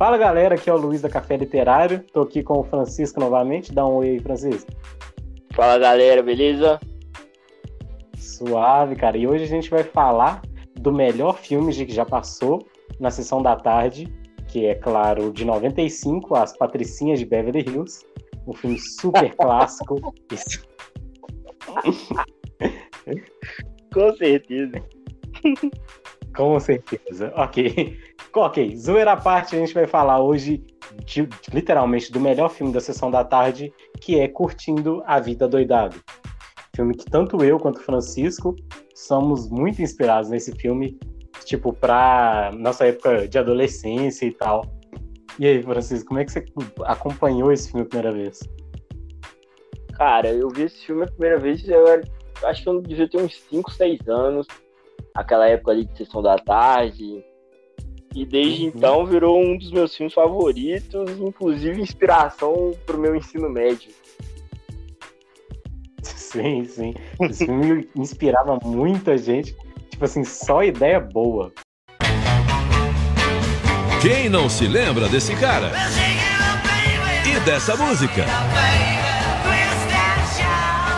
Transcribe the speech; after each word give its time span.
Fala 0.00 0.16
galera, 0.16 0.54
aqui 0.54 0.70
é 0.70 0.72
o 0.72 0.78
Luiz 0.78 1.02
da 1.02 1.10
Café 1.10 1.36
Literário. 1.36 2.02
Tô 2.10 2.22
aqui 2.22 2.42
com 2.42 2.60
o 2.60 2.64
Francisco 2.64 3.20
novamente. 3.20 3.70
Dá 3.70 3.86
um 3.86 3.96
oi 3.96 4.08
aí, 4.08 4.18
Francisco. 4.18 4.72
Fala 5.52 5.78
galera, 5.78 6.22
beleza? 6.22 6.80
Suave, 8.16 8.96
cara. 8.96 9.18
E 9.18 9.26
hoje 9.26 9.44
a 9.44 9.46
gente 9.46 9.68
vai 9.68 9.82
falar 9.82 10.40
do 10.76 10.90
melhor 10.90 11.36
filme 11.36 11.70
que 11.74 11.92
já 11.92 12.06
passou 12.06 12.66
na 12.98 13.10
sessão 13.10 13.42
da 13.42 13.54
tarde, 13.56 14.10
que 14.48 14.64
é, 14.64 14.74
claro, 14.74 15.30
de 15.34 15.44
95, 15.44 16.34
As 16.34 16.56
Patricinhas 16.56 17.18
de 17.18 17.26
Beverly 17.26 17.60
Hills. 17.60 18.02
Um 18.46 18.54
filme 18.54 18.78
super 18.78 19.28
clássico. 19.36 20.00
Com 23.92 24.16
certeza. 24.16 24.82
Com 26.34 26.58
certeza. 26.58 27.34
Ok. 27.36 27.98
Ok, 28.32 28.76
zoeira 28.76 29.12
à 29.12 29.16
parte, 29.16 29.56
a 29.56 29.58
gente 29.58 29.74
vai 29.74 29.88
falar 29.88 30.20
hoje, 30.20 30.62
de, 31.04 31.28
literalmente, 31.52 32.12
do 32.12 32.20
melhor 32.20 32.48
filme 32.48 32.72
da 32.72 32.80
sessão 32.80 33.10
da 33.10 33.24
tarde, 33.24 33.72
que 34.00 34.20
é 34.20 34.28
Curtindo 34.28 35.02
a 35.04 35.18
Vida 35.18 35.48
Doidado. 35.48 35.96
Filme 36.76 36.94
que 36.94 37.04
tanto 37.06 37.42
eu 37.42 37.58
quanto 37.58 37.80
Francisco 37.80 38.54
somos 38.94 39.50
muito 39.50 39.82
inspirados 39.82 40.30
nesse 40.30 40.52
filme, 40.52 40.96
tipo, 41.44 41.72
pra 41.72 42.52
nossa 42.56 42.86
época 42.86 43.26
de 43.26 43.36
adolescência 43.36 44.24
e 44.24 44.30
tal. 44.30 44.64
E 45.36 45.46
aí, 45.46 45.60
Francisco, 45.60 46.06
como 46.08 46.20
é 46.20 46.24
que 46.24 46.30
você 46.30 46.44
acompanhou 46.84 47.50
esse 47.50 47.72
filme 47.72 47.82
a 47.84 47.88
primeira 47.88 48.12
vez? 48.12 48.38
Cara, 49.94 50.28
eu 50.28 50.48
vi 50.50 50.62
esse 50.62 50.86
filme 50.86 51.02
a 51.02 51.06
primeira 51.06 51.38
vez, 51.38 51.68
eu 51.68 51.86
era, 51.88 52.02
acho 52.44 52.62
que 52.62 52.68
eu 52.68 52.80
devia 52.80 53.08
ter 53.08 53.20
uns 53.20 53.40
5, 53.50 53.72
6 53.72 54.08
anos. 54.08 54.46
Aquela 55.16 55.48
época 55.48 55.72
ali 55.72 55.84
de 55.84 55.98
sessão 55.98 56.22
da 56.22 56.38
tarde. 56.38 57.24
E 58.14 58.24
desde 58.24 58.64
uhum. 58.64 58.72
então 58.74 59.06
virou 59.06 59.40
um 59.40 59.56
dos 59.56 59.70
meus 59.70 59.94
filmes 59.94 60.14
favoritos, 60.14 61.10
inclusive 61.20 61.80
inspiração 61.80 62.76
pro 62.84 62.98
meu 62.98 63.14
ensino 63.14 63.48
médio. 63.48 63.90
Sim, 66.02 66.64
sim. 66.64 66.94
Esse 67.20 67.44
filme 67.46 67.88
inspirava 67.96 68.58
muita 68.64 69.16
gente. 69.16 69.54
Tipo 69.90 70.04
assim, 70.04 70.24
só 70.24 70.62
ideia 70.62 71.00
boa. 71.00 71.52
Quem 74.00 74.28
não 74.28 74.48
se 74.48 74.66
lembra 74.66 75.08
desse 75.08 75.34
cara? 75.36 75.70
E 77.26 77.40
dessa 77.40 77.76
música? 77.76 78.24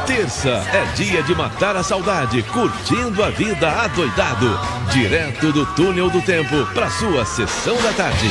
Terça 0.07 0.63
é 0.75 0.95
dia 0.97 1.23
de 1.23 1.33
matar 1.33 1.77
a 1.77 1.83
saudade, 1.83 2.43
curtindo 2.43 3.23
a 3.23 3.31
vida 3.31 3.71
adoidado. 3.71 4.47
Direto 4.93 5.53
do 5.53 5.65
túnel 5.77 6.11
do 6.11 6.21
tempo 6.21 6.67
para 6.75 6.91
sua 6.91 7.25
sessão 7.25 7.77
da 7.77 7.93
tarde. 7.93 8.27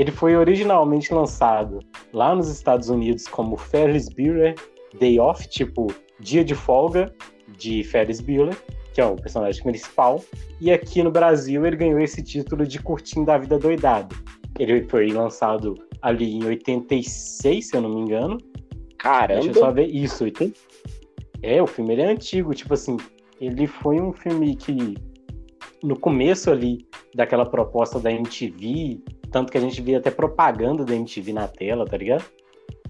Ele 0.00 0.10
foi 0.10 0.34
originalmente 0.34 1.12
lançado 1.12 1.80
lá 2.14 2.34
nos 2.34 2.48
Estados 2.48 2.88
Unidos 2.88 3.28
como 3.28 3.58
Ferris 3.58 4.08
Bueller 4.08 4.54
Day 4.98 5.20
Off, 5.20 5.46
tipo 5.48 5.92
dia 6.18 6.42
de 6.42 6.54
folga 6.54 7.14
de 7.58 7.84
Ferris 7.84 8.20
Bueller, 8.20 8.56
que 8.94 9.02
é 9.02 9.04
o 9.04 9.16
personagem 9.16 9.62
principal. 9.62 10.24
E 10.60 10.72
aqui 10.72 11.02
no 11.02 11.10
Brasil 11.10 11.66
ele 11.66 11.76
ganhou 11.76 12.00
esse 12.00 12.22
título 12.22 12.66
de 12.66 12.78
Curtindo 12.80 13.30
a 13.30 13.36
Vida 13.36 13.58
Doidado. 13.58 14.16
Ele 14.58 14.82
foi 14.88 15.12
lançado 15.12 15.74
ali 16.00 16.34
em 16.34 16.44
86, 16.44 17.68
se 17.68 17.76
eu 17.76 17.82
não 17.82 17.90
me 17.90 18.00
engano, 18.00 18.38
Caramba! 19.04 19.42
Deixa 19.42 19.50
eu 19.50 19.62
só 19.62 19.70
ver. 19.70 19.86
Isso, 19.86 20.24
80... 20.24 20.58
É, 21.42 21.62
o 21.62 21.66
filme 21.66 21.92
ele 21.92 22.00
é 22.00 22.06
antigo, 22.06 22.54
tipo 22.54 22.72
assim, 22.72 22.96
ele 23.38 23.66
foi 23.66 24.00
um 24.00 24.14
filme 24.14 24.56
que 24.56 24.94
no 25.82 25.94
começo 25.94 26.50
ali 26.50 26.78
daquela 27.14 27.44
proposta 27.44 28.00
da 28.00 28.10
MTV, 28.10 28.98
tanto 29.30 29.52
que 29.52 29.58
a 29.58 29.60
gente 29.60 29.82
via 29.82 29.98
até 29.98 30.10
propaganda 30.10 30.86
da 30.86 30.94
MTV 30.94 31.34
na 31.34 31.46
tela, 31.46 31.84
tá 31.84 31.98
ligado? 31.98 32.24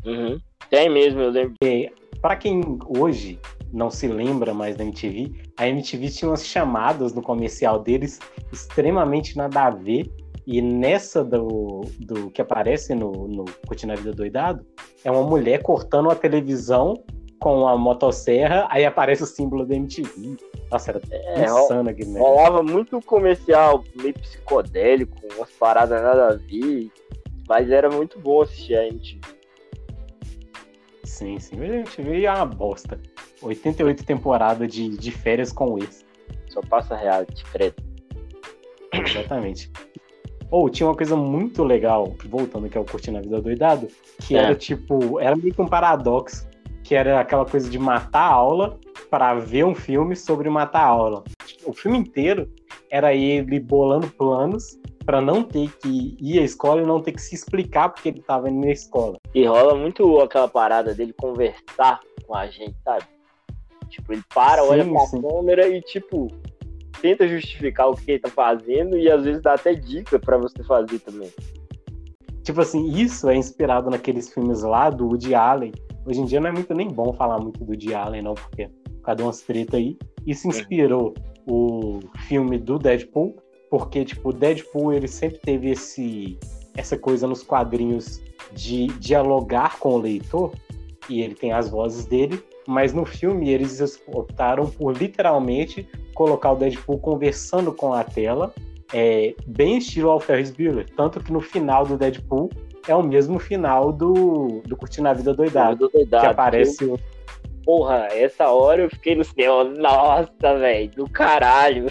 Uhum. 0.06 0.38
Tem 0.70 0.88
mesmo, 0.88 1.20
eu 1.20 1.30
lembro. 1.30 1.54
É, 1.64 1.90
para 2.22 2.36
quem 2.36 2.62
hoje 2.96 3.40
não 3.72 3.90
se 3.90 4.06
lembra 4.06 4.54
mais 4.54 4.76
da 4.76 4.84
MTV, 4.84 5.32
a 5.56 5.66
MTV 5.66 6.08
tinha 6.10 6.30
umas 6.30 6.46
chamadas 6.46 7.12
no 7.12 7.22
comercial 7.22 7.80
deles 7.80 8.20
extremamente 8.52 9.36
nada 9.36 9.64
a 9.64 9.70
ver 9.70 10.08
e 10.46 10.60
nessa 10.60 11.24
do, 11.24 11.82
do 12.00 12.30
que 12.30 12.42
aparece 12.42 12.94
no, 12.94 13.26
no 13.26 13.44
Curtindo 13.66 13.92
a 13.92 13.96
Vida 13.96 14.12
Doidado, 14.12 14.64
é 15.02 15.10
uma 15.10 15.22
mulher 15.22 15.62
cortando 15.62 16.10
a 16.10 16.14
televisão 16.14 17.02
com 17.40 17.66
a 17.66 17.76
motosserra, 17.76 18.66
aí 18.70 18.84
aparece 18.84 19.22
o 19.22 19.26
símbolo 19.26 19.66
da 19.66 19.74
MTV. 19.74 20.36
Nossa, 20.70 20.90
era 20.90 21.00
é, 21.10 21.44
insano 21.44 21.90
aquele 21.90 22.10
negócio. 22.10 22.34
Rolava 22.34 22.62
muito 22.62 23.00
comercial, 23.02 23.84
meio 23.96 24.14
psicodélico, 24.14 25.16
umas 25.36 25.50
paradas 25.50 26.02
nada 26.02 26.28
a 26.28 26.36
ver, 26.36 26.90
mas 27.48 27.70
era 27.70 27.90
muito 27.90 28.18
bom 28.18 28.42
assistir 28.42 28.76
a 28.76 28.86
MTV. 28.86 29.20
Sim, 31.04 31.38
sim, 31.38 31.60
a 31.60 31.64
MTV 31.64 32.24
é 32.24 32.32
uma 32.32 32.46
bosta. 32.46 33.00
88 33.42 34.04
temporadas 34.04 34.72
de, 34.72 34.88
de 34.96 35.10
férias 35.10 35.52
com 35.52 35.78
esse. 35.78 36.04
Só 36.48 36.60
passa 36.62 36.96
reality, 36.96 37.44
credo. 37.52 37.76
Exatamente. 38.92 39.70
Ou 40.54 40.66
oh, 40.66 40.70
tinha 40.70 40.88
uma 40.88 40.94
coisa 40.94 41.16
muito 41.16 41.64
legal, 41.64 42.14
voltando 42.26 42.66
aqui 42.66 42.78
ao 42.78 42.84
Curtindo 42.84 43.18
a 43.18 43.20
Vida 43.20 43.40
Doidado, 43.40 43.88
que 44.20 44.36
é. 44.36 44.38
era 44.38 44.54
tipo, 44.54 45.18
era 45.18 45.34
meio 45.34 45.52
que 45.52 45.60
um 45.60 45.66
paradoxo, 45.66 46.48
que 46.84 46.94
era 46.94 47.18
aquela 47.18 47.44
coisa 47.44 47.68
de 47.68 47.76
matar 47.76 48.20
a 48.20 48.34
aula 48.34 48.78
para 49.10 49.34
ver 49.34 49.64
um 49.64 49.74
filme 49.74 50.14
sobre 50.14 50.48
matar 50.48 50.82
a 50.82 50.86
aula. 50.86 51.24
O 51.66 51.72
filme 51.72 51.98
inteiro 51.98 52.48
era 52.88 53.12
ele 53.12 53.58
bolando 53.58 54.06
planos 54.06 54.78
para 55.04 55.20
não 55.20 55.42
ter 55.42 55.72
que 55.78 56.16
ir 56.20 56.38
à 56.38 56.42
escola 56.42 56.82
e 56.82 56.86
não 56.86 57.02
ter 57.02 57.10
que 57.10 57.22
se 57.22 57.34
explicar 57.34 57.88
porque 57.88 58.10
ele 58.10 58.20
estava 58.20 58.48
indo 58.48 58.64
na 58.64 58.70
escola. 58.70 59.16
E 59.34 59.44
rola 59.44 59.74
muito 59.74 60.20
aquela 60.20 60.46
parada 60.46 60.94
dele 60.94 61.12
conversar 61.14 61.98
com 62.28 62.32
a 62.32 62.46
gente, 62.46 62.76
sabe? 62.84 63.02
Tipo, 63.88 64.12
ele 64.12 64.22
para, 64.32 64.62
sim, 64.62 64.68
olha 64.68 64.84
pra 64.84 65.00
sim. 65.00 65.20
câmera 65.20 65.66
e 65.66 65.82
tipo, 65.82 66.28
tenta 67.00 67.26
justificar 67.28 67.88
o 67.88 67.94
que 67.94 68.12
ele 68.12 68.18
tá 68.20 68.28
fazendo 68.28 68.96
e 68.96 69.10
às 69.10 69.24
vezes 69.24 69.42
dá 69.42 69.54
até 69.54 69.74
dica 69.74 70.18
para 70.18 70.36
você 70.36 70.62
fazer 70.64 70.98
também. 71.00 71.30
Tipo 72.42 72.60
assim, 72.60 72.90
isso 72.92 73.28
é 73.28 73.36
inspirado 73.36 73.90
naqueles 73.90 74.32
filmes 74.32 74.62
lá 74.62 74.90
do 74.90 75.06
Woody 75.06 75.34
Allen. 75.34 75.72
Hoje 76.06 76.20
em 76.20 76.24
dia 76.26 76.40
não 76.40 76.48
é 76.48 76.52
muito 76.52 76.74
nem 76.74 76.88
bom 76.88 77.12
falar 77.14 77.38
muito 77.38 77.64
do 77.64 77.70
Woody 77.70 77.94
Allen, 77.94 78.22
não, 78.22 78.34
porque 78.34 78.68
cada 79.02 79.22
umas 79.22 79.40
treta 79.40 79.78
aí. 79.78 79.96
Isso 80.26 80.46
inspirou 80.48 81.14
o 81.46 82.00
filme 82.28 82.58
do 82.58 82.78
Deadpool, 82.78 83.36
porque, 83.70 84.04
tipo, 84.04 84.30
o 84.30 84.32
Deadpool, 84.32 84.92
ele 84.92 85.08
sempre 85.08 85.38
teve 85.38 85.70
esse, 85.70 86.38
essa 86.76 86.98
coisa 86.98 87.26
nos 87.26 87.42
quadrinhos 87.42 88.20
de 88.52 88.86
dialogar 88.98 89.78
com 89.78 89.94
o 89.94 89.98
leitor, 89.98 90.52
e 91.08 91.20
ele 91.20 91.34
tem 91.34 91.52
as 91.52 91.68
vozes 91.68 92.06
dele, 92.06 92.42
mas 92.66 92.92
no 92.92 93.04
filme 93.04 93.50
eles 93.50 93.80
optaram 94.08 94.66
por 94.66 94.96
literalmente 94.96 95.88
colocar 96.14 96.52
o 96.52 96.56
Deadpool 96.56 96.98
conversando 96.98 97.72
com 97.72 97.92
a 97.92 98.04
tela, 98.04 98.54
é, 98.92 99.34
bem 99.46 99.78
estilo 99.78 100.10
ao 100.10 100.20
Ferris 100.20 100.50
Bueller. 100.50 100.86
Tanto 100.96 101.20
que 101.20 101.32
no 101.32 101.40
final 101.40 101.84
do 101.84 101.96
Deadpool 101.96 102.50
é 102.86 102.94
o 102.94 103.02
mesmo 103.02 103.38
final 103.38 103.92
do, 103.92 104.62
do 104.64 104.76
Curtindo 104.76 105.08
a 105.08 105.12
Vida 105.12 105.34
Doidado, 105.34 105.88
Doidado 105.88 106.22
que 106.22 106.30
aparece 106.30 106.84
o... 106.84 106.98
Porra, 107.64 108.08
essa 108.10 108.48
hora 108.48 108.82
eu 108.82 108.90
fiquei 108.90 109.14
no 109.14 109.24
cinema, 109.24 109.64
nossa, 109.64 110.58
velho, 110.58 110.90
do 110.90 111.08
caralho. 111.08 111.86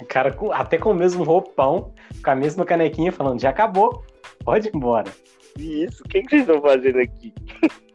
O 0.00 0.04
cara 0.06 0.34
até 0.52 0.78
com 0.78 0.92
o 0.92 0.94
mesmo 0.94 1.24
roupão, 1.24 1.92
com 2.24 2.30
a 2.30 2.34
mesma 2.34 2.64
canequinha, 2.64 3.12
falando, 3.12 3.40
já 3.40 3.50
acabou, 3.50 4.02
pode 4.42 4.68
ir 4.68 4.74
embora. 4.74 5.12
Isso, 5.58 6.02
o 6.02 6.08
que, 6.08 6.22
que 6.22 6.30
vocês 6.30 6.42
estão 6.42 6.62
fazendo 6.62 7.00
aqui? 7.00 7.34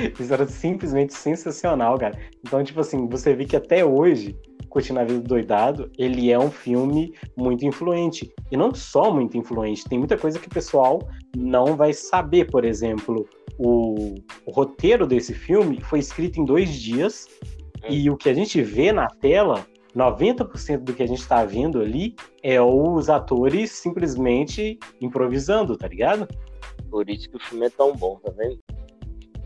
Isso 0.18 0.32
era 0.32 0.46
simplesmente 0.46 1.14
sensacional, 1.14 1.98
cara. 1.98 2.18
Então, 2.46 2.62
tipo 2.62 2.80
assim, 2.80 3.08
você 3.08 3.34
vê 3.34 3.44
que 3.44 3.56
até 3.56 3.84
hoje, 3.84 4.36
Curtindo 4.68 5.00
a 5.00 5.04
Vida 5.04 5.20
do 5.20 5.28
Doidado, 5.28 5.90
ele 5.98 6.30
é 6.30 6.38
um 6.38 6.50
filme 6.50 7.12
muito 7.36 7.64
influente. 7.64 8.32
E 8.50 8.56
não 8.56 8.74
só 8.74 9.12
muito 9.12 9.36
influente, 9.36 9.84
tem 9.84 9.98
muita 9.98 10.16
coisa 10.16 10.38
que 10.38 10.46
o 10.46 10.50
pessoal 10.50 11.00
não 11.36 11.76
vai 11.76 11.92
saber. 11.92 12.50
Por 12.50 12.64
exemplo, 12.64 13.28
o, 13.58 14.14
o 14.46 14.50
roteiro 14.50 15.06
desse 15.06 15.34
filme 15.34 15.80
foi 15.80 15.98
escrito 15.98 16.40
em 16.40 16.44
dois 16.44 16.72
dias, 16.72 17.26
e 17.88 18.10
o 18.10 18.16
que 18.16 18.28
a 18.28 18.34
gente 18.34 18.62
vê 18.62 18.92
na 18.92 19.08
tela 19.08 19.66
90% 19.96 20.78
do 20.78 20.92
que 20.92 21.02
a 21.02 21.08
gente 21.08 21.26
tá 21.26 21.44
vendo 21.44 21.80
ali 21.80 22.14
é 22.42 22.60
os 22.60 23.08
atores 23.08 23.72
simplesmente 23.72 24.78
improvisando, 25.00 25.76
tá 25.76 25.88
ligado? 25.88 26.28
Por 26.90 27.08
isso 27.08 27.28
que 27.28 27.36
o 27.36 27.40
filme 27.40 27.66
é 27.66 27.70
tão 27.70 27.94
bom, 27.94 28.16
tá 28.16 28.32
vendo? 28.36 28.58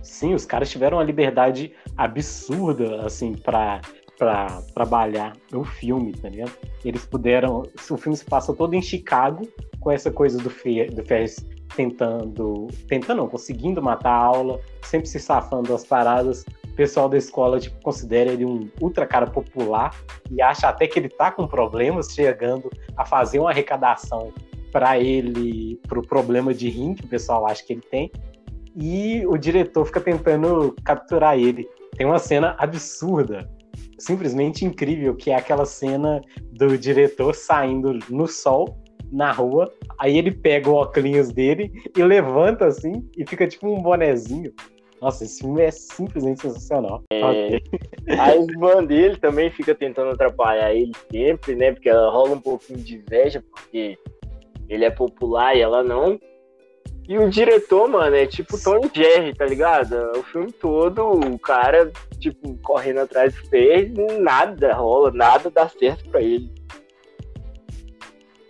Sim, 0.05 0.35
os 0.35 0.45
caras 0.45 0.71
tiveram 0.71 0.99
uma 0.99 1.05
liberdade 1.05 1.73
absurda, 1.97 3.05
assim, 3.05 3.35
para 3.35 3.81
para 4.19 4.63
trabalhar 4.75 5.33
o 5.53 5.65
filme, 5.65 6.13
tá 6.13 6.29
ligado? 6.29 6.53
Eles 6.85 7.05
puderam. 7.05 7.65
O 7.91 7.97
filme 7.97 8.17
se 8.17 8.25
passa 8.25 8.53
todo 8.53 8.75
em 8.75 8.83
Chicago, 8.83 9.49
com 9.81 9.91
essa 9.91 10.11
coisa 10.11 10.39
do, 10.39 10.51
Fer, 10.51 10.93
do 10.93 11.05
Ferris 11.05 11.45
tentando. 11.75 12.69
Tentando, 12.89 13.19
não, 13.19 13.29
conseguindo 13.29 13.83
matar 13.83 14.13
a 14.13 14.25
aula, 14.25 14.61
sempre 14.83 15.09
se 15.09 15.19
safando 15.19 15.71
das 15.71 15.85
paradas. 15.85 16.45
o 16.65 16.75
pessoal 16.77 17.09
da 17.09 17.17
escola 17.17 17.59
tipo, 17.59 17.81
considera 17.83 18.33
ele 18.33 18.45
um 18.45 18.69
ultra 18.81 19.07
cara 19.07 19.27
popular 19.27 19.95
e 20.31 20.41
acha 20.41 20.69
até 20.69 20.87
que 20.87 20.99
ele 20.99 21.09
tá 21.09 21.31
com 21.31 21.47
problemas, 21.47 22.13
chegando 22.13 22.71
a 22.97 23.05
fazer 23.05 23.41
uma 23.41 23.51
arrecadação 23.51 24.33
para 24.71 24.99
ele, 24.99 25.81
pro 25.89 26.03
problema 26.03 26.53
de 26.53 26.69
rim 26.69 26.95
que 26.95 27.05
o 27.05 27.09
pessoal 27.09 27.47
acha 27.47 27.65
que 27.65 27.73
ele 27.73 27.83
tem. 27.83 28.11
E 28.77 29.25
o 29.27 29.37
diretor 29.37 29.85
fica 29.85 30.01
tentando 30.01 30.75
capturar 30.85 31.39
ele. 31.39 31.69
Tem 31.97 32.07
uma 32.07 32.19
cena 32.19 32.57
absurda, 32.59 33.49
simplesmente 33.99 34.65
incrível, 34.65 35.15
que 35.15 35.31
é 35.31 35.37
aquela 35.37 35.65
cena 35.65 36.21
do 36.53 36.77
diretor 36.77 37.35
saindo 37.35 37.99
no 38.11 38.27
sol 38.27 38.83
na 39.13 39.31
rua, 39.31 39.73
aí 39.99 40.19
ele 40.19 40.33
pega 40.33 40.69
o 40.69 40.75
óculos 40.75 41.31
dele 41.31 41.71
e 41.97 42.03
levanta 42.03 42.67
assim 42.67 43.09
e 43.17 43.25
fica 43.25 43.47
tipo 43.47 43.69
um 43.69 43.81
bonezinho. 43.81 44.53
Nossa, 45.01 45.25
esse 45.25 45.41
filme 45.41 45.63
é 45.63 45.71
simplesmente 45.71 46.41
sensacional. 46.41 47.03
É, 47.13 47.61
a 48.19 48.35
irmã 48.35 48.83
dele 48.83 49.17
também 49.17 49.51
fica 49.51 49.75
tentando 49.75 50.11
atrapalhar 50.11 50.75
ele 50.75 50.93
sempre, 51.13 51.55
né? 51.55 51.73
Porque 51.73 51.89
ela 51.89 52.11
rola 52.11 52.31
um 52.31 52.41
pouquinho 52.41 52.79
de 52.79 52.97
inveja, 52.97 53.45
porque 53.53 53.99
ele 54.69 54.85
é 54.85 54.91
popular 54.91 55.55
e 55.55 55.61
ela 55.61 55.83
não. 55.83 56.19
E 57.07 57.19
o 57.19 57.29
diretor, 57.29 57.87
mano, 57.87 58.17
é 58.17 58.27
tipo 58.27 58.59
Tony 58.59 58.91
Jerry, 58.93 59.35
tá 59.35 59.45
ligado? 59.45 59.95
O 60.17 60.23
filme 60.23 60.51
todo, 60.51 61.03
o 61.11 61.39
cara, 61.39 61.93
tipo, 62.19 62.57
correndo 62.63 63.01
atrás 63.01 63.35
do 63.35 63.49
pé, 63.51 63.91
nada 64.19 64.73
rola, 64.75 65.11
nada 65.11 65.51
dá 65.51 65.69
certo 65.69 66.09
pra 66.09 66.23
ele. 66.23 66.51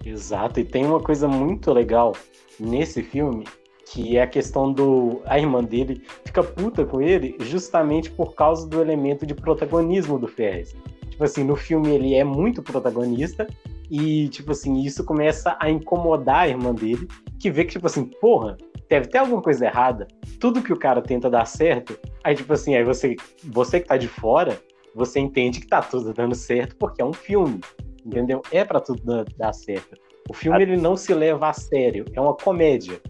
Exato, 0.05 0.61
e 0.61 0.65
tem 0.65 0.85
uma 0.85 1.01
coisa 1.01 1.27
muito 1.27 1.73
legal 1.73 2.13
nesse 2.61 3.03
filme, 3.03 3.45
que 3.87 4.17
é 4.17 4.23
a 4.23 4.27
questão 4.27 4.73
do. 4.73 5.21
A 5.25 5.39
irmã 5.39 5.65
dele 5.65 6.03
fica 6.25 6.43
puta 6.43 6.85
com 6.85 7.01
ele 7.01 7.37
justamente 7.41 8.11
por 8.11 8.35
causa 8.35 8.69
do 8.69 8.81
elemento 8.81 9.27
de 9.27 9.35
protagonismo 9.35 10.19
do 10.19 10.29
Ferris. 10.29 10.77
Tipo 11.11 11.25
assim, 11.25 11.43
no 11.43 11.57
filme 11.57 11.91
ele 11.91 12.15
é 12.15 12.23
muito 12.23 12.63
protagonista, 12.63 13.47
e, 13.91 14.29
tipo 14.29 14.53
assim, 14.53 14.81
isso 14.81 15.05
começa 15.05 15.57
a 15.61 15.71
incomodar 15.71 16.41
a 16.41 16.49
irmã 16.49 16.75
dele, 16.75 17.07
que 17.39 17.51
vê 17.51 17.65
que, 17.65 17.73
tipo 17.73 17.87
assim, 17.87 18.05
porra, 18.05 18.57
deve 18.89 19.09
ter 19.09 19.19
alguma 19.19 19.43
coisa 19.43 19.67
errada. 19.67 20.07
Tudo 20.41 20.63
que 20.63 20.73
o 20.73 20.79
cara 20.79 21.03
tenta 21.03 21.29
dar 21.31 21.47
certo, 21.47 21.99
aí, 22.23 22.35
tipo 22.35 22.53
assim, 22.53 22.75
aí 22.75 22.85
você, 22.85 23.17
você 23.45 23.81
que 23.81 23.89
tá 23.89 23.97
de 23.97 24.09
fora, 24.09 24.59
você 24.95 25.21
entende 25.21 25.61
que 25.61 25.67
tá 25.67 25.83
tudo 25.83 26.13
dando 26.13 26.35
certo 26.35 26.77
porque 26.77 27.03
é 27.03 27.05
um 27.05 27.13
filme, 27.13 27.61
entendeu? 28.05 28.43
É 28.51 28.65
para 28.65 28.81
tudo 28.81 29.25
dar 29.37 29.53
certo. 29.53 29.97
O 30.29 30.33
filme 30.33 30.63
ele 30.63 30.77
não 30.77 30.97
se 30.97 31.13
leva 31.13 31.49
a 31.49 31.53
sério, 31.53 32.05
é 32.15 32.21
uma 32.21 32.35
comédia. 32.35 33.01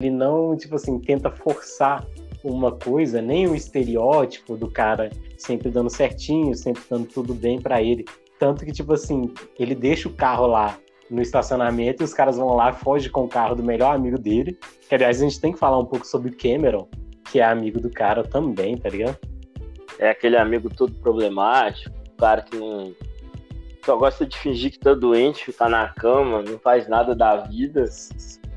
Ele 0.00 0.10
não, 0.10 0.56
tipo 0.56 0.74
assim, 0.74 0.98
tenta 0.98 1.30
forçar 1.30 2.06
uma 2.44 2.72
coisa, 2.72 3.22
nem 3.22 3.46
o 3.46 3.54
estereótipo 3.54 4.56
do 4.56 4.68
cara 4.68 5.10
sempre 5.38 5.70
dando 5.70 5.88
certinho, 5.88 6.54
sempre 6.54 6.82
dando 6.90 7.06
tudo 7.06 7.34
bem 7.34 7.60
para 7.60 7.80
ele. 7.80 8.04
Tanto 8.42 8.64
que, 8.64 8.72
tipo 8.72 8.92
assim, 8.92 9.32
ele 9.56 9.72
deixa 9.72 10.08
o 10.08 10.12
carro 10.12 10.48
lá 10.48 10.76
no 11.08 11.22
estacionamento 11.22 12.02
e 12.02 12.04
os 12.04 12.12
caras 12.12 12.38
vão 12.38 12.56
lá 12.56 12.70
e 12.70 12.72
fogem 12.72 13.08
com 13.08 13.22
o 13.22 13.28
carro 13.28 13.54
do 13.54 13.62
melhor 13.62 13.94
amigo 13.94 14.18
dele. 14.18 14.58
Que, 14.88 14.96
aliás, 14.96 15.22
a 15.22 15.24
gente 15.24 15.40
tem 15.40 15.52
que 15.52 15.60
falar 15.60 15.78
um 15.78 15.84
pouco 15.84 16.04
sobre 16.04 16.32
o 16.32 16.36
Cameron, 16.36 16.88
que 17.30 17.38
é 17.38 17.44
amigo 17.44 17.78
do 17.78 17.88
cara 17.88 18.24
também, 18.24 18.76
tá 18.76 18.88
ligado? 18.88 19.16
É 19.96 20.10
aquele 20.10 20.36
amigo 20.36 20.68
todo 20.68 20.92
problemático, 20.92 21.94
o 22.14 22.16
cara 22.16 22.42
que 22.42 22.56
não. 22.56 22.92
Só 23.86 23.96
gosta 23.96 24.26
de 24.26 24.36
fingir 24.36 24.72
que 24.72 24.78
tá 24.80 24.92
doente, 24.92 25.44
ficar 25.44 25.68
na 25.68 25.90
cama, 25.90 26.42
não 26.42 26.58
faz 26.58 26.88
nada 26.88 27.14
da 27.14 27.36
vida. 27.36 27.84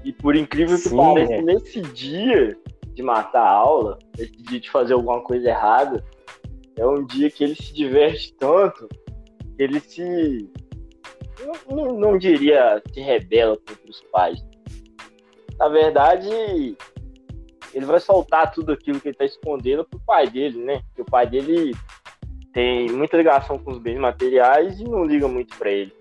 E 0.04 0.12
por 0.12 0.36
incrível 0.36 0.78
que 0.78 0.90
Sim, 0.90 0.98
pareça, 0.98 1.34
é. 1.34 1.42
nesse 1.44 1.81
dia 1.81 2.58
de 2.92 3.04
matar 3.04 3.44
a 3.44 3.52
aula, 3.52 4.00
nesse 4.18 4.36
dia 4.36 4.60
de 4.60 4.72
fazer 4.72 4.94
alguma 4.94 5.22
coisa 5.22 5.48
errada, 5.48 6.04
é 6.76 6.88
um 6.88 7.06
dia 7.06 7.30
que 7.30 7.44
ele 7.44 7.54
se 7.54 7.72
diverte 7.72 8.34
tanto 8.34 8.90
ele 9.57 9.80
se. 9.80 10.50
Não, 11.69 11.98
não, 11.98 12.18
diria 12.18 12.81
se 12.94 13.02
rebela 13.02 13.57
contra 13.57 13.90
os 13.90 14.02
pais. 14.12 14.46
Na 15.57 15.68
verdade, 15.69 16.30
ele 17.74 17.86
vai 17.86 18.00
soltar 18.00 18.52
tudo 18.52 18.72
aquilo 18.72 19.00
que 19.00 19.10
ele 19.10 19.16
está 19.16 19.25
escondendo 19.25 19.86
pro 19.86 20.00
pai 20.00 20.30
dele, 20.30 20.63
né? 20.63 20.81
Porque 20.88 21.02
o 21.02 21.06
pai 21.06 21.28
dele 21.28 21.74
tem 22.54 22.90
muita 22.90 23.18
ligação 23.18 23.57
com 23.57 23.72
os 23.72 23.80
bens 23.80 24.00
materiais 24.00 24.80
e 24.80 24.84
não 24.86 25.04
liga 25.04 25.28
muito 25.28 25.57
para 25.57 25.72
ele. 25.72 25.94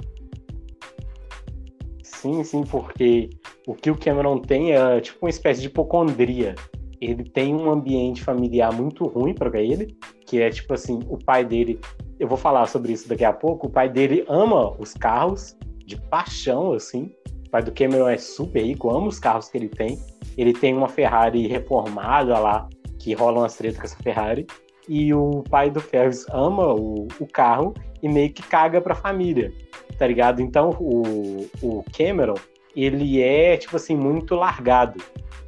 Sim, 2.03 2.43
sim, 2.45 2.63
porque 2.63 3.29
o 3.67 3.75
que 3.75 3.91
o 3.91 3.99
Cameron 3.99 4.39
tem 4.39 4.73
é 4.73 5.01
tipo 5.01 5.27
uma 5.27 5.31
espécie 5.31 5.61
de 5.61 5.67
hipocondria. 5.67 6.55
Ele 7.01 7.25
tem 7.25 7.55
um 7.55 7.71
ambiente 7.71 8.23
familiar 8.23 8.73
muito 8.73 9.05
ruim 9.05 9.35
para 9.35 9.61
ele, 9.61 9.97
que 10.27 10.41
é 10.41 10.49
tipo 10.49 10.73
assim, 10.73 11.01
o 11.09 11.19
pai 11.19 11.45
dele 11.45 11.79
eu 12.25 12.29
vou 12.29 12.39
falar 12.39 12.67
sobre 12.67 12.93
isso 12.93 13.07
daqui 13.07 13.25
a 13.25 13.33
pouco. 13.33 13.67
O 13.67 13.71
pai 13.71 13.87
dele 13.87 14.25
ama 14.29 14.75
os 14.79 14.95
carros 14.95 15.55
de 15.85 15.97
paixão, 15.97 16.73
assim. 16.73 17.13
O 17.47 17.51
pai 17.51 17.63
do 17.63 17.71
Cameron 17.71 18.09
é 18.09 18.17
super 18.17 18.63
rico, 18.63 18.91
ama 18.91 19.09
os 19.09 19.19
carros 19.19 19.51
que 19.51 19.59
ele 19.59 19.69
tem. 19.69 19.99
Ele 20.37 20.55
tem 20.55 20.75
uma 20.75 20.89
Ferrari 20.89 21.47
reformada 21.47 22.39
lá, 22.39 22.67
que 22.99 23.13
rola 23.13 23.41
umas 23.41 23.55
tretas 23.57 23.79
com 23.79 23.85
essa 23.85 24.03
Ferrari. 24.03 24.47
E 24.89 25.13
o 25.13 25.45
pai 25.51 25.71
do 25.71 25.81
Ferris 25.81 26.27
ama 26.31 26.73
o, 26.73 27.07
o 27.21 27.27
carro 27.27 27.75
e 28.03 28.09
meio 28.09 28.33
que 28.33 28.43
caga 28.43 28.81
pra 28.81 28.95
família, 28.95 29.53
tá 29.99 30.07
ligado? 30.07 30.41
Então 30.41 30.71
o, 30.81 31.47
o 31.63 31.85
Cameron, 31.97 32.37
ele 32.75 33.23
é, 33.23 33.57
tipo 33.59 33.77
assim, 33.77 33.97
muito 33.97 34.35
largado. 34.35 35.03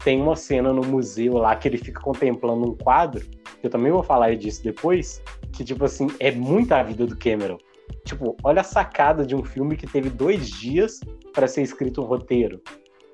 Tem 0.05 0.21
uma 0.21 0.37
cena 0.37 0.73
no 0.73 0.83
museu 0.87 1.35
lá 1.35 1.57
que 1.57 1.69
ele 1.69 1.79
fica 1.79 2.01
contemplando 2.01 2.71
um 2.71 2.75
quadro, 2.75 3.25
que 3.61 3.67
eu 3.67 3.71
também 3.71 3.91
vou 3.91 4.03
falar 4.03 4.37
disso 4.37 4.63
depois, 4.63 5.23
que, 5.57 5.65
tipo 5.65 5.85
assim, 5.85 6.09
é 6.21 6.31
muita 6.31 6.79
a 6.79 6.83
vida 6.83 7.07
do 7.07 7.17
Cameron. 7.17 7.59
Tipo, 8.05 8.37
olha 8.43 8.61
a 8.61 8.65
sacada 8.65 9.25
de 9.25 9.35
um 9.35 9.45
filme 9.45 9.77
que 9.77 9.87
teve 9.87 10.11
dois 10.11 10.51
dias 10.51 11.01
para 11.33 11.47
ser 11.47 11.63
escrito 11.63 12.03
um 12.03 12.05
roteiro, 12.05 12.61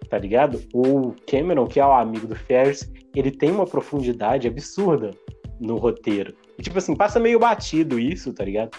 tá 0.09 0.19
ligado? 0.19 0.62
O 0.73 1.15
Cameron, 1.27 1.67
que 1.67 1.79
é 1.79 1.87
o 1.87 1.93
amigo 1.93 2.27
do 2.27 2.35
Ferris, 2.35 2.91
ele 3.15 3.31
tem 3.31 3.50
uma 3.50 3.67
profundidade 3.67 4.49
absurda 4.49 5.11
no 5.61 5.77
roteiro. 5.77 6.35
E, 6.59 6.62
tipo 6.62 6.79
assim, 6.79 6.97
passa 6.97 7.21
meio 7.21 7.39
batido 7.39 7.99
isso, 7.99 8.33
tá 8.33 8.44
ligado? 8.44 8.71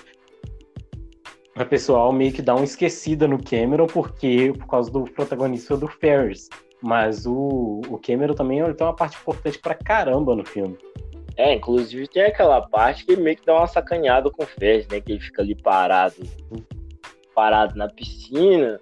A 1.56 1.64
pessoal 1.64 2.12
meio 2.12 2.34
que 2.34 2.42
dá 2.42 2.56
uma 2.56 2.66
esquecida 2.66 3.28
no 3.28 3.42
Cameron 3.42 3.86
porque 3.86 4.52
por 4.58 4.68
causa 4.68 4.92
do 4.92 5.04
protagonista 5.04 5.78
do 5.78 5.88
Ferris. 5.88 6.50
Mas 6.82 7.26
o, 7.26 7.82
o 7.88 7.98
Cameron 8.00 8.34
também 8.34 8.60
ele 8.60 8.74
tem 8.74 8.86
uma 8.86 8.96
parte 8.96 9.18
importante 9.18 9.60
pra 9.60 9.76
caramba 9.76 10.36
no 10.36 10.44
filme. 10.44 10.78
É, 11.36 11.54
inclusive 11.54 12.08
tem 12.08 12.24
aquela 12.24 12.62
parte 12.62 13.06
que 13.06 13.16
meio 13.16 13.36
que 13.36 13.46
dá 13.46 13.56
uma 13.56 13.68
sacaneada 13.68 14.30
com 14.30 14.44
o 14.44 14.48
Fez, 14.48 14.88
né? 14.88 15.02
Que 15.02 15.14
ele 15.14 15.20
fica 15.20 15.42
ali 15.42 15.56
parado, 15.56 16.16
parado 17.34 17.76
na 17.76 17.88
piscina. 17.88 18.80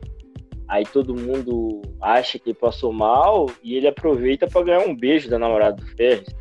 Aí 0.68 0.86
todo 0.86 1.16
mundo 1.16 1.82
acha 2.02 2.40
que 2.40 2.50
ele 2.50 2.58
passou 2.58 2.94
mal 2.94 3.50
e 3.64 3.76
ele 3.76 3.88
aproveita 3.88 4.48
para 4.48 4.64
ganhar 4.64 4.88
um 4.88 4.96
beijo 4.96 5.30
da 5.30 5.40
namorada 5.40 5.78
do 5.78 5.86
Ferris. 5.96 6.34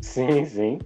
Sim, 0.00 0.44
sim. 0.44 0.78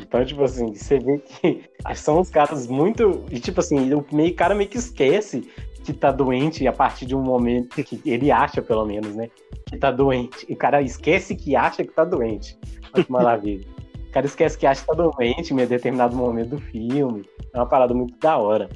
Então, 0.00 0.24
tipo 0.24 0.42
assim, 0.42 0.74
você 0.74 0.98
vê 0.98 1.18
que 1.18 1.64
são 1.94 2.20
os 2.20 2.30
caras 2.30 2.66
muito. 2.66 3.24
E, 3.30 3.40
tipo 3.40 3.60
assim, 3.60 3.92
o 3.92 4.04
meio, 4.12 4.34
cara 4.34 4.54
meio 4.54 4.68
que 4.68 4.78
esquece 4.78 5.50
que 5.92 5.98
tá 5.98 6.12
doente 6.12 6.66
a 6.66 6.72
partir 6.72 7.06
de 7.06 7.16
um 7.16 7.22
momento 7.22 7.82
que 7.82 8.00
ele 8.04 8.30
acha, 8.30 8.60
pelo 8.60 8.84
menos, 8.84 9.16
né? 9.16 9.30
Que 9.66 9.78
tá 9.78 9.90
doente. 9.90 10.44
E 10.48 10.52
o 10.52 10.56
cara 10.56 10.82
esquece 10.82 11.34
que 11.34 11.56
acha 11.56 11.82
que 11.82 11.92
tá 11.92 12.04
doente. 12.04 12.58
Olha 12.92 13.04
que 13.04 13.10
maravilha. 13.10 13.66
O 14.08 14.12
cara 14.12 14.26
esquece 14.26 14.58
que 14.58 14.66
acha 14.66 14.82
que 14.82 14.86
tá 14.86 14.94
doente 14.94 15.54
em 15.54 15.56
determinado 15.56 16.14
momento 16.14 16.50
do 16.50 16.58
filme. 16.58 17.24
É 17.54 17.58
uma 17.58 17.66
parada 17.66 17.94
muito 17.94 18.18
da 18.18 18.36
hora. 18.36 18.68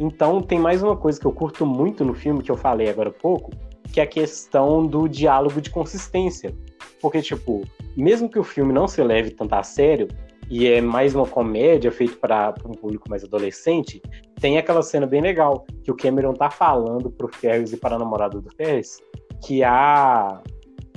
Então, 0.00 0.40
tem 0.40 0.58
mais 0.58 0.82
uma 0.82 0.96
coisa 0.96 1.20
que 1.20 1.26
eu 1.26 1.32
curto 1.32 1.64
muito 1.64 2.04
no 2.04 2.14
filme, 2.14 2.42
que 2.42 2.50
eu 2.50 2.56
falei 2.56 2.88
agora 2.88 3.10
há 3.10 3.12
pouco, 3.12 3.50
que 3.92 4.00
é 4.00 4.02
a 4.02 4.06
questão 4.06 4.86
do 4.86 5.08
diálogo 5.08 5.60
de 5.60 5.70
consistência. 5.70 6.52
Porque, 7.00 7.22
tipo, 7.22 7.62
mesmo 7.96 8.28
que 8.28 8.38
o 8.38 8.44
filme 8.44 8.72
não 8.72 8.88
se 8.88 9.02
leve 9.02 9.30
tanto 9.30 9.54
a 9.54 9.62
sério, 9.62 10.08
e 10.50 10.66
é 10.66 10.80
mais 10.80 11.14
uma 11.14 11.26
comédia 11.26 11.92
feita 11.92 12.16
para 12.16 12.54
um 12.64 12.72
público 12.72 13.08
mais 13.08 13.22
adolescente, 13.22 14.00
tem 14.40 14.58
aquela 14.58 14.82
cena 14.82 15.06
bem 15.06 15.20
legal 15.20 15.66
que 15.82 15.90
o 15.90 15.96
Cameron 15.96 16.34
tá 16.34 16.50
falando 16.50 17.10
pro 17.10 17.28
Ferris 17.28 17.72
e 17.72 17.76
para 17.76 17.96
a 17.96 17.98
namorada 17.98 18.40
do 18.40 18.50
Ferris 18.54 18.98
que 19.44 19.62
a 19.62 20.40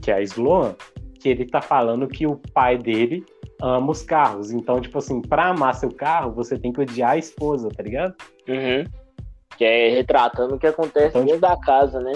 que 0.02 0.12
a 0.12 0.22
Sloan, 0.22 0.76
que 1.20 1.30
ele 1.30 1.46
tá 1.46 1.62
falando 1.62 2.08
que 2.08 2.26
o 2.26 2.40
pai 2.54 2.78
dele 2.78 3.24
ama 3.62 3.92
os 3.92 4.02
carros. 4.02 4.52
Então, 4.52 4.82
tipo 4.82 4.98
assim, 4.98 5.22
pra 5.22 5.50
amar 5.50 5.76
seu 5.76 5.92
carro, 5.92 6.34
você 6.34 6.58
tem 6.58 6.74
que 6.74 6.82
odiar 6.82 7.12
a 7.12 7.18
esposa, 7.18 7.70
tá 7.70 7.84
ligado? 7.84 8.16
Uhum. 8.48 8.84
Que 9.56 9.64
é 9.64 9.90
retratando 9.90 10.56
o 10.56 10.60
que 10.60 10.66
acontece 10.66 11.10
então, 11.10 11.22
dentro 11.24 11.36
tipo... 11.36 11.48
da 11.48 11.58
casa, 11.58 12.00
né? 12.00 12.14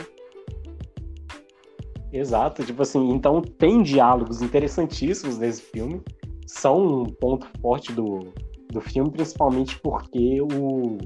Exato, 2.12 2.64
tipo 2.64 2.82
assim, 2.82 3.10
então 3.10 3.42
tem 3.42 3.84
diálogos 3.84 4.42
interessantíssimos 4.42 5.38
nesse 5.38 5.62
filme 5.62 6.02
são 6.48 7.02
um 7.02 7.06
ponto 7.06 7.48
forte 7.60 7.92
do, 7.92 8.34
do 8.76 8.82
filme, 8.82 9.10
principalmente 9.10 9.80
porque 9.80 10.42
o, 10.42 10.98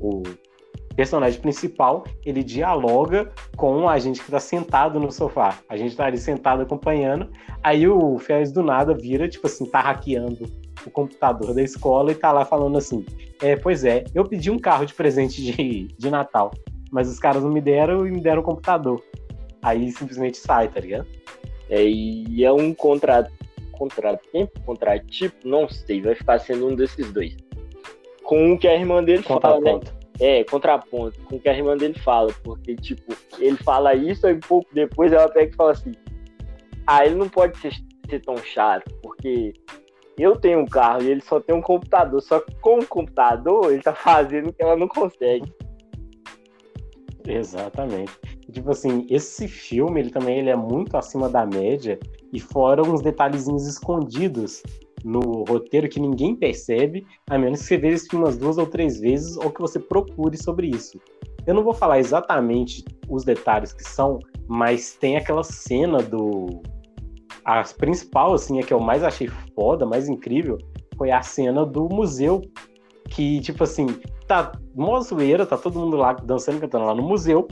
o 0.00 0.22
personagem 0.96 1.40
principal, 1.40 2.04
ele 2.24 2.42
dialoga 2.42 3.30
com 3.56 3.88
a 3.88 3.98
gente 3.98 4.22
que 4.22 4.30
tá 4.30 4.40
sentado 4.40 4.98
no 4.98 5.12
sofá. 5.12 5.58
A 5.68 5.76
gente 5.76 5.96
tá 5.96 6.06
ali 6.06 6.18
sentado 6.18 6.62
acompanhando, 6.62 7.30
aí 7.62 7.86
o 7.86 8.18
Félix 8.18 8.50
do 8.50 8.62
nada 8.62 8.94
vira, 8.94 9.28
tipo 9.28 9.46
assim, 9.46 9.66
tá 9.66 9.80
hackeando 9.80 10.46
o 10.86 10.90
computador 10.90 11.54
da 11.54 11.62
escola 11.62 12.12
e 12.12 12.14
tá 12.14 12.32
lá 12.32 12.44
falando 12.44 12.78
assim: 12.78 13.04
é, 13.42 13.56
pois 13.56 13.84
é, 13.84 14.04
eu 14.14 14.24
pedi 14.24 14.50
um 14.50 14.58
carro 14.58 14.86
de 14.86 14.94
presente 14.94 15.42
de, 15.42 15.88
de 15.96 16.10
Natal, 16.10 16.52
mas 16.90 17.08
os 17.08 17.18
caras 17.18 17.42
não 17.42 17.50
me 17.50 17.60
deram 17.60 18.06
e 18.06 18.10
me 18.10 18.20
deram 18.20 18.42
um 18.42 18.44
computador. 18.44 19.02
Aí 19.62 19.90
simplesmente 19.92 20.38
sai, 20.38 20.68
tá 20.68 20.80
ligado? 20.80 21.06
É, 21.68 21.82
e 21.84 22.44
é 22.44 22.52
um 22.52 22.72
contra, 23.78 24.10
contratempo, 24.10 24.60
contratipo, 24.62 25.36
não 25.48 25.68
sei, 25.68 26.02
vai 26.02 26.14
ficar 26.14 26.38
sendo 26.40 26.66
um 26.66 26.74
desses 26.74 27.12
dois. 27.12 27.36
Com 28.24 28.52
o 28.52 28.58
que 28.58 28.66
a 28.66 28.74
irmã 28.74 29.02
dele 29.02 29.22
fala, 29.22 29.60
né? 29.60 29.80
É, 30.20 30.42
contraponto, 30.44 31.18
com 31.22 31.36
o 31.36 31.40
que 31.40 31.48
a 31.48 31.56
irmã 31.56 31.76
dele 31.76 31.98
fala, 31.98 32.34
porque, 32.42 32.74
tipo, 32.74 33.14
ele 33.38 33.56
fala 33.58 33.94
isso 33.94 34.28
e 34.28 34.34
pouco 34.34 34.68
depois 34.74 35.12
ela 35.12 35.28
pega 35.28 35.52
e 35.52 35.56
fala 35.56 35.70
assim: 35.70 35.92
ah, 36.86 37.06
ele 37.06 37.14
não 37.14 37.28
pode 37.28 37.56
ser, 37.58 37.72
ser 38.10 38.20
tão 38.20 38.36
chato, 38.38 38.92
porque 39.00 39.54
eu 40.18 40.34
tenho 40.34 40.58
um 40.58 40.66
carro 40.66 41.02
e 41.02 41.10
ele 41.10 41.20
só 41.20 41.38
tem 41.40 41.54
um 41.54 41.62
computador, 41.62 42.20
só 42.20 42.40
que 42.40 42.54
com 42.56 42.80
o 42.80 42.86
computador 42.86 43.72
ele 43.72 43.82
tá 43.82 43.94
fazendo 43.94 44.48
o 44.48 44.52
que 44.52 44.62
ela 44.62 44.76
não 44.76 44.88
consegue. 44.88 45.50
Exatamente. 47.26 48.37
Tipo 48.52 48.70
assim, 48.70 49.06
esse 49.10 49.46
filme, 49.46 50.00
ele 50.00 50.10
também 50.10 50.38
ele 50.38 50.48
é 50.48 50.56
muito 50.56 50.96
acima 50.96 51.28
da 51.28 51.44
média 51.44 51.98
e 52.32 52.40
fora 52.40 52.82
uns 52.82 53.02
detalhezinhos 53.02 53.66
escondidos 53.66 54.62
no 55.04 55.44
roteiro 55.44 55.88
que 55.88 56.00
ninguém 56.00 56.34
percebe, 56.34 57.06
a 57.28 57.38
menos 57.38 57.60
que 57.60 57.66
você 57.66 57.76
veja 57.76 57.96
esse 57.96 58.08
filme 58.08 58.24
umas 58.24 58.38
duas 58.38 58.58
ou 58.58 58.66
três 58.66 59.00
vezes 59.00 59.36
ou 59.36 59.50
que 59.50 59.60
você 59.60 59.78
procure 59.78 60.36
sobre 60.36 60.68
isso. 60.68 60.98
Eu 61.46 61.54
não 61.54 61.62
vou 61.62 61.72
falar 61.72 61.98
exatamente 61.98 62.84
os 63.08 63.24
detalhes 63.24 63.72
que 63.72 63.82
são, 63.82 64.18
mas 64.46 64.94
tem 64.94 65.16
aquela 65.16 65.42
cena 65.42 66.02
do. 66.02 66.62
A 67.44 67.62
principal, 67.62 68.34
assim, 68.34 68.60
a 68.60 68.62
que 68.62 68.74
eu 68.74 68.80
mais 68.80 69.02
achei 69.02 69.28
foda, 69.54 69.86
mais 69.86 70.08
incrível, 70.08 70.58
foi 70.96 71.10
a 71.10 71.22
cena 71.22 71.64
do 71.64 71.88
museu. 71.88 72.42
Que, 73.08 73.40
tipo 73.40 73.64
assim, 73.64 73.86
tá 74.26 74.52
mó 74.74 75.00
zoeira, 75.00 75.46
tá 75.46 75.56
todo 75.56 75.78
mundo 75.78 75.96
lá 75.96 76.12
dançando 76.12 76.58
e 76.58 76.60
cantando 76.60 76.84
lá 76.84 76.94
no 76.94 77.02
museu. 77.02 77.48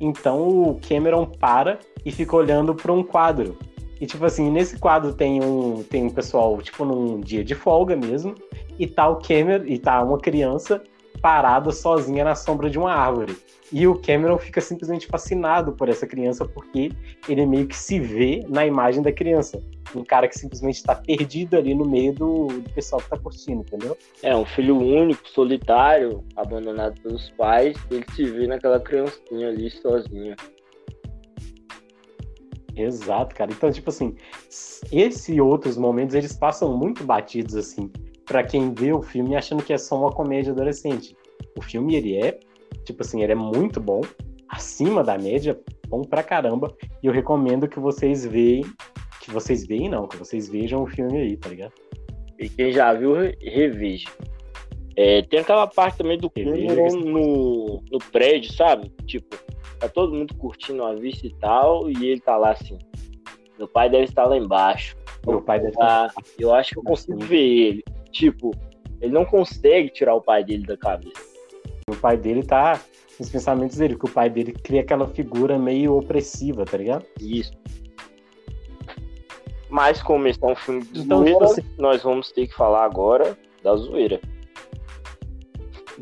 Então 0.00 0.48
o 0.48 0.80
Cameron 0.86 1.26
para 1.26 1.78
e 2.04 2.12
fica 2.12 2.36
olhando 2.36 2.74
para 2.74 2.92
um 2.92 3.02
quadro. 3.02 3.56
E 4.00 4.06
tipo 4.06 4.24
assim, 4.24 4.50
nesse 4.50 4.78
quadro 4.78 5.12
tem 5.12 5.42
um 5.42 5.82
tem 5.82 6.04
um 6.04 6.10
pessoal, 6.10 6.56
tipo 6.62 6.84
num 6.84 7.20
dia 7.20 7.44
de 7.44 7.54
folga 7.54 7.96
mesmo, 7.96 8.34
e 8.78 8.86
tá 8.86 9.08
o 9.08 9.16
Cameron 9.16 9.64
e 9.66 9.78
tá 9.78 10.02
uma 10.02 10.18
criança 10.18 10.82
parada 11.20 11.70
sozinha 11.70 12.24
na 12.24 12.34
sombra 12.34 12.70
de 12.70 12.78
uma 12.78 12.92
árvore. 12.92 13.36
E 13.70 13.86
o 13.86 14.00
Cameron 14.00 14.38
fica 14.38 14.60
simplesmente 14.60 15.06
fascinado 15.06 15.72
por 15.72 15.88
essa 15.88 16.06
criança 16.06 16.46
porque 16.46 16.90
ele 17.28 17.44
meio 17.44 17.66
que 17.66 17.76
se 17.76 18.00
vê 18.00 18.44
na 18.48 18.64
imagem 18.64 19.02
da 19.02 19.12
criança. 19.12 19.62
Um 19.94 20.04
cara 20.04 20.26
que 20.26 20.38
simplesmente 20.38 20.76
está 20.76 20.94
perdido 20.94 21.56
ali 21.56 21.74
no 21.74 21.84
meio 21.84 22.14
do, 22.14 22.46
do 22.46 22.70
pessoal 22.70 23.00
que 23.00 23.06
está 23.06 23.18
curtindo, 23.18 23.60
entendeu? 23.60 23.96
É, 24.22 24.34
um 24.34 24.44
filho 24.44 24.78
único, 24.78 25.28
solitário, 25.28 26.24
abandonado 26.36 27.00
pelos 27.02 27.30
pais, 27.30 27.76
ele 27.90 28.04
se 28.14 28.24
vê 28.24 28.46
naquela 28.46 28.80
criancinha 28.80 29.48
ali 29.48 29.70
sozinha. 29.70 30.34
Exato, 32.74 33.34
cara. 33.34 33.50
Então, 33.50 33.70
tipo 33.72 33.90
assim, 33.90 34.14
esse 34.92 35.34
e 35.34 35.40
outros 35.40 35.76
momentos, 35.76 36.14
eles 36.14 36.32
passam 36.32 36.76
muito 36.76 37.04
batidos, 37.04 37.56
assim, 37.56 37.90
para 38.28 38.44
quem 38.44 38.72
vê 38.72 38.92
o 38.92 39.02
filme 39.02 39.34
achando 39.34 39.64
que 39.64 39.72
é 39.72 39.78
só 39.78 39.98
uma 39.98 40.12
comédia 40.12 40.52
adolescente. 40.52 41.16
O 41.56 41.62
filme, 41.62 41.96
ele 41.96 42.16
é 42.16 42.38
Tipo 42.84 43.02
assim, 43.02 43.22
ele 43.22 43.32
é 43.32 43.34
muito 43.34 43.80
bom, 43.80 44.00
acima 44.48 45.04
da 45.04 45.18
média, 45.18 45.58
bom 45.88 46.02
pra 46.02 46.22
caramba. 46.22 46.74
E 47.02 47.06
eu 47.06 47.12
recomendo 47.12 47.68
que 47.68 47.78
vocês 47.78 48.24
vejam, 48.24 48.72
que 49.20 49.30
vocês 49.30 49.66
veem 49.66 49.88
não, 49.88 50.08
que 50.08 50.16
vocês 50.16 50.48
vejam 50.48 50.82
o 50.82 50.86
filme 50.86 51.18
aí, 51.18 51.36
tá 51.36 51.50
ligado? 51.50 51.72
E 52.38 52.48
quem 52.48 52.72
já 52.72 52.92
viu, 52.94 53.14
reveja. 53.42 54.08
É, 54.96 55.22
tem 55.22 55.40
aquela 55.40 55.66
parte 55.66 55.98
também 55.98 56.18
do 56.18 56.30
filme 56.30 56.66
no, 56.66 57.82
no 57.90 57.98
prédio, 58.10 58.52
sabe? 58.54 58.90
Tipo, 59.06 59.36
tá 59.78 59.88
todo 59.88 60.14
mundo 60.14 60.34
curtindo 60.34 60.82
a 60.82 60.94
vista 60.94 61.26
e 61.26 61.34
tal, 61.34 61.90
e 61.90 62.10
ele 62.10 62.20
tá 62.20 62.36
lá 62.36 62.52
assim. 62.52 62.78
Meu 63.58 63.68
pai 63.68 63.90
deve 63.90 64.04
estar 64.04 64.24
lá 64.24 64.36
embaixo. 64.36 64.96
Meu 65.26 65.42
pai 65.42 65.58
deve 65.58 65.72
estar. 65.72 66.12
Eu 66.38 66.54
acho 66.54 66.70
que 66.70 66.78
eu 66.78 66.82
consigo 66.84 67.18
ver 67.18 67.36
ele. 67.36 67.84
Tipo, 68.10 68.52
ele 69.00 69.12
não 69.12 69.24
consegue 69.24 69.90
tirar 69.90 70.14
o 70.14 70.20
pai 70.20 70.44
dele 70.44 70.66
da 70.66 70.76
cabeça. 70.76 71.20
O 71.88 71.96
pai 71.96 72.16
dele 72.16 72.42
tá 72.42 72.80
nos 73.18 73.30
pensamentos 73.30 73.76
dele, 73.76 73.96
que 73.96 74.04
o 74.04 74.10
pai 74.10 74.30
dele 74.30 74.52
cria 74.52 74.80
aquela 74.80 75.08
figura 75.08 75.58
meio 75.58 75.96
opressiva, 75.96 76.64
tá 76.64 76.76
ligado? 76.76 77.04
Isso. 77.20 77.52
Mas 79.68 80.02
como 80.02 80.26
esse 80.26 80.42
é 80.42 80.46
um 80.46 80.56
filme 80.56 80.82
de 80.82 81.00
então, 81.00 81.18
zoeira, 81.18 81.44
assim... 81.44 81.62
nós 81.76 82.02
vamos 82.02 82.32
ter 82.32 82.46
que 82.46 82.54
falar 82.54 82.84
agora 82.84 83.36
da 83.62 83.74
zoeira. 83.76 84.20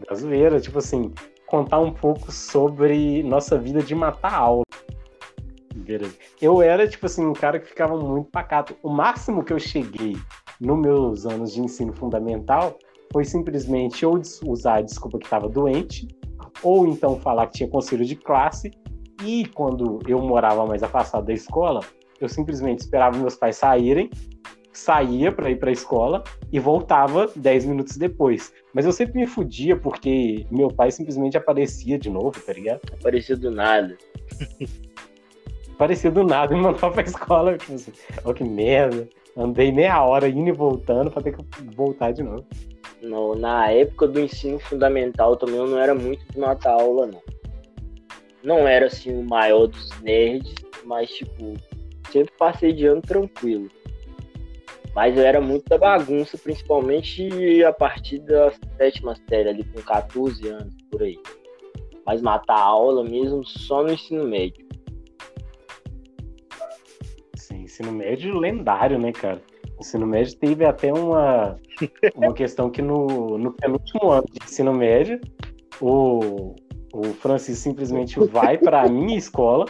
Da 0.09 0.15
zoeira, 0.15 0.61
tipo 0.61 0.79
assim, 0.79 1.13
contar 1.47 1.81
um 1.81 1.93
pouco 1.93 2.31
sobre 2.31 3.23
nossa 3.23 3.59
vida 3.59 3.83
de 3.83 3.95
matar 3.95 4.35
aula. 4.35 4.65
Eu 6.41 6.63
era, 6.63 6.87
tipo 6.89 7.07
assim, 7.07 7.25
um 7.25 7.33
cara 7.33 7.59
que 7.59 7.69
ficava 7.69 7.97
muito 7.97 8.31
pacato. 8.31 8.77
O 8.83 8.91
máximo 8.91 9.45
que 9.45 9.53
eu 9.53 9.59
cheguei 9.59 10.17
nos 10.61 10.79
meus 10.79 11.27
anos 11.27 11.53
de 11.53 11.61
ensino 11.61 11.93
fundamental 11.93 12.79
foi 13.13 13.25
simplesmente 13.25 14.05
ou 14.05 14.21
usar 14.47 14.77
a 14.77 14.83
desculpa 14.83 15.19
que 15.19 15.25
estava 15.25 15.49
doente, 15.49 16.09
ou 16.63 16.87
então 16.87 17.19
falar 17.21 17.47
que 17.47 17.59
tinha 17.59 17.69
conselho 17.69 18.05
de 18.05 18.17
classe, 18.17 18.71
e 19.25 19.47
quando 19.47 20.01
eu 20.07 20.21
morava 20.21 20.67
mais 20.67 20.83
afastado 20.83 21.27
da 21.27 21.33
escola, 21.33 21.81
eu 22.21 22.29
simplesmente 22.29 22.81
esperava 22.81 23.17
meus 23.19 23.37
pais 23.37 23.57
saírem, 23.57 24.11
saía 24.73 25.33
para 25.33 25.51
ir 25.51 25.59
para 25.59 25.71
a 25.71 25.73
escola 25.73 26.23
e 26.53 26.61
voltava 26.61 27.31
10 27.35 27.67
minutos 27.67 27.97
depois. 27.97 28.53
Mas 28.75 28.85
eu 28.85 28.93
sempre 28.93 29.19
me 29.19 29.27
fudia 29.27 29.77
porque 29.77 30.47
meu 30.51 30.69
pai 30.69 30.91
simplesmente 30.91 31.37
aparecia 31.37 31.99
de 31.99 32.11
novo, 32.11 32.39
tá 32.41 32.53
ligado? 32.53 32.81
Aparecia 32.93 33.37
do 33.37 33.51
nada. 33.51 33.97
aparecia 35.73 36.11
do 36.11 36.25
nada 36.25 36.53
e 36.53 36.57
me 36.57 36.63
mandava 36.63 36.93
pra 36.93 37.03
escola. 37.03 37.57
Tipo 37.57 37.75
assim, 37.75 37.93
oh, 38.25 38.35
que 38.35 38.45
merda. 38.45 39.09
Andei 39.37 39.71
meia 39.71 40.03
hora 40.03 40.29
indo 40.29 40.49
e 40.49 40.53
voltando 40.53 41.11
pra 41.11 41.23
ter 41.23 41.37
que 41.37 41.45
voltar 41.75 42.13
de 42.13 42.23
novo 42.23 42.47
no, 43.07 43.35
na 43.35 43.71
época 43.71 44.09
do 44.09 44.21
ensino 44.21 44.59
fundamental 44.59 45.37
também 45.37 45.57
eu 45.57 45.67
não 45.67 45.79
era 45.79 45.95
muito 45.95 46.25
de 46.31 46.39
matar 46.39 46.73
aula, 46.73 47.07
não. 47.07 47.23
Não 48.43 48.69
era 48.69 48.87
assim 48.87 49.13
o 49.13 49.25
maior 49.25 49.67
dos 49.67 50.01
nerds, 50.03 50.55
mas 50.85 51.11
tipo, 51.11 51.55
sempre 52.11 52.33
passei 52.39 52.73
de 52.73 52.87
ano 52.87 53.03
tranquilo. 53.03 53.69
Mas 54.95 55.17
eu 55.17 55.25
era 55.25 55.41
muito 55.41 55.69
da 55.69 55.77
bagunça, 55.77 56.39
principalmente 56.39 57.63
a 57.65 57.73
partir 57.73 58.19
da 58.21 58.51
sétima 58.79 59.15
série, 59.29 59.49
ali 59.49 59.65
com 59.65 59.83
14 59.83 60.49
anos, 60.49 60.75
por 60.91 61.03
aí. 61.03 61.19
Mas 62.07 62.23
matar 62.23 62.59
aula 62.59 63.05
mesmo 63.05 63.45
só 63.45 63.83
no 63.83 63.93
ensino 63.93 64.25
médio. 64.25 64.65
Ensino 67.77 67.93
médio 67.93 68.39
lendário, 68.39 68.99
né, 68.99 69.13
cara? 69.13 69.41
ensino 69.79 70.07
médio 70.07 70.37
teve 70.39 70.65
até 70.65 70.93
uma, 70.93 71.59
uma 72.15 72.33
questão 72.35 72.71
que 72.71 72.81
no, 72.81 73.37
no 73.37 73.53
penúltimo 73.53 74.11
ano 74.11 74.25
de 74.31 74.43
ensino 74.43 74.73
médio, 74.73 75.21
o, 75.81 76.55
o 76.95 77.05
Francisco 77.21 77.63
simplesmente 77.63 78.19
vai 78.29 78.57
para 78.57 78.83
a 78.83 78.89
minha 78.89 79.19
escola 79.19 79.67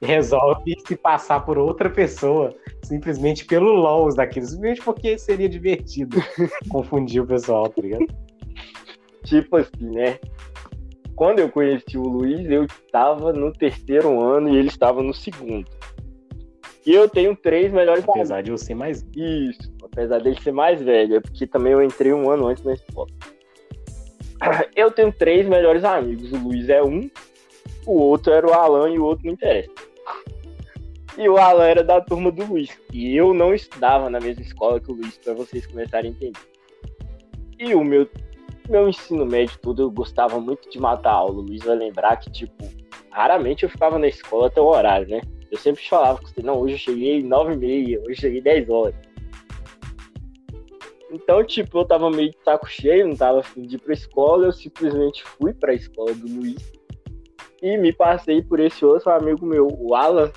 e 0.00 0.06
resolve 0.06 0.74
se 0.86 0.96
passar 0.96 1.44
por 1.44 1.58
outra 1.58 1.90
pessoa, 1.90 2.54
simplesmente 2.82 3.44
pelo 3.44 3.72
LOLs 3.72 4.14
daquilo, 4.14 4.46
simplesmente 4.46 4.82
porque 4.82 5.18
seria 5.18 5.48
divertido 5.48 6.16
confundir 6.70 7.22
o 7.22 7.26
pessoal, 7.26 7.68
tá 7.68 7.82
ligado? 7.82 8.06
Tipo 9.24 9.56
assim, 9.56 9.90
né? 9.90 10.18
Quando 11.14 11.40
eu 11.40 11.50
conheci 11.50 11.98
o 11.98 12.02
Luiz, 12.02 12.50
eu 12.50 12.64
estava 12.64 13.32
no 13.32 13.52
terceiro 13.52 14.20
ano 14.20 14.48
e 14.48 14.56
ele 14.56 14.68
estava 14.68 15.02
no 15.02 15.12
segundo. 15.12 15.68
E 16.84 16.92
eu 16.92 17.08
tenho 17.08 17.36
três 17.36 17.72
melhores 17.72 18.04
Apesar 18.06 18.36
amigos. 18.36 18.44
de 18.44 18.50
eu 18.50 18.58
ser 18.58 18.74
mais 18.74 19.06
Isso, 19.14 19.72
apesar 19.82 20.18
dele 20.20 20.40
ser 20.40 20.52
mais 20.52 20.82
velho, 20.82 21.16
é 21.16 21.20
porque 21.20 21.46
também 21.46 21.72
eu 21.72 21.82
entrei 21.82 22.12
um 22.12 22.30
ano 22.30 22.48
antes 22.48 22.64
na 22.64 22.74
escola. 22.74 23.08
Eu 24.74 24.90
tenho 24.90 25.12
três 25.12 25.46
melhores 25.46 25.84
amigos. 25.84 26.32
O 26.32 26.36
Luiz 26.36 26.68
é 26.68 26.82
um, 26.82 27.08
o 27.86 27.92
outro 27.92 28.32
era 28.32 28.46
o 28.46 28.52
Alan 28.52 28.90
e 28.90 28.98
o 28.98 29.04
outro 29.04 29.26
não 29.26 29.34
interessa. 29.34 29.70
E 31.16 31.28
o 31.28 31.36
Alan 31.36 31.66
era 31.66 31.84
da 31.84 32.00
turma 32.00 32.32
do 32.32 32.44
Luiz. 32.44 32.70
E 32.92 33.14
eu 33.14 33.34
não 33.34 33.54
estudava 33.54 34.08
na 34.08 34.18
mesma 34.18 34.42
escola 34.42 34.80
que 34.80 34.90
o 34.90 34.94
Luiz, 34.94 35.18
para 35.18 35.34
vocês 35.34 35.66
começarem 35.66 36.10
a 36.10 36.14
entender. 36.14 36.40
E 37.58 37.74
o 37.74 37.84
meu, 37.84 38.08
meu 38.68 38.88
ensino 38.88 39.26
médio 39.26 39.58
todo, 39.60 39.82
eu 39.82 39.90
gostava 39.90 40.40
muito 40.40 40.70
de 40.70 40.80
matar 40.80 41.12
aula. 41.12 41.34
O 41.34 41.42
Luiz 41.42 41.62
vai 41.62 41.76
lembrar 41.76 42.16
que, 42.16 42.30
tipo, 42.30 42.68
raramente 43.10 43.62
eu 43.64 43.68
ficava 43.68 43.98
na 43.98 44.08
escola 44.08 44.46
até 44.46 44.60
o 44.60 44.66
horário, 44.66 45.06
né? 45.08 45.20
Eu 45.52 45.58
sempre 45.58 45.86
falava 45.86 46.18
com 46.18 46.26
você, 46.26 46.42
não, 46.42 46.58
hoje 46.58 46.74
eu 46.74 46.78
cheguei 46.78 47.22
9 47.22 47.52
e 47.52 47.56
meia, 47.58 48.00
hoje 48.00 48.12
eu 48.12 48.16
cheguei 48.16 48.40
10 48.40 48.70
horas. 48.70 48.94
Então, 51.12 51.44
tipo, 51.44 51.78
eu 51.78 51.84
tava 51.84 52.10
meio 52.10 52.30
de 52.30 52.38
saco 52.42 52.66
cheio, 52.66 53.06
não 53.06 53.14
tava 53.14 53.40
afim 53.40 53.60
de 53.60 53.76
ir 53.76 53.78
pra 53.78 53.92
escola, 53.92 54.46
eu 54.46 54.52
simplesmente 54.52 55.22
fui 55.22 55.52
pra 55.52 55.74
escola 55.74 56.14
do 56.14 56.26
Luiz 56.26 56.72
e 57.60 57.76
me 57.76 57.92
passei 57.92 58.42
por 58.42 58.60
esse 58.60 58.82
outro 58.82 59.10
amigo 59.10 59.44
meu, 59.44 59.68
o 59.78 59.94
Alan. 59.94 60.32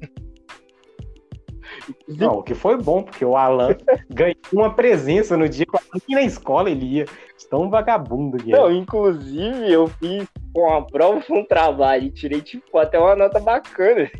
Não, 2.06 2.40
o 2.40 2.42
que 2.42 2.54
foi 2.54 2.76
bom, 2.76 3.02
porque 3.02 3.24
o 3.24 3.36
Alan 3.36 3.74
ganhou 4.10 4.36
uma 4.52 4.74
presença 4.74 5.34
no 5.34 5.48
dia 5.48 5.64
que 6.06 6.14
na 6.14 6.22
escola 6.22 6.70
ele 6.70 6.84
ia. 6.84 7.06
Tão 7.48 7.70
vagabundo 7.70 8.36
que 8.36 8.50
Não, 8.50 8.70
inclusive 8.70 9.72
eu 9.72 9.86
fiz 9.86 10.28
uma 10.54 10.86
prova, 10.86 11.24
um 11.30 11.42
trabalho 11.42 12.04
e 12.04 12.10
tirei, 12.10 12.42
tipo, 12.42 12.76
até 12.76 12.98
uma 12.98 13.16
nota 13.16 13.40
bacana. 13.40 14.10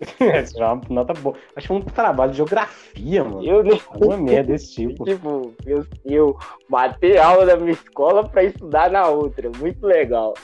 Essa 0.20 0.58
é 0.58 0.66
uma 0.66 0.80
nota 0.88 1.14
boa. 1.14 1.36
Acho 1.56 1.66
que 1.66 1.68
foi 1.68 1.76
um 1.76 1.80
trabalho 1.80 2.30
de 2.30 2.38
geografia, 2.38 3.24
mano. 3.24 3.44
Eu 3.44 3.62
nem. 3.62 3.80
Uma 3.96 4.16
merda 4.16 4.52
desse 4.52 4.74
tipo. 4.74 5.04
tipo, 5.04 5.54
eu, 5.66 5.86
eu 6.04 6.36
matei 6.68 7.18
aula 7.18 7.46
da 7.46 7.56
minha 7.56 7.72
escola 7.72 8.28
pra 8.28 8.44
estudar 8.44 8.90
na 8.90 9.06
outra. 9.08 9.50
Muito 9.58 9.86
legal. 9.86 10.34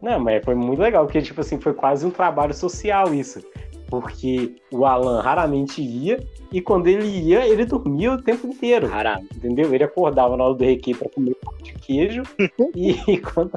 Não, 0.00 0.20
mas 0.20 0.44
foi 0.44 0.54
muito 0.54 0.80
legal, 0.80 1.04
porque, 1.04 1.20
tipo 1.20 1.40
assim, 1.40 1.60
foi 1.60 1.74
quase 1.74 2.06
um 2.06 2.10
trabalho 2.10 2.54
social 2.54 3.12
isso. 3.12 3.40
Porque 3.88 4.54
o 4.70 4.84
Alan 4.84 5.20
raramente 5.22 5.80
ia, 5.80 6.22
e 6.52 6.60
quando 6.60 6.88
ele 6.88 7.06
ia, 7.06 7.46
ele 7.46 7.64
dormia 7.64 8.12
o 8.12 8.22
tempo 8.22 8.46
inteiro. 8.46 8.86
Raramente. 8.86 9.36
Entendeu? 9.36 9.74
Ele 9.74 9.82
acordava 9.82 10.36
na 10.36 10.44
hora 10.44 10.54
do 10.54 10.64
recreio 10.64 10.98
pra 10.98 11.08
comer 11.08 11.34
um 11.44 11.62
de 11.62 11.72
queijo, 11.72 12.22
e 12.76 13.18
quando 13.18 13.52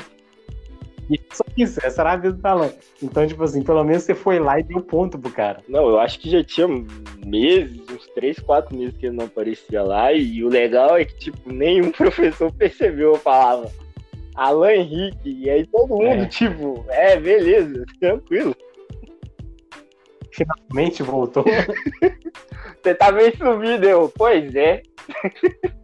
só 1.31 1.43
isso, 1.57 1.79
essa 1.83 2.01
era 2.01 2.13
a 2.13 2.15
vida 2.17 2.33
do 2.33 2.45
Alan. 2.45 2.71
Então, 3.01 3.25
tipo 3.27 3.43
assim, 3.43 3.63
pelo 3.63 3.83
menos 3.83 4.03
você 4.03 4.13
foi 4.13 4.39
lá 4.39 4.59
e 4.59 4.63
deu 4.63 4.81
ponto 4.81 5.17
pro 5.17 5.31
cara. 5.31 5.61
Não, 5.67 5.89
eu 5.89 5.99
acho 5.99 6.19
que 6.19 6.29
já 6.29 6.43
tinha 6.43 6.67
meses, 7.25 7.81
uns 7.89 8.07
3, 8.15 8.39
4 8.39 8.75
meses 8.75 8.97
que 8.97 9.07
ele 9.07 9.17
não 9.17 9.25
aparecia 9.25 9.83
lá. 9.83 10.13
E 10.13 10.43
o 10.43 10.49
legal 10.49 10.97
é 10.97 11.05
que, 11.05 11.15
tipo, 11.17 11.51
nenhum 11.51 11.91
professor 11.93 12.51
percebeu. 12.53 13.13
Eu 13.13 13.19
falava, 13.19 13.71
Alan 14.35 14.73
Henrique. 14.73 15.29
E 15.29 15.49
aí 15.49 15.65
todo 15.67 15.89
mundo, 15.89 16.23
é. 16.23 16.25
tipo, 16.27 16.85
é, 16.89 17.17
beleza, 17.19 17.85
tranquilo. 17.99 18.55
Finalmente 20.31 21.03
voltou. 21.03 21.43
você 22.81 22.95
tá 22.95 23.11
meio 23.11 23.35
sumido, 23.35 23.85
eu. 23.85 24.11
Pois 24.15 24.55
é. 24.55 24.81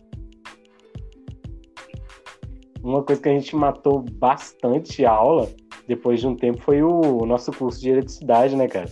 uma 2.84 3.04
coisa 3.04 3.22
que 3.22 3.30
a 3.30 3.34
gente 3.34 3.56
matou 3.56 4.04
bastante 4.14 5.06
aula 5.06 5.50
depois 5.88 6.20
de 6.20 6.28
um 6.28 6.36
tempo 6.36 6.62
foi 6.62 6.82
o 6.84 7.26
nosso 7.26 7.52
curso 7.52 7.80
de 7.80 7.90
eletricidade, 7.90 8.56
né, 8.56 8.68
cara? 8.68 8.90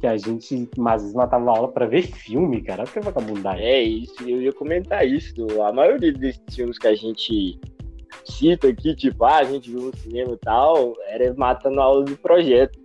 Que 0.00 0.06
a 0.06 0.16
gente 0.16 0.68
às 0.86 1.02
vezes 1.02 1.14
matava 1.14 1.50
aula 1.50 1.68
para 1.68 1.86
ver 1.86 2.02
filme, 2.02 2.62
cara. 2.62 2.82
Olha 2.82 2.90
que 2.90 3.00
vagabundagem. 3.00 3.64
É 3.64 3.82
isso, 3.82 4.28
eu 4.28 4.42
ia 4.42 4.52
comentar 4.52 5.06
isso. 5.06 5.34
A 5.62 5.72
maioria 5.72 6.12
desses 6.12 6.42
filmes 6.54 6.78
que 6.78 6.86
a 6.86 6.94
gente 6.94 7.58
cita 8.24 8.68
aqui, 8.68 8.94
tipo, 8.94 9.24
ah, 9.24 9.38
a 9.38 9.44
gente 9.44 9.70
viu 9.70 9.80
no 9.80 9.96
cinema 9.96 10.32
e 10.32 10.38
tal, 10.38 10.94
era 11.08 11.32
matando 11.34 11.80
a 11.80 11.84
aula 11.84 12.04
do 12.04 12.16
projeto. 12.16 12.78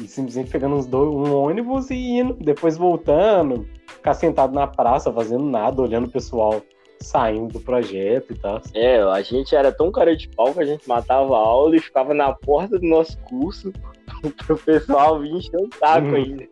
E 0.00 0.08
simplesmente 0.08 0.50
pegando 0.50 0.74
uns 0.74 0.86
dois, 0.86 1.08
um 1.08 1.36
ônibus 1.36 1.90
e 1.90 1.94
indo, 1.94 2.34
depois 2.34 2.76
voltando, 2.76 3.66
ficar 3.86 4.14
sentado 4.14 4.52
na 4.52 4.66
praça, 4.66 5.12
fazendo 5.12 5.44
nada, 5.44 5.80
olhando 5.80 6.06
o 6.06 6.10
pessoal 6.10 6.60
saindo 7.04 7.52
do 7.52 7.60
projeto 7.60 8.32
e 8.32 8.38
tal. 8.38 8.60
É, 8.74 9.00
a 9.00 9.22
gente 9.22 9.54
era 9.54 9.70
tão 9.70 9.92
cara 9.92 10.16
de 10.16 10.28
pau 10.28 10.52
que 10.52 10.60
a 10.60 10.66
gente 10.66 10.88
matava 10.88 11.34
a 11.34 11.38
aula 11.38 11.76
e 11.76 11.80
ficava 11.80 12.14
na 12.14 12.32
porta 12.32 12.78
do 12.78 12.86
nosso 12.86 13.18
curso 13.22 13.72
pro 14.46 14.56
pessoal 14.58 15.20
vir 15.20 15.32
encher 15.32 15.56
o 15.56 15.68
saco 15.78 16.08
uhum. 16.08 16.14
ainda. 16.14 16.48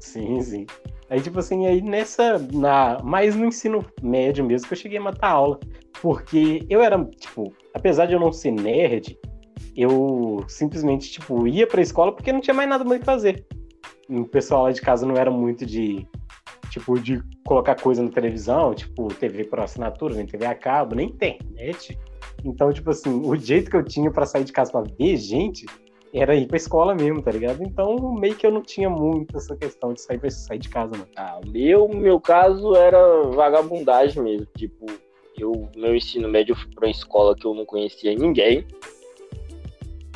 Sim, 0.00 0.40
sim. 0.40 0.66
Aí, 1.08 1.20
tipo 1.20 1.38
assim, 1.38 1.66
aí 1.66 1.80
nessa. 1.80 2.38
Na, 2.52 2.98
mais 3.02 3.36
no 3.36 3.46
ensino 3.46 3.84
médio 4.02 4.44
mesmo 4.44 4.66
que 4.66 4.74
eu 4.74 4.78
cheguei 4.78 4.98
a 4.98 5.02
matar 5.02 5.30
aula. 5.30 5.60
Porque 6.00 6.64
eu 6.68 6.82
era, 6.82 7.02
tipo, 7.04 7.52
apesar 7.74 8.06
de 8.06 8.14
eu 8.14 8.20
não 8.20 8.32
ser 8.32 8.50
nerd, 8.50 9.18
eu 9.76 10.44
simplesmente, 10.48 11.10
tipo, 11.10 11.46
ia 11.46 11.66
pra 11.66 11.80
escola 11.80 12.12
porque 12.12 12.32
não 12.32 12.40
tinha 12.40 12.54
mais 12.54 12.68
nada 12.68 12.84
mais 12.84 13.00
que 13.00 13.06
fazer. 13.06 13.46
O 14.08 14.24
pessoal 14.24 14.64
lá 14.64 14.72
de 14.72 14.80
casa 14.80 15.06
não 15.06 15.16
era 15.16 15.30
muito 15.30 15.64
de 15.64 16.06
tipo, 16.76 17.00
de 17.00 17.22
colocar 17.44 17.74
coisa 17.74 18.02
na 18.02 18.10
televisão, 18.10 18.74
tipo, 18.74 19.08
TV 19.08 19.44
por 19.44 19.60
assinatura, 19.60 20.14
nem 20.14 20.26
TV 20.26 20.44
a 20.44 20.54
cabo, 20.54 20.94
nem 20.94 21.08
tem 21.08 21.38
internet. 21.42 21.98
Então, 22.44 22.70
tipo 22.70 22.90
assim, 22.90 23.22
o 23.24 23.34
jeito 23.34 23.70
que 23.70 23.76
eu 23.76 23.82
tinha 23.82 24.10
para 24.10 24.26
sair 24.26 24.44
de 24.44 24.52
casa 24.52 24.70
pra 24.70 24.82
ver 24.82 25.16
gente 25.16 25.64
era 26.12 26.34
ir 26.34 26.46
pra 26.46 26.58
escola 26.58 26.94
mesmo, 26.94 27.22
tá 27.22 27.30
ligado? 27.30 27.62
Então, 27.62 28.14
meio 28.14 28.34
que 28.36 28.46
eu 28.46 28.50
não 28.50 28.60
tinha 28.60 28.90
muito 28.90 29.36
essa 29.36 29.56
questão 29.56 29.94
de 29.94 30.02
sair, 30.02 30.30
sair 30.30 30.58
de 30.58 30.68
casa, 30.68 30.96
não. 30.96 31.06
Ah, 31.16 31.40
meu, 31.46 31.88
meu 31.88 32.20
caso 32.20 32.74
era 32.76 33.22
vagabundagem 33.22 34.22
mesmo. 34.22 34.46
Tipo, 34.56 34.86
eu, 35.38 35.68
meu 35.74 35.94
ensino 35.94 36.28
médio, 36.28 36.52
eu 36.52 36.56
fui 36.56 36.70
pra 36.74 36.86
uma 36.86 36.90
escola 36.90 37.34
que 37.34 37.46
eu 37.46 37.54
não 37.54 37.64
conhecia 37.64 38.14
ninguém. 38.14 38.66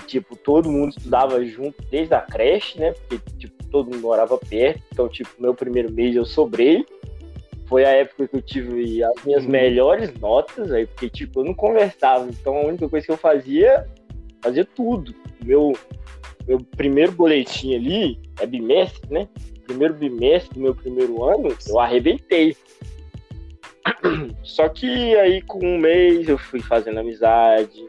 Tipo, 0.06 0.36
todo 0.36 0.70
mundo 0.70 0.90
estudava 0.90 1.42
junto 1.44 1.82
desde 1.90 2.14
a 2.14 2.20
creche, 2.20 2.78
né? 2.78 2.92
Porque, 2.92 3.18
tipo, 3.38 3.59
todo 3.70 3.90
mundo 3.90 4.02
morava 4.02 4.36
perto, 4.36 4.82
então, 4.92 5.08
tipo, 5.08 5.30
meu 5.38 5.54
primeiro 5.54 5.92
mês 5.92 6.14
eu 6.14 6.24
sobrei. 6.24 6.84
Foi 7.66 7.84
a 7.84 7.90
época 7.90 8.26
que 8.26 8.36
eu 8.36 8.42
tive 8.42 9.02
as 9.04 9.24
minhas 9.24 9.44
uhum. 9.44 9.50
melhores 9.50 10.12
notas, 10.18 10.72
aí, 10.72 10.86
porque, 10.86 11.08
tipo, 11.08 11.40
eu 11.40 11.44
não 11.44 11.54
conversava, 11.54 12.28
então 12.28 12.56
a 12.56 12.66
única 12.66 12.88
coisa 12.88 13.06
que 13.06 13.12
eu 13.12 13.16
fazia, 13.16 13.86
fazia 14.42 14.64
tudo. 14.64 15.14
Meu, 15.44 15.72
meu 16.48 16.58
primeiro 16.76 17.12
boletim 17.12 17.76
ali, 17.76 18.18
é 18.40 18.46
bimestre, 18.46 19.08
né? 19.12 19.28
Primeiro 19.66 19.94
bimestre 19.94 20.54
do 20.54 20.60
meu 20.60 20.74
primeiro 20.74 21.22
ano, 21.22 21.56
eu 21.68 21.78
arrebentei. 21.78 22.56
Só 24.42 24.68
que 24.68 25.14
aí, 25.16 25.40
com 25.42 25.64
um 25.64 25.78
mês, 25.78 26.28
eu 26.28 26.36
fui 26.36 26.60
fazendo 26.60 26.98
amizade, 26.98 27.88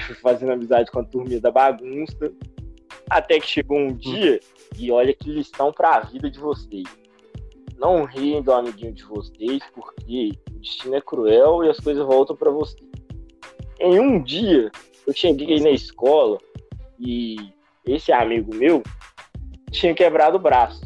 fui 0.00 0.14
fazendo 0.16 0.52
amizade 0.52 0.90
com 0.90 1.00
a 1.00 1.04
turminha 1.04 1.40
da 1.40 1.50
bagunça, 1.50 2.30
até 3.08 3.40
que 3.40 3.46
chegou 3.46 3.78
um 3.78 3.92
dia 3.92 4.38
e 4.76 4.90
olha 4.90 5.14
que 5.14 5.30
lição 5.30 5.72
para 5.72 5.96
a 5.96 6.00
vida 6.00 6.30
de 6.30 6.38
vocês. 6.38 6.84
Não 7.76 8.04
riem 8.04 8.42
do 8.42 8.52
amiguinho 8.52 8.92
de 8.92 9.04
vocês, 9.04 9.62
porque 9.72 10.32
o 10.50 10.58
destino 10.58 10.96
é 10.96 11.00
cruel 11.00 11.64
e 11.64 11.68
as 11.68 11.78
coisas 11.78 12.04
voltam 12.04 12.36
para 12.36 12.50
vocês. 12.50 12.88
Em 13.80 14.00
um 14.00 14.22
dia, 14.22 14.70
eu 15.06 15.14
cheguei 15.14 15.60
na 15.60 15.70
escola 15.70 16.38
e 16.98 17.36
esse 17.86 18.10
amigo 18.12 18.54
meu 18.54 18.82
tinha 19.70 19.94
quebrado 19.94 20.36
o 20.36 20.40
braço. 20.40 20.82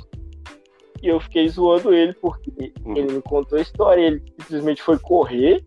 E 1.02 1.08
eu 1.08 1.18
fiquei 1.18 1.48
zoando 1.48 1.92
ele 1.92 2.12
porque 2.14 2.72
uhum. 2.84 2.96
ele 2.96 3.14
me 3.14 3.22
contou 3.22 3.58
a 3.58 3.62
história. 3.62 4.02
Ele 4.02 4.22
simplesmente 4.40 4.82
foi 4.82 4.98
correr, 4.98 5.66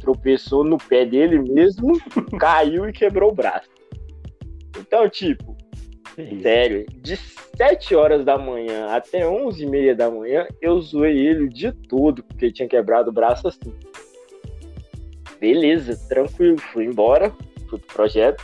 tropeçou 0.00 0.62
no 0.62 0.78
pé 0.78 1.04
dele 1.04 1.38
mesmo, 1.38 1.92
caiu 2.38 2.88
e 2.88 2.92
quebrou 2.92 3.32
o 3.32 3.34
braço. 3.34 3.68
Então, 4.78 5.08
tipo, 5.08 5.56
Sério, 6.42 6.84
de 6.96 7.16
7 7.16 7.94
horas 7.94 8.24
da 8.24 8.36
manhã 8.36 8.88
até 8.88 9.24
11 9.26 9.62
e 9.62 9.66
meia 9.66 9.94
da 9.94 10.10
manhã, 10.10 10.48
eu 10.60 10.80
zoei 10.80 11.16
ele 11.16 11.48
dia 11.48 11.72
todo, 11.88 12.24
porque 12.24 12.46
ele 12.46 12.52
tinha 12.52 12.68
quebrado 12.68 13.10
o 13.10 13.12
braço 13.12 13.46
assim. 13.46 13.72
Beleza, 15.38 15.96
tranquilo, 16.08 16.58
fui 16.58 16.86
embora, 16.86 17.32
fui 17.68 17.78
pro 17.78 17.94
projeto, 17.94 18.42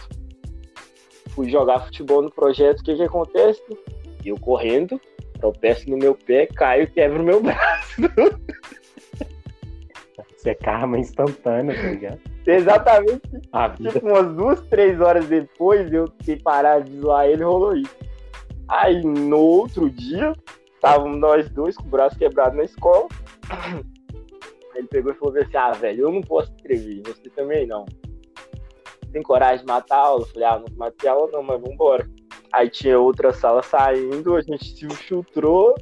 fui 1.30 1.50
jogar 1.50 1.80
futebol 1.80 2.22
no 2.22 2.30
projeto, 2.30 2.78
o 2.78 2.84
que 2.84 2.94
que 2.94 3.02
acontece? 3.02 3.60
Eu 4.24 4.38
correndo, 4.38 5.00
tropeço 5.40 5.90
no 5.90 5.96
meu 5.96 6.14
pé, 6.14 6.46
caio 6.46 6.84
e 6.84 6.86
quebro 6.86 7.22
o 7.22 7.26
meu 7.26 7.42
braço. 7.42 8.02
Isso 10.36 10.48
é 10.48 10.54
karma 10.54 10.96
instantânea, 10.98 11.74
tá 11.74 11.90
ligado? 11.90 12.33
Exatamente. 12.46 13.22
tipo, 13.92 14.06
umas 14.06 14.34
duas, 14.34 14.60
três 14.68 15.00
horas 15.00 15.26
depois, 15.26 15.92
eu 15.92 16.08
ter 16.08 16.42
parado 16.42 16.84
de 16.84 17.00
zoar 17.00 17.26
ele, 17.26 17.42
rolou 17.42 17.76
isso. 17.76 17.96
Aí, 18.68 19.02
no 19.02 19.38
outro 19.38 19.90
dia, 19.90 20.34
estávamos 20.74 21.18
nós 21.18 21.48
dois 21.50 21.76
com 21.76 21.84
o 21.84 21.90
braço 21.90 22.18
quebrado 22.18 22.56
na 22.56 22.64
escola. 22.64 23.08
Aí 23.50 24.80
ele 24.80 24.88
pegou 24.88 25.12
e 25.12 25.14
falou 25.14 25.36
assim, 25.36 25.56
ah, 25.56 25.72
velho, 25.72 26.02
eu 26.02 26.12
não 26.12 26.20
posso 26.20 26.52
escrever, 26.52 27.02
você 27.04 27.30
também 27.30 27.66
não. 27.66 27.84
Tem 29.12 29.22
coragem 29.22 29.64
de 29.64 29.72
matar 29.72 29.96
a 29.96 30.06
aula? 30.06 30.22
Eu 30.22 30.26
falei, 30.26 30.48
ah, 30.48 30.58
não 30.58 30.76
matei 30.76 31.08
a 31.08 31.12
aula 31.12 31.30
não, 31.32 31.42
mas 31.42 31.60
vambora. 31.60 32.08
Aí 32.52 32.68
tinha 32.68 32.98
outra 32.98 33.32
sala 33.32 33.62
saindo, 33.62 34.34
a 34.34 34.40
gente 34.40 34.76
se 34.76 34.84
infiltrou 34.84 35.74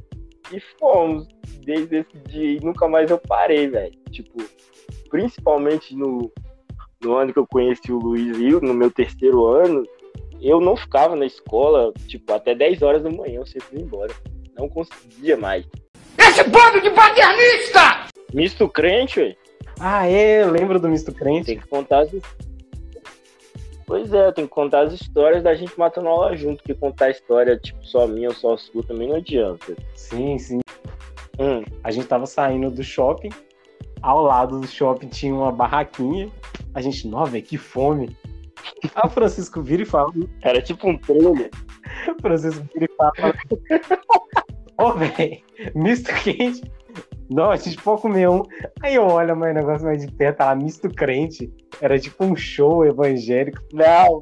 e 0.51 0.59
fomos. 0.79 1.27
Desde 1.65 1.99
esse 1.99 2.17
dia 2.27 2.57
e 2.57 2.59
nunca 2.59 2.87
mais 2.87 3.09
eu 3.09 3.17
parei, 3.17 3.67
velho. 3.67 3.95
Tipo, 4.11 4.43
principalmente 5.09 5.95
no, 5.95 6.31
no 7.03 7.15
ano 7.15 7.33
que 7.33 7.39
eu 7.39 7.47
conheci 7.47 7.91
o 7.91 7.99
Luiz 7.99 8.37
Rio, 8.37 8.61
no 8.61 8.73
meu 8.73 8.89
terceiro 8.89 9.45
ano, 9.45 9.83
eu 10.41 10.59
não 10.59 10.75
ficava 10.75 11.15
na 11.15 11.25
escola, 11.25 11.93
tipo, 12.07 12.31
até 12.33 12.55
10 12.55 12.81
horas 12.81 13.03
da 13.03 13.09
manhã, 13.09 13.39
eu 13.39 13.45
sempre 13.45 13.77
ia 13.77 13.83
embora. 13.83 14.13
Não 14.57 14.69
conseguia 14.69 15.37
mais. 15.37 15.65
Esse 16.17 16.43
bando 16.43 16.81
de 16.81 16.89
paternista! 16.91 18.07
Misto 18.33 18.67
crente, 18.67 19.19
ué. 19.19 19.35
Ah, 19.79 20.07
é, 20.07 20.43
eu 20.43 20.51
lembro 20.51 20.79
do 20.79 20.89
misto 20.89 21.13
crente. 21.13 21.47
Tem 21.47 21.57
que 21.57 21.67
contar 21.67 21.99
as... 21.99 22.11
Pois 23.85 24.13
é, 24.13 24.27
eu 24.27 24.33
tenho 24.33 24.47
que 24.47 24.53
contar 24.53 24.81
as 24.81 24.93
histórias 24.93 25.43
da 25.43 25.53
gente 25.55 25.77
matando 25.77 26.07
aula 26.07 26.35
junto, 26.35 26.57
porque 26.57 26.73
contar 26.73 27.05
a 27.05 27.11
história, 27.11 27.57
tipo, 27.57 27.83
só 27.85 28.07
minha 28.07 28.29
ou 28.29 28.35
só 28.35 28.55
sua 28.55 28.83
também 28.83 29.09
não 29.09 29.17
adianta. 29.17 29.75
Sim, 29.95 30.37
sim. 30.37 30.59
Hum, 31.39 31.63
A 31.83 31.91
gente 31.91 32.07
tava 32.07 32.25
saindo 32.25 32.69
do 32.71 32.83
shopping, 32.83 33.29
ao 34.01 34.21
lado 34.21 34.59
do 34.59 34.67
shopping 34.67 35.07
tinha 35.07 35.33
uma 35.33 35.51
barraquinha. 35.51 36.29
A 36.73 36.81
gente, 36.81 37.09
velho, 37.29 37.43
que 37.43 37.57
fome. 37.57 38.15
O 39.03 39.09
Francisco 39.09 39.61
vira 39.61 39.83
e 39.83 39.85
fala, 39.85 40.13
era 40.41 40.61
tipo 40.61 40.87
um 40.87 40.97
trailer. 40.97 41.49
o 42.07 42.21
Francisco 42.21 42.65
vira 42.73 42.85
e 42.85 42.95
fala, 42.95 43.11
ô, 44.79 44.93
velho, 44.93 45.41
misto 45.75 46.13
quente. 46.23 46.61
Não, 47.29 47.51
a 47.51 47.55
gente 47.55 47.81
pode 47.81 48.01
comer 48.01 48.29
um. 48.29 48.43
Aí 48.81 48.95
eu 48.95 49.03
olho 49.05 49.35
mais 49.35 49.51
o 49.51 49.59
negócio 49.59 49.85
mais 49.85 50.05
de 50.05 50.11
perto, 50.13 50.37
tá 50.37 50.45
lá, 50.45 50.55
misto 50.55 50.89
crente. 50.89 51.51
Era 51.81 51.99
tipo 51.99 52.23
um 52.23 52.35
show 52.35 52.85
evangélico. 52.85 53.61
Não. 53.73 54.21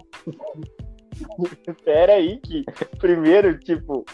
Pera 1.83 2.13
aí, 2.13 2.39
que 2.39 2.63
primeiro, 2.99 3.59
tipo, 3.59 4.05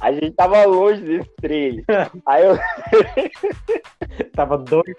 a 0.00 0.12
gente 0.12 0.32
tava 0.32 0.64
longe 0.64 1.00
desse 1.00 1.30
trailer. 1.40 1.84
Aí 2.26 2.44
eu, 2.44 2.58
Tava 4.34 4.58
doido 4.58 4.94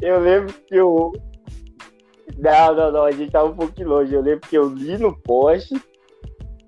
eu 0.00 0.20
lembro 0.20 0.52
que 0.66 0.76
eu. 0.76 1.12
Não, 2.38 2.74
não, 2.74 2.92
não, 2.92 3.04
a 3.04 3.12
gente 3.12 3.30
tava 3.30 3.50
um 3.50 3.56
pouquinho 3.56 3.88
longe. 3.88 4.14
Eu 4.14 4.20
lembro 4.20 4.48
que 4.48 4.56
eu 4.56 4.68
li 4.68 4.98
no 4.98 5.16
poste. 5.16 5.74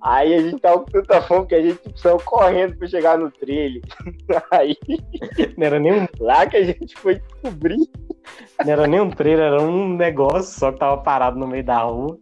Aí 0.00 0.34
a 0.34 0.40
gente 0.40 0.60
tava 0.60 0.80
com 0.80 0.90
tanta 0.90 1.20
fome 1.22 1.46
que 1.46 1.54
a 1.54 1.62
gente 1.62 1.78
precisava 1.78 2.18
correndo 2.20 2.76
pra 2.76 2.86
chegar 2.86 3.18
no 3.18 3.30
trailer. 3.30 3.82
Aí 4.52 4.76
Não 5.56 5.66
era 5.66 5.80
nem 5.80 6.02
um, 6.02 6.06
lá 6.20 6.46
que 6.46 6.56
a 6.56 6.64
gente 6.64 6.96
foi 6.96 7.16
descobrir. 7.16 7.88
não 8.64 8.72
era 8.72 8.86
nem 8.86 9.00
um 9.00 9.10
trailer, 9.10 9.46
era 9.46 9.62
um 9.62 9.96
negócio 9.96 10.58
só 10.58 10.70
que 10.70 10.78
tava 10.78 11.02
parado 11.02 11.38
no 11.38 11.46
meio 11.48 11.64
da 11.64 11.78
rua. 11.78 12.16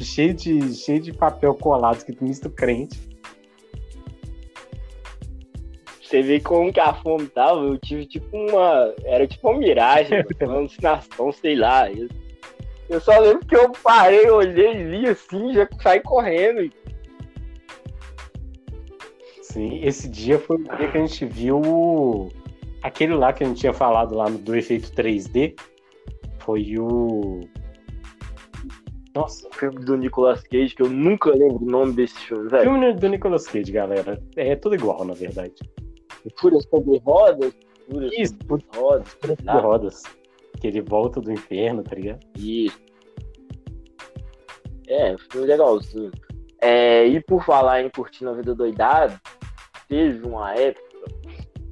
Cheio 0.00 0.34
de, 0.34 0.74
cheio 0.74 0.98
de 0.98 1.12
papel 1.12 1.54
colado, 1.54 1.98
escrito 1.98 2.24
misto 2.24 2.50
crente. 2.50 2.98
Você 6.02 6.20
vê 6.20 6.40
como 6.40 6.72
que 6.72 6.80
a 6.80 6.94
fome 6.94 7.26
tava. 7.28 7.60
Eu 7.60 7.78
tive 7.78 8.06
tipo 8.06 8.36
uma. 8.36 8.92
Era 9.04 9.26
tipo 9.26 9.48
uma 9.48 9.58
miragem, 9.58 10.24
uma 10.42 10.54
alucinação, 10.56 11.32
sei 11.32 11.54
lá. 11.54 11.88
Eu 12.88 13.00
só 13.00 13.18
lembro 13.18 13.46
que 13.46 13.56
eu 13.56 13.70
parei, 13.82 14.28
olhei, 14.30 14.84
vi 14.84 15.08
assim, 15.08 15.52
já 15.52 15.68
saí 15.82 16.00
correndo. 16.00 16.70
Sim, 19.42 19.80
esse 19.84 20.08
dia 20.08 20.38
foi 20.38 20.56
o 20.56 20.64
dia 20.76 20.90
que 20.90 20.98
a 20.98 21.00
gente 21.00 21.24
viu 21.26 22.28
aquele 22.82 23.14
lá 23.14 23.32
que 23.32 23.44
a 23.44 23.46
gente 23.46 23.60
tinha 23.60 23.72
falado 23.72 24.14
lá 24.14 24.28
do 24.28 24.56
efeito 24.56 24.90
3D. 24.92 25.58
Foi 26.40 26.76
o. 26.78 27.40
Nossa, 29.14 29.46
O 29.48 29.54
filme 29.54 29.84
do 29.84 29.96
Nicolas 29.96 30.42
Cage, 30.42 30.74
que 30.74 30.82
eu 30.82 30.90
nunca 30.90 31.30
lembro 31.30 31.62
o 31.62 31.70
nome 31.70 31.92
desse 31.92 32.18
filme, 32.18 32.48
velho. 32.50 32.64
filme 32.64 32.92
do 32.94 33.08
Nicolas 33.08 33.46
Cage, 33.46 33.70
galera. 33.70 34.20
É 34.36 34.56
tudo 34.56 34.74
igual, 34.74 35.04
na 35.04 35.14
verdade. 35.14 35.54
Fúria 36.36 36.58
sobre 36.60 36.98
rodas. 36.98 37.52
Fúria 37.88 38.10
Isso, 38.20 38.34
sobre 38.48 38.66
rodas. 38.74 39.16
De 39.22 39.44
lá. 39.44 39.60
rodas. 39.60 40.02
Que 40.64 40.68
ele 40.68 40.80
volta 40.80 41.20
do 41.20 41.30
inferno, 41.30 41.82
tá 41.82 41.94
ligado? 41.94 42.20
Isso. 42.38 42.80
É, 44.88 45.14
foi 45.30 45.42
legalzinho. 45.42 46.10
É, 46.58 47.06
e 47.06 47.20
por 47.20 47.44
falar 47.44 47.82
em 47.82 47.90
curtindo 47.90 48.30
a 48.30 48.32
vida 48.32 48.54
doidada, 48.54 49.20
teve 49.86 50.26
uma 50.26 50.54
época 50.54 50.82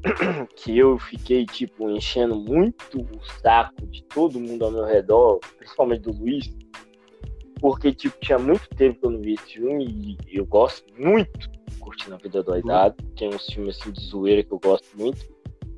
que 0.56 0.76
eu 0.76 0.98
fiquei, 0.98 1.46
tipo, 1.46 1.88
enchendo 1.88 2.36
muito 2.36 3.00
o 3.00 3.24
saco 3.40 3.86
de 3.86 4.04
todo 4.04 4.38
mundo 4.38 4.66
ao 4.66 4.70
meu 4.70 4.84
redor, 4.84 5.40
principalmente 5.56 6.02
do 6.02 6.12
Luiz, 6.12 6.54
porque, 7.62 7.94
tipo, 7.94 8.20
tinha 8.20 8.38
muito 8.38 8.68
tempo 8.76 9.00
que 9.00 9.06
eu 9.06 9.10
não 9.10 9.22
vi 9.22 9.32
esse 9.32 9.54
filme 9.54 10.18
e 10.28 10.36
eu 10.36 10.44
gosto 10.44 10.84
muito 11.00 11.50
curtindo 11.80 12.16
a 12.16 12.18
vida 12.18 12.42
doidada. 12.42 12.94
Tem 13.16 13.30
uns 13.30 13.46
filmes 13.46 13.80
assim 13.80 13.90
de 13.90 14.02
zoeira 14.02 14.42
que 14.42 14.52
eu 14.52 14.60
gosto 14.60 14.86
muito. 14.98 15.26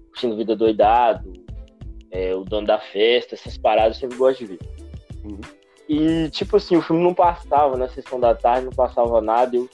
Curtindo 0.08 0.34
a 0.34 0.38
vida 0.38 0.56
doidado, 0.56 1.43
é, 2.14 2.34
o 2.34 2.44
dono 2.44 2.66
da 2.66 2.78
festa, 2.78 3.34
essas 3.34 3.58
paradas 3.58 3.96
eu 3.96 4.02
sempre 4.02 4.16
gosto 4.16 4.38
de 4.38 4.46
ver. 4.46 4.58
Uhum. 5.24 5.40
E, 5.88 6.30
tipo 6.30 6.56
assim, 6.56 6.76
o 6.76 6.82
filme 6.82 7.02
não 7.02 7.12
passava 7.12 7.76
na 7.76 7.88
sessão 7.88 8.18
da 8.18 8.34
tarde, 8.34 8.66
não 8.66 8.72
passava 8.72 9.20
nada. 9.20 9.56
Eu 9.56 9.68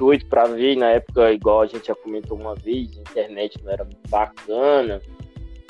doido 0.00 0.24
pra 0.26 0.46
ver. 0.46 0.76
Na 0.76 0.90
época, 0.90 1.32
igual 1.32 1.60
a 1.60 1.66
gente 1.66 1.88
já 1.88 1.94
comentou 1.94 2.38
uma 2.38 2.54
vez, 2.54 2.96
a 2.96 3.00
internet 3.02 3.62
não 3.62 3.70
era 3.70 3.84
muito 3.84 4.08
bacana. 4.08 5.02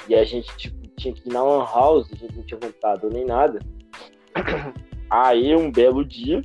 E 0.09 0.15
a 0.15 0.25
gente, 0.25 0.55
tipo, 0.57 0.79
tinha 0.97 1.13
que 1.13 1.29
ir 1.29 1.33
na 1.33 1.43
Lan 1.43 1.65
House, 1.65 2.09
a 2.13 2.17
gente 2.17 2.37
não 2.37 2.45
tinha 2.45 2.61
computador 2.61 3.13
nem 3.13 3.25
nada. 3.25 3.59
Aí, 5.11 5.57
um 5.57 5.73
belo 5.73 6.05
dia, 6.05 6.41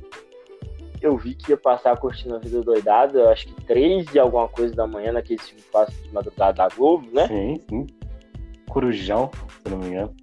eu 1.00 1.16
vi 1.16 1.34
que 1.34 1.52
ia 1.52 1.56
passar 1.56 1.96
curtindo 1.98 2.34
a 2.34 2.38
vida 2.38 2.60
doidada, 2.62 3.18
eu 3.18 3.28
acho 3.28 3.46
que 3.46 3.64
três 3.64 4.12
e 4.12 4.18
alguma 4.18 4.48
coisa 4.48 4.74
da 4.74 4.86
manhã, 4.86 5.12
naquele 5.12 5.40
filme 5.40 5.62
que 5.62 5.70
passa 5.70 5.92
de 5.92 6.12
madrugada 6.12 6.54
da 6.54 6.68
Globo, 6.74 7.08
né? 7.12 7.28
Sim, 7.28 7.60
sim. 7.68 7.86
Corujão, 8.68 9.30
se 9.66 9.70
não 9.70 9.78
me 9.78 9.88
engano. 9.88 10.14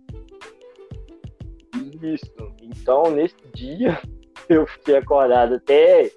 Isso. 2.02 2.32
Então, 2.62 3.12
nesse 3.12 3.36
dia, 3.54 4.00
eu 4.50 4.66
fiquei 4.68 4.98
acordado 4.98 5.56
até 5.56 6.12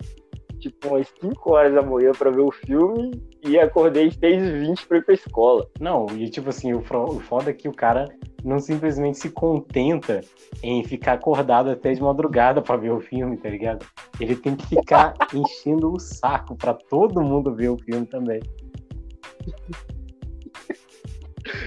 tipo 0.58 0.88
umas 0.88 1.06
5 1.20 1.52
horas 1.52 1.74
da 1.74 1.82
manhã 1.82 2.12
pra 2.12 2.30
ver 2.30 2.40
o 2.40 2.50
filme 2.50 3.22
e 3.44 3.58
acordei 3.58 4.08
às 4.08 4.16
6h20 4.16 4.86
pra 4.86 4.98
ir 4.98 5.04
pra 5.04 5.14
escola. 5.14 5.68
Não, 5.80 6.06
e 6.16 6.28
tipo 6.28 6.48
assim, 6.48 6.72
o, 6.72 6.82
foda 6.82 7.50
é 7.50 7.52
que 7.52 7.68
o 7.68 7.72
cara 7.72 8.08
não 8.44 8.58
simplesmente 8.58 9.18
se 9.18 9.30
contenta 9.30 10.20
em 10.62 10.82
ficar 10.84 11.14
acordado 11.14 11.70
até 11.70 11.92
de 11.92 12.00
madrugada 12.00 12.62
pra 12.62 12.76
ver 12.76 12.90
o 12.90 13.00
filme, 13.00 13.36
tá 13.36 13.48
ligado? 13.48 13.84
Ele 14.20 14.34
tem 14.34 14.56
que 14.56 14.66
ficar 14.66 15.14
enchendo 15.34 15.92
o 15.92 16.00
saco 16.00 16.56
pra 16.56 16.74
todo 16.74 17.22
mundo 17.22 17.54
ver 17.54 17.68
o 17.68 17.78
filme 17.78 18.06
também. 18.06 18.40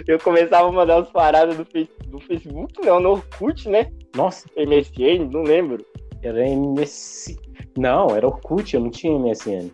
Eu 0.07 0.19
começava 0.19 0.67
a 0.67 0.71
mandar 0.71 1.01
as 1.01 1.09
paradas 1.09 1.55
do, 1.55 1.65
do 2.07 2.19
Facebook, 2.19 2.81
não, 2.85 2.99
no 2.99 3.11
Orkut, 3.11 3.67
né? 3.69 3.91
Nossa, 4.15 4.47
MSN, 4.55 5.29
não 5.31 5.43
lembro. 5.43 5.85
era 6.21 6.47
MS. 6.47 7.37
Não, 7.77 8.15
era 8.15 8.27
Orkut, 8.27 8.73
eu 8.73 8.81
não 8.81 8.89
tinha 8.89 9.17
MSN. 9.17 9.71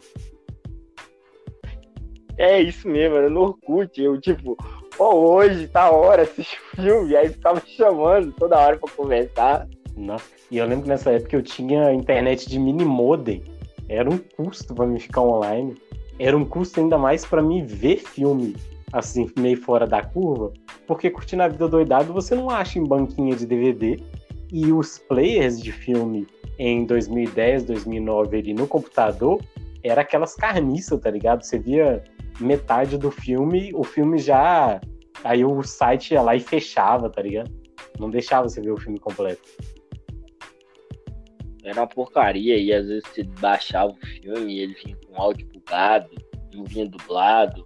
É 2.38 2.62
isso 2.62 2.88
mesmo, 2.88 3.16
era 3.16 3.30
no 3.30 3.42
Orkut. 3.42 4.02
Eu, 4.02 4.20
tipo, 4.20 4.58
ó, 5.00 5.16
hoje 5.16 5.68
tá 5.68 5.90
hora, 5.90 6.24
assiste 6.24 6.58
o 6.74 6.76
filme. 6.82 7.16
Aí 7.16 7.30
ficava 7.30 7.62
me 7.62 7.72
chamando 7.72 8.32
toda 8.34 8.60
hora 8.60 8.78
pra 8.78 8.92
conversar. 8.92 9.68
Nossa. 9.96 10.26
E 10.52 10.58
eu 10.58 10.66
lembro 10.66 10.84
que 10.84 10.90
nessa 10.90 11.12
época 11.12 11.38
eu 11.38 11.42
tinha 11.42 11.94
internet 11.94 12.50
de 12.50 12.60
mini 12.60 12.84
modem. 12.84 13.44
Era 13.88 14.10
um 14.10 14.18
custo 14.18 14.74
pra 14.76 14.86
me 14.86 15.00
ficar 15.00 15.22
online. 15.22 15.76
Era 16.20 16.36
um 16.36 16.46
custo 16.46 16.80
ainda 16.80 16.98
mais 16.98 17.26
pra 17.26 17.42
me 17.42 17.62
ver 17.62 17.98
filme, 17.98 18.56
assim, 18.92 19.30
meio 19.38 19.62
fora 19.62 19.86
da 19.86 20.04
curva. 20.04 20.54
Porque 20.88 21.10
curtindo 21.10 21.44
a 21.44 21.48
vida 21.48 21.68
doidado 21.68 22.14
você 22.14 22.36
não 22.36 22.50
acha 22.50 22.80
em 22.80 22.84
banquinha 22.84 23.36
de 23.36 23.46
DVD. 23.46 24.00
E 24.52 24.72
os 24.72 25.00
players 25.00 25.62
de 25.62 25.72
filme 25.72 26.28
em 26.58 26.86
2010, 26.86 27.64
2009 27.66 28.38
ali 28.38 28.54
no 28.54 28.68
computador 28.68 29.42
era 29.84 30.02
aquelas 30.02 30.36
carniças, 30.36 31.00
tá 31.00 31.10
ligado? 31.10 31.44
Você 31.44 31.60
via 31.60 32.04
metade 32.40 32.98
do 32.98 33.12
filme, 33.12 33.72
o 33.74 33.84
filme 33.84 34.18
já. 34.18 34.80
Aí 35.24 35.44
o 35.44 35.64
site 35.64 36.14
ia 36.14 36.22
lá 36.22 36.36
e 36.36 36.40
fechava, 36.40 37.10
tá 37.10 37.22
ligado? 37.22 37.52
Não 38.00 38.10
deixava 38.10 38.48
você 38.48 38.62
ver 38.62 38.72
o 38.72 38.78
filme 38.78 39.00
completo. 39.00 39.42
Era 41.64 41.82
uma 41.82 41.88
porcaria. 41.88 42.58
E 42.58 42.72
às 42.74 42.88
vezes 42.88 43.04
você 43.08 43.24
baixava 43.40 43.92
o 43.92 44.06
filme 44.06 44.54
e 44.54 44.60
ele 44.60 44.76
vinha 44.84 44.98
com 45.08 45.22
áudio 45.22 45.48
bugado, 45.48 46.10
não 46.54 46.64
vinha 46.64 46.88
dublado. 46.88 47.64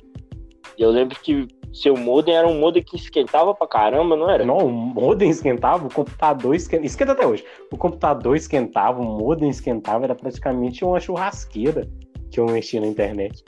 Eu 0.79 0.91
lembro 0.91 1.19
que 1.19 1.45
seu 1.73 1.95
modem 1.95 2.33
era 2.33 2.47
um 2.47 2.57
modem 2.57 2.81
que 2.81 2.95
esquentava 2.95 3.53
pra 3.53 3.67
caramba, 3.67 4.15
não 4.15 4.29
era? 4.29 4.45
Não, 4.45 4.57
o 4.59 4.71
modem 4.71 5.29
esquentava, 5.29 5.85
o 5.85 5.93
computador 5.93 6.55
esquentava. 6.55 6.85
Esquenta 6.87 7.11
até 7.11 7.27
hoje. 7.27 7.43
O 7.71 7.77
computador 7.77 8.35
esquentava, 8.37 9.01
o 9.01 9.03
modem 9.03 9.49
esquentava, 9.49 10.05
era 10.05 10.15
praticamente 10.15 10.85
uma 10.85 10.99
churrasqueira 10.99 11.85
que 12.31 12.39
eu 12.39 12.45
mexia 12.45 12.79
na 12.79 12.87
internet. 12.87 13.43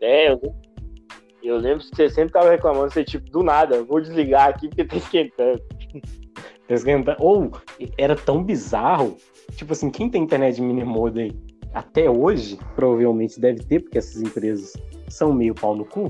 É, 0.00 0.30
eu, 0.30 0.40
eu 1.42 1.56
lembro 1.58 1.80
que 1.80 1.96
você 1.96 2.08
sempre 2.08 2.32
tava 2.32 2.48
reclamando, 2.50 2.92
você 2.92 3.04
tipo, 3.04 3.28
do 3.28 3.42
nada, 3.42 3.82
vou 3.82 4.00
desligar 4.00 4.48
aqui 4.48 4.68
porque 4.68 4.84
tá 4.84 4.96
esquentando. 4.96 5.60
Esquenta- 6.68 7.16
Ou 7.18 7.50
era 7.96 8.14
tão 8.14 8.44
bizarro, 8.44 9.16
tipo 9.56 9.72
assim, 9.72 9.90
quem 9.90 10.08
tem 10.08 10.22
internet 10.22 10.56
de 10.56 10.62
mini 10.62 10.84
modem 10.84 11.32
até 11.74 12.08
hoje, 12.08 12.56
provavelmente 12.76 13.40
deve 13.40 13.64
ter, 13.64 13.80
porque 13.80 13.98
essas 13.98 14.22
empresas 14.22 14.72
são 15.08 15.32
meio 15.32 15.54
pau 15.54 15.74
no 15.74 15.84
cu. 15.84 16.08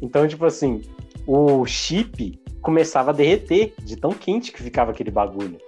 Então, 0.00 0.26
tipo 0.28 0.44
assim, 0.44 0.82
o 1.26 1.64
chip 1.66 2.38
começava 2.62 3.10
a 3.10 3.14
derreter 3.14 3.74
de 3.82 3.96
tão 3.96 4.10
quente 4.12 4.52
que 4.52 4.62
ficava 4.62 4.90
aquele 4.90 5.10
bagulho. 5.10 5.58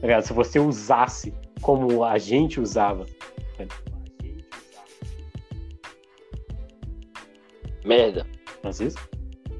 Tá? 0.00 0.20
Se 0.22 0.32
você 0.32 0.58
usasse 0.58 1.32
como 1.60 2.04
a 2.04 2.18
gente 2.18 2.60
usava. 2.60 3.06
Merda, 7.84 8.26
Francisco? 8.60 9.00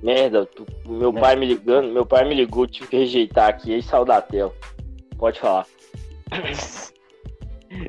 merda, 0.02 0.44
tu- 0.46 0.66
meu 0.88 1.12
Né? 1.12 1.20
pai 1.20 1.36
me 1.36 1.46
ligando, 1.46 1.92
meu 1.92 2.04
pai 2.04 2.28
me 2.28 2.34
ligou, 2.34 2.66
tive 2.66 2.88
que 2.88 2.96
rejeitar 2.96 3.48
aqui, 3.48 3.72
e 3.76 3.82
saiu 3.82 4.04
da 4.04 4.20
tela. 4.20 4.52
Pode 5.16 5.38
falar. 5.38 5.64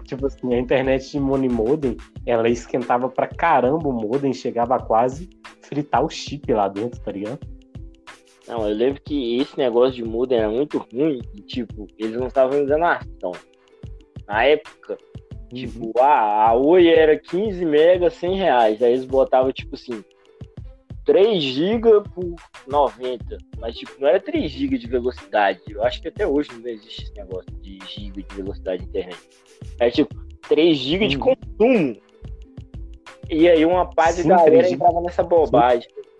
tipo 0.05 0.27
assim, 0.27 0.53
a 0.53 0.59
internet 0.59 1.11
de 1.11 1.19
Money 1.19 1.49
Modem, 1.49 1.97
ela 2.25 2.47
esquentava 2.49 3.09
pra 3.09 3.27
caramba 3.27 3.89
o 3.89 3.91
modem, 3.91 4.31
chegava 4.31 4.75
a 4.75 4.79
quase 4.79 5.27
fritar 5.63 6.03
o 6.03 6.09
chip 6.09 6.51
lá 6.51 6.67
dentro, 6.67 6.99
tá 7.01 7.11
ligado? 7.11 7.39
Não, 8.47 8.67
eu 8.67 8.75
lembro 8.75 9.01
que 9.01 9.37
esse 9.37 9.57
negócio 9.57 9.95
de 9.95 10.03
modem 10.03 10.37
era 10.37 10.49
muito 10.49 10.77
ruim 10.77 11.21
e, 11.33 11.41
tipo, 11.41 11.87
eles 11.97 12.15
não 12.15 12.27
estavam 12.27 12.59
enganação. 12.59 13.31
Na 14.27 14.43
época, 14.43 14.97
uhum. 15.31 15.47
tipo, 15.49 15.99
a, 15.99 16.49
a 16.49 16.53
Oi 16.53 16.87
era 16.87 17.17
15 17.17 17.65
megas, 17.65 18.13
100 18.15 18.35
reais. 18.37 18.83
Aí 18.83 18.93
eles 18.93 19.05
botavam, 19.05 19.51
tipo 19.53 19.75
assim, 19.75 20.03
3 21.05 21.41
GB 21.41 22.03
por 22.13 22.35
90. 22.67 23.37
Mas, 23.59 23.75
tipo, 23.75 23.93
não 23.99 24.09
era 24.09 24.19
3 24.19 24.51
GB 24.51 24.77
de 24.77 24.87
velocidade. 24.87 25.61
Eu 25.69 25.83
acho 25.83 26.01
que 26.01 26.09
até 26.09 26.27
hoje 26.27 26.49
não 26.53 26.69
existe 26.69 27.03
esse 27.03 27.13
negócio 27.13 27.49
de 27.61 27.79
GB 27.79 28.23
de 28.23 28.35
velocidade 28.35 28.83
de 28.83 28.89
internet. 28.89 29.19
Era, 29.79 29.89
tipo, 29.89 30.13
3 30.49 30.77
GB 30.77 31.07
de 31.07 31.17
consumo. 31.17 31.95
E 33.33 33.49
aí 33.49 33.65
uma 33.65 33.85
parte 33.85 34.23
da 34.23 34.37
galera 34.37 34.69
entrava 34.69 35.01
nessa 35.01 35.23
bobagem. 35.23 35.89
Sim. 35.89 36.13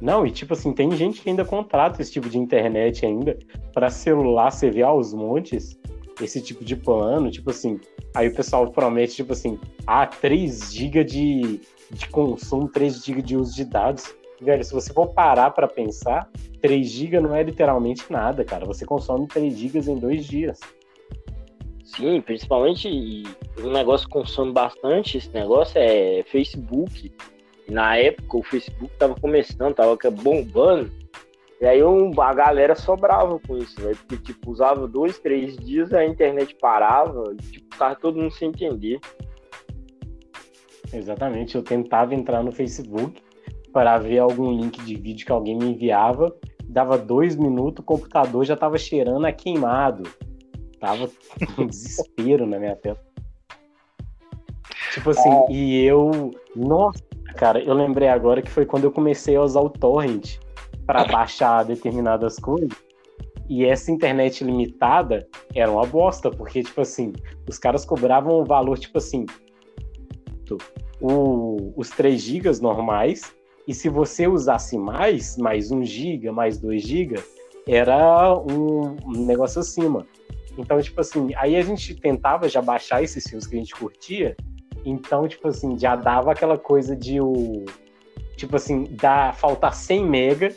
Não, 0.00 0.26
e 0.26 0.30
tipo 0.30 0.54
assim, 0.54 0.72
tem 0.72 0.90
gente 0.92 1.20
que 1.20 1.28
ainda 1.28 1.44
contrata 1.44 2.00
esse 2.00 2.12
tipo 2.12 2.28
de 2.28 2.38
internet 2.38 3.04
ainda 3.04 3.38
para 3.72 3.90
celular, 3.90 4.50
você 4.50 4.70
vê 4.70 4.82
aos 4.82 5.12
montes 5.12 5.78
esse 6.20 6.40
tipo 6.40 6.64
de 6.64 6.76
plano, 6.76 7.30
tipo 7.30 7.50
assim, 7.50 7.78
aí 8.14 8.28
o 8.28 8.34
pessoal 8.34 8.70
promete, 8.70 9.16
tipo 9.16 9.32
assim, 9.32 9.58
ah, 9.86 10.06
3 10.06 10.72
GB 10.72 11.04
de, 11.04 11.60
de 11.90 12.08
consumo, 12.08 12.68
3 12.68 13.04
GB 13.04 13.22
de 13.22 13.36
uso 13.36 13.54
de 13.54 13.64
dados. 13.64 14.14
Velho, 14.40 14.64
se 14.64 14.72
você 14.72 14.92
for 14.92 15.08
parar 15.08 15.50
para 15.50 15.68
pensar, 15.68 16.30
3 16.62 16.86
GB 16.86 17.20
não 17.20 17.34
é 17.34 17.42
literalmente 17.42 18.10
nada, 18.10 18.44
cara. 18.44 18.64
Você 18.64 18.86
consome 18.86 19.26
3 19.26 19.54
GB 19.54 19.90
em 19.90 19.98
dois 19.98 20.24
dias. 20.24 20.60
Sim, 21.96 22.20
principalmente 22.20 22.88
um 23.58 23.70
negócio 23.70 24.06
que 24.06 24.12
consome 24.12 24.52
bastante 24.52 25.18
esse 25.18 25.30
negócio 25.30 25.78
é 25.78 26.22
Facebook 26.24 27.12
na 27.70 27.96
época 27.96 28.36
o 28.36 28.42
Facebook 28.42 28.92
tava 28.98 29.14
começando, 29.14 29.74
tava 29.74 29.96
bombando. 30.10 30.90
E 31.60 31.66
aí 31.66 31.80
a 31.80 32.34
galera 32.34 32.74
sobrava 32.74 33.38
com 33.40 33.56
isso, 33.58 33.80
né? 33.80 33.92
Porque, 33.94 34.16
tipo, 34.16 34.50
usava 34.50 34.88
dois, 34.88 35.18
três 35.18 35.56
dias, 35.56 35.92
a 35.92 36.04
internet 36.04 36.56
parava, 36.56 37.32
e, 37.34 37.36
tipo, 37.36 37.76
tava 37.76 37.94
todo 37.94 38.18
mundo 38.18 38.32
sem 38.32 38.48
entender. 38.48 38.98
Exatamente, 40.92 41.54
eu 41.54 41.62
tentava 41.62 42.14
entrar 42.14 42.42
no 42.42 42.50
Facebook 42.50 43.22
para 43.72 43.98
ver 43.98 44.18
algum 44.18 44.50
link 44.50 44.82
de 44.82 44.96
vídeo 44.96 45.24
que 45.24 45.30
alguém 45.30 45.56
me 45.56 45.66
enviava, 45.66 46.34
dava 46.64 46.98
dois 46.98 47.36
minutos, 47.36 47.82
o 47.82 47.86
computador 47.86 48.44
já 48.44 48.56
tava 48.56 48.78
cheirando 48.78 49.24
a 49.26 49.32
queimado. 49.32 50.02
Tava 50.80 51.10
um 51.58 51.66
desespero 51.66 52.46
na 52.46 52.58
minha 52.58 52.74
tela. 52.74 52.98
Tipo 54.92 55.10
assim, 55.10 55.30
é... 55.30 55.52
e 55.52 55.84
eu. 55.84 56.32
Nossa, 56.56 57.00
Cara, 57.36 57.60
eu 57.60 57.74
lembrei 57.74 58.08
agora 58.08 58.42
que 58.42 58.50
foi 58.50 58.66
quando 58.66 58.84
eu 58.84 58.92
comecei 58.92 59.36
a 59.36 59.42
usar 59.42 59.60
o 59.60 59.70
torrent 59.70 60.38
para 60.86 61.04
baixar 61.04 61.64
determinadas 61.64 62.38
coisas. 62.38 62.70
E 63.48 63.64
essa 63.64 63.90
internet 63.90 64.44
limitada 64.44 65.26
era 65.54 65.70
uma 65.70 65.84
bosta, 65.84 66.30
porque, 66.30 66.62
tipo 66.62 66.80
assim, 66.80 67.12
os 67.48 67.58
caras 67.58 67.84
cobravam 67.84 68.40
um 68.40 68.44
valor, 68.44 68.78
tipo 68.78 68.98
assim, 68.98 69.26
o, 71.00 71.72
os 71.76 71.90
3 71.90 72.20
gigas 72.20 72.60
normais, 72.60 73.34
e 73.66 73.74
se 73.74 73.88
você 73.88 74.28
usasse 74.28 74.78
mais, 74.78 75.36
mais 75.36 75.72
1 75.72 75.84
giga, 75.84 76.32
mais 76.32 76.58
2 76.60 76.82
giga, 76.82 77.22
era 77.66 78.36
um, 78.36 78.96
um 79.04 79.26
negócio 79.26 79.60
acima. 79.60 80.06
Então, 80.58 80.80
tipo 80.80 81.00
assim, 81.00 81.30
aí 81.36 81.56
a 81.56 81.62
gente 81.62 81.94
tentava 81.94 82.48
já 82.48 82.60
baixar 82.60 83.02
esses 83.02 83.24
filmes 83.24 83.46
que 83.46 83.56
a 83.56 83.58
gente 83.58 83.74
curtia, 83.74 84.36
então, 84.84 85.28
tipo 85.28 85.48
assim, 85.48 85.78
já 85.78 85.96
dava 85.96 86.32
aquela 86.32 86.58
coisa 86.58 86.96
de 86.96 87.20
o. 87.20 87.64
Tipo 88.36 88.56
assim, 88.56 88.88
dá, 88.92 89.32
faltar 89.32 89.74
100 89.74 90.06
mega 90.06 90.54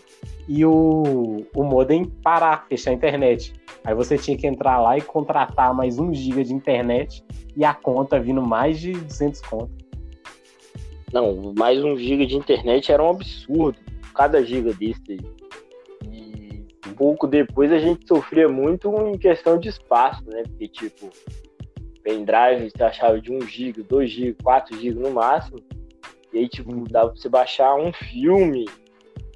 e 0.48 0.66
o, 0.66 1.46
o 1.54 1.64
modem 1.64 2.06
parar, 2.06 2.66
fechar 2.68 2.92
a 2.92 2.94
internet. 2.94 3.54
Aí 3.84 3.94
você 3.94 4.18
tinha 4.18 4.38
que 4.38 4.48
entrar 4.48 4.80
lá 4.80 4.98
e 4.98 5.02
contratar 5.02 5.74
mais 5.74 6.00
1 6.00 6.14
GB 6.14 6.46
de 6.46 6.54
internet 6.54 7.24
e 7.56 7.66
a 7.66 7.74
conta 7.74 8.20
vindo 8.20 8.42
mais 8.42 8.80
de 8.80 8.94
200 8.94 9.42
contas. 9.42 9.76
Não, 11.12 11.54
mais 11.58 11.84
1 11.84 11.98
GB 11.98 12.26
de 12.26 12.38
internet 12.38 12.90
era 12.90 13.04
um 13.04 13.10
absurdo. 13.10 13.78
Cada 14.16 14.44
giga 14.44 14.74
desse. 14.74 15.18
Pouco 17.04 17.28
depois 17.28 17.70
a 17.70 17.80
gente 17.80 18.08
sofria 18.08 18.48
muito 18.48 18.90
em 19.10 19.18
questão 19.18 19.60
de 19.60 19.68
espaço, 19.68 20.24
né? 20.26 20.44
Porque, 20.44 20.70
tipo, 20.70 21.10
pendrive 22.02 22.70
você 22.70 22.82
achava 22.82 23.20
de 23.20 23.30
1 23.30 23.42
GB, 23.42 23.84
2 23.84 24.10
GB, 24.10 24.38
4 24.42 24.80
GB 24.80 25.02
no 25.02 25.12
máximo. 25.12 25.58
E 26.32 26.38
aí, 26.38 26.48
tipo, 26.48 26.74
uhum. 26.74 26.86
dava 26.86 27.10
pra 27.10 27.18
você 27.18 27.28
baixar 27.28 27.76
um 27.76 27.92
filme 27.92 28.64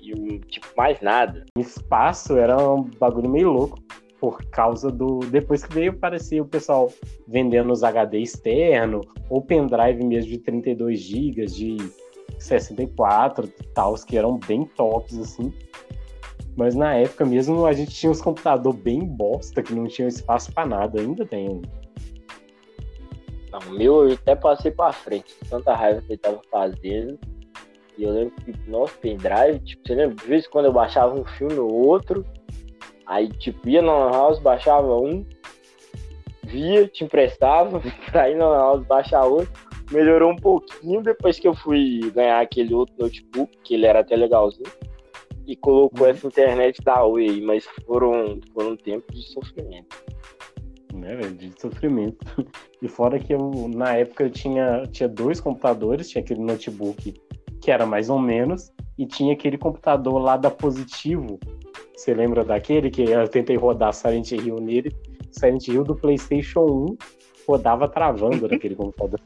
e 0.02 0.14
um, 0.14 0.40
tipo, 0.40 0.66
mais 0.78 1.02
nada. 1.02 1.44
Espaço 1.58 2.38
era 2.38 2.58
um 2.58 2.84
bagulho 2.84 3.30
meio 3.30 3.52
louco. 3.52 3.78
Por 4.18 4.42
causa 4.46 4.90
do. 4.90 5.20
Depois 5.30 5.66
que 5.66 5.74
veio 5.74 5.92
aparecer 5.92 6.40
o 6.40 6.46
pessoal 6.46 6.90
vendendo 7.28 7.74
os 7.74 7.84
HD 7.84 8.20
externo, 8.20 9.02
ou 9.30 9.42
pendrive 9.42 10.06
mesmo 10.06 10.32
de 10.32 10.38
32 10.38 11.02
GB, 11.02 11.46
de 11.48 11.78
64 12.40 13.46
e 13.46 13.68
tal, 13.74 13.94
que 13.96 14.18
eram 14.18 14.40
bem 14.40 14.64
tops, 14.64 15.20
assim. 15.20 15.52
Mas 16.58 16.74
na 16.76 16.96
época 16.96 17.24
mesmo 17.24 17.66
a 17.66 17.72
gente 17.72 17.92
tinha 17.92 18.12
uns 18.12 18.22
computador 18.22 18.74
bem 18.74 19.06
bosta, 19.06 19.62
que 19.62 19.74
não 19.74 19.88
tinha 19.88 20.08
espaço 20.08 20.52
para 20.52 20.68
nada. 20.68 21.00
Ainda 21.00 21.26
tem 21.26 21.62
não, 23.52 23.60
o 23.60 23.78
meu 23.78 24.10
eu 24.10 24.14
até 24.16 24.36
passei 24.36 24.72
pra 24.72 24.92
frente, 24.92 25.34
tanta 25.50 25.74
raiva 25.74 26.02
que 26.02 26.14
ele 26.14 26.18
tava 26.18 26.42
fazendo. 26.52 27.18
E 27.98 28.04
eu 28.04 28.12
lembro 28.12 28.34
que, 28.44 28.70
nosso 28.70 28.98
pendrive, 29.00 29.60
tipo, 29.60 29.88
você 29.88 29.96
lembra? 29.96 30.16
De 30.16 30.26
vez 30.26 30.46
em 30.46 30.50
quando 30.50 30.66
eu 30.66 30.74
baixava 30.74 31.18
um 31.18 31.26
filme 31.26 31.58
ou 31.58 31.72
outro, 31.72 32.26
aí, 33.06 33.30
tipo, 33.30 33.68
ia 33.68 33.82
na 33.82 34.12
House, 34.12 34.40
baixava 34.40 34.96
um, 34.96 35.26
via, 36.44 36.88
te 36.88 37.04
emprestava, 37.04 37.82
pra 38.12 38.30
ir 38.30 38.36
na 38.36 38.46
House 38.46 38.86
baixar 38.86 39.26
outro. 39.26 39.68
Melhorou 39.92 40.32
um 40.32 40.36
pouquinho 40.36 41.02
depois 41.02 41.40
que 41.40 41.48
eu 41.48 41.56
fui 41.56 42.12
ganhar 42.14 42.42
aquele 42.42 42.74
outro 42.74 42.94
notebook, 43.00 43.58
que 43.64 43.74
ele 43.74 43.86
era 43.86 44.02
até 44.02 44.16
legalzinho, 44.16 44.70
e 45.48 45.56
colocou 45.56 46.06
uhum. 46.06 46.12
essa 46.12 46.28
internet 46.28 46.84
da 46.84 47.04
Oi, 47.04 47.42
mas 47.42 47.66
foram, 47.86 48.40
foram 48.54 48.76
tempos 48.76 49.16
de 49.16 49.32
sofrimento 49.32 49.96
né, 50.98 51.16
de 51.38 51.52
sofrimento. 51.60 52.26
E 52.80 52.88
fora 52.88 53.18
que 53.18 53.34
eu, 53.34 53.68
na 53.74 53.96
época, 53.96 54.26
eu 54.26 54.30
tinha, 54.30 54.84
tinha 54.92 55.10
dois 55.10 55.42
computadores, 55.42 56.10
tinha 56.10 56.24
aquele 56.24 56.42
notebook 56.42 57.12
que 57.60 57.72
era 57.72 57.88
mais 57.88 58.08
ou 58.08 58.20
menos, 58.20 58.72
e 59.00 59.08
tinha 59.08 59.34
aquele 59.34 59.58
computador 59.58 60.20
lá 60.20 60.38
da 60.38 60.52
Positivo. 60.52 61.40
Você 61.96 62.14
lembra 62.14 62.46
daquele 62.46 62.92
que 62.92 63.02
eu 63.02 63.28
tentei 63.28 63.56
rodar 63.56 63.94
Silent 63.94 64.32
Hill 64.32 64.58
nele? 64.58 64.96
Silent 65.32 65.68
Hill 65.68 65.84
do 65.84 65.96
PlayStation 65.96 66.86
1 66.92 66.98
rodava 67.48 67.90
travando 67.90 68.46
naquele 68.48 68.76
computador. 68.76 69.20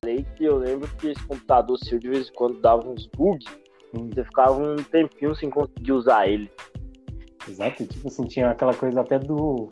Falei 0.00 0.24
que 0.36 0.44
eu 0.44 0.58
lembro 0.58 0.88
que 0.96 1.08
esse 1.08 1.26
computador 1.26 1.76
seu 1.78 1.98
de 1.98 2.08
vez 2.08 2.28
em 2.28 2.32
quando 2.34 2.60
dava 2.60 2.88
uns 2.88 3.08
bugs. 3.08 3.46
Você 3.92 4.24
ficava 4.24 4.52
um 4.52 4.76
tempinho 4.76 5.34
sem 5.34 5.50
conseguir 5.50 5.92
usar 5.92 6.28
ele. 6.28 6.50
Exato, 7.48 7.86
tipo 7.86 8.08
assim, 8.08 8.24
tinha 8.24 8.50
aquela 8.50 8.74
coisa 8.74 9.00
até 9.00 9.18
do. 9.18 9.68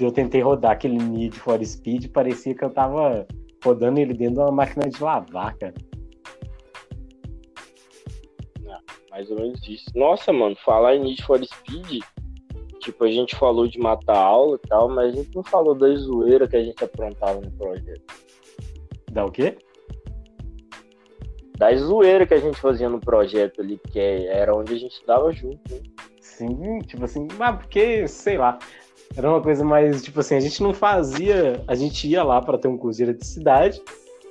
Eu 0.00 0.12
tentei 0.12 0.40
rodar 0.40 0.72
aquele 0.72 0.96
Need 0.96 1.38
for 1.38 1.62
Speed, 1.64 2.10
parecia 2.10 2.54
que 2.54 2.64
eu 2.64 2.70
tava 2.70 3.26
rodando 3.64 4.00
ele 4.00 4.14
dentro 4.14 4.34
de 4.34 4.40
uma 4.40 4.52
máquina 4.52 4.88
de 4.88 5.02
lavar, 5.02 5.56
cara. 5.56 5.74
Não, 8.60 8.78
mais 9.10 9.30
ou 9.30 9.36
menos 9.36 9.66
isso. 9.68 9.86
Nossa, 9.94 10.32
mano, 10.32 10.56
falar 10.64 10.96
em 10.96 11.02
Need 11.02 11.22
for 11.24 11.42
Speed, 11.44 12.02
tipo, 12.80 13.04
a 13.04 13.10
gente 13.10 13.36
falou 13.36 13.66
de 13.66 13.78
matar 13.78 14.16
aula 14.16 14.58
e 14.62 14.68
tal, 14.68 14.88
mas 14.88 15.12
a 15.14 15.16
gente 15.16 15.34
não 15.34 15.44
falou 15.44 15.74
da 15.74 15.94
zoeira 15.94 16.48
que 16.48 16.56
a 16.56 16.64
gente 16.64 16.82
aprontava 16.82 17.40
no 17.40 17.50
projeto. 17.52 18.02
Da 19.10 19.24
o 19.24 19.30
quê? 19.30 19.56
Da 21.56 21.74
zoeira 21.76 22.26
que 22.26 22.34
a 22.34 22.40
gente 22.40 22.60
fazia 22.60 22.88
no 22.88 23.00
projeto 23.00 23.60
ali, 23.60 23.76
porque 23.76 23.98
era 23.98 24.54
onde 24.54 24.74
a 24.74 24.78
gente 24.78 24.92
estava 24.92 25.30
junto, 25.32 25.60
né? 25.70 25.80
Sim, 26.20 26.78
tipo 26.80 27.04
assim, 27.04 27.28
mas 27.38 27.56
porque, 27.56 28.08
sei 28.08 28.38
lá, 28.38 28.58
era 29.16 29.28
uma 29.28 29.40
coisa 29.40 29.64
mais, 29.64 30.02
tipo 30.02 30.20
assim, 30.20 30.34
a 30.34 30.40
gente 30.40 30.62
não 30.62 30.72
fazia, 30.72 31.62
a 31.68 31.74
gente 31.74 32.08
ia 32.08 32.22
lá 32.22 32.40
para 32.40 32.58
ter 32.58 32.68
um 32.68 32.78
curso 32.78 32.96
de 32.96 33.04
eletricidade 33.04 33.80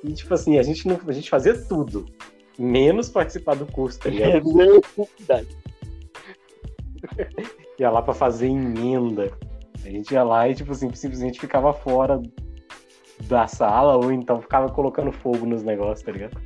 e, 0.02 0.12
tipo 0.12 0.34
assim, 0.34 0.58
a 0.58 0.62
gente, 0.62 0.86
não, 0.86 0.98
a 1.06 1.12
gente 1.12 1.30
fazia 1.30 1.56
tudo, 1.66 2.04
menos 2.58 3.08
participar 3.08 3.54
do 3.54 3.66
curso, 3.66 4.00
tá 4.00 4.10
ligado? 4.10 4.42
ia 7.78 7.90
lá 7.90 8.02
para 8.02 8.14
fazer 8.14 8.48
emenda. 8.48 9.32
A 9.84 9.88
gente 9.88 10.12
ia 10.12 10.22
lá 10.22 10.48
e, 10.48 10.54
tipo 10.54 10.72
assim, 10.72 10.92
simplesmente 10.94 11.40
ficava 11.40 11.72
fora 11.72 12.20
da 13.22 13.46
sala 13.46 13.96
ou 13.96 14.12
então 14.12 14.40
ficava 14.40 14.68
colocando 14.68 15.12
fogo 15.12 15.46
nos 15.46 15.62
negócios, 15.62 16.02
tá 16.02 16.12
ligado? 16.12 16.40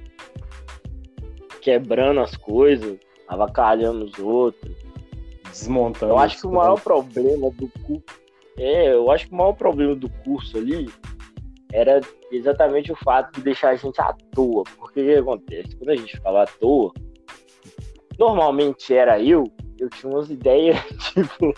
Quebrando 1.66 2.20
as 2.20 2.36
coisas, 2.36 2.96
avacalhando 3.26 4.04
os 4.04 4.16
outros 4.20 4.72
desmontando. 5.48 6.12
Eu 6.12 6.18
acho 6.18 6.38
que 6.38 6.46
o 6.46 6.52
maior 6.52 6.80
problema 6.80 7.50
do 7.50 7.68
curso, 7.82 8.04
É, 8.56 8.92
eu 8.92 9.10
acho 9.10 9.26
que 9.26 9.34
o 9.34 9.36
maior 9.36 9.52
problema 9.52 9.96
do 9.96 10.08
curso 10.08 10.56
ali 10.58 10.88
era 11.72 12.00
exatamente 12.30 12.92
o 12.92 12.94
fato 12.94 13.34
de 13.34 13.42
deixar 13.42 13.70
a 13.70 13.74
gente 13.74 14.00
à 14.00 14.12
toa. 14.32 14.62
Porque 14.78 15.00
o 15.00 15.04
que 15.04 15.14
acontece? 15.16 15.74
Quando 15.74 15.90
a 15.90 15.96
gente 15.96 16.14
ficava 16.14 16.44
à 16.44 16.46
toa, 16.46 16.92
normalmente 18.16 18.94
era 18.94 19.20
eu, 19.20 19.50
eu 19.80 19.90
tinha 19.90 20.12
umas 20.12 20.30
ideias, 20.30 20.78
tipo. 21.12 21.52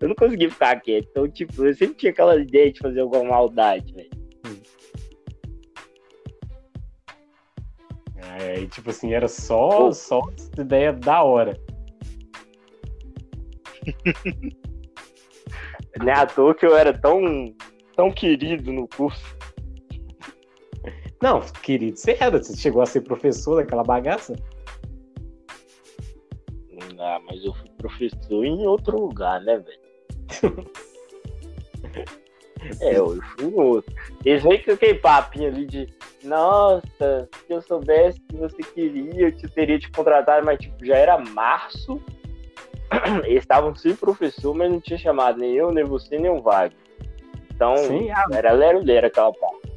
eu 0.00 0.08
não 0.08 0.14
conseguia 0.14 0.48
ficar 0.48 0.80
quieto. 0.80 1.08
Então, 1.10 1.28
tipo, 1.28 1.64
eu 1.64 1.74
sempre 1.74 1.96
tinha 1.96 2.12
aquela 2.12 2.36
ideia 2.36 2.72
de 2.72 2.78
fazer 2.78 3.00
alguma 3.00 3.24
maldade, 3.24 3.92
velho. 3.92 4.19
E 8.58 8.66
tipo 8.66 8.90
assim, 8.90 9.12
era 9.12 9.28
só, 9.28 9.88
oh. 9.88 9.92
só 9.92 10.20
ideia 10.58 10.92
da 10.92 11.22
hora. 11.22 11.60
Não 15.98 16.08
é 16.08 16.12
à 16.12 16.26
toa 16.26 16.54
que 16.54 16.64
eu 16.64 16.76
era 16.76 16.96
tão, 16.96 17.54
tão 17.96 18.12
querido 18.12 18.72
no 18.72 18.86
curso. 18.88 19.36
Não, 21.22 21.40
querido, 21.40 21.98
você 21.98 22.16
era. 22.18 22.42
Você 22.42 22.56
chegou 22.56 22.80
a 22.80 22.86
ser 22.86 23.02
professor 23.02 23.56
daquela 23.56 23.82
bagaça? 23.82 24.34
Ah, 26.98 27.20
mas 27.26 27.44
eu 27.44 27.52
fui 27.54 27.68
professor 27.78 28.44
em 28.44 28.66
outro 28.66 28.98
lugar, 28.98 29.40
né, 29.42 29.58
velho? 29.58 30.70
é, 32.80 32.98
eu 32.98 33.20
fui 33.22 33.46
em 33.46 33.54
outro. 33.54 33.94
Eles 34.24 34.42
veem 34.42 34.62
que 34.62 34.70
aquele 34.70 34.98
papinho 34.98 35.48
ali 35.48 35.66
de 35.66 35.86
nossa, 36.22 37.28
se 37.46 37.52
eu 37.52 37.62
soubesse 37.62 38.20
que 38.20 38.36
você 38.36 38.62
queria, 38.62 39.28
eu 39.28 39.36
te 39.36 39.48
teria 39.48 39.78
te 39.78 39.90
contratado, 39.90 40.44
mas 40.44 40.58
tipo, 40.58 40.84
já 40.84 40.96
era 40.96 41.18
março. 41.18 42.00
Eles 43.24 43.42
estavam 43.42 43.74
sem 43.74 43.94
professor, 43.94 44.54
mas 44.54 44.70
não 44.70 44.80
tinha 44.80 44.98
chamado 44.98 45.38
nem 45.38 45.54
eu, 45.54 45.72
nem 45.72 45.84
você, 45.84 46.18
nem 46.18 46.30
o 46.30 46.42
Wagner. 46.42 46.76
Então, 47.54 47.76
Sim, 47.76 48.10
ah, 48.10 48.24
era 48.32 48.52
lero-lero 48.52 49.06
aquela 49.06 49.32
parte. 49.32 49.70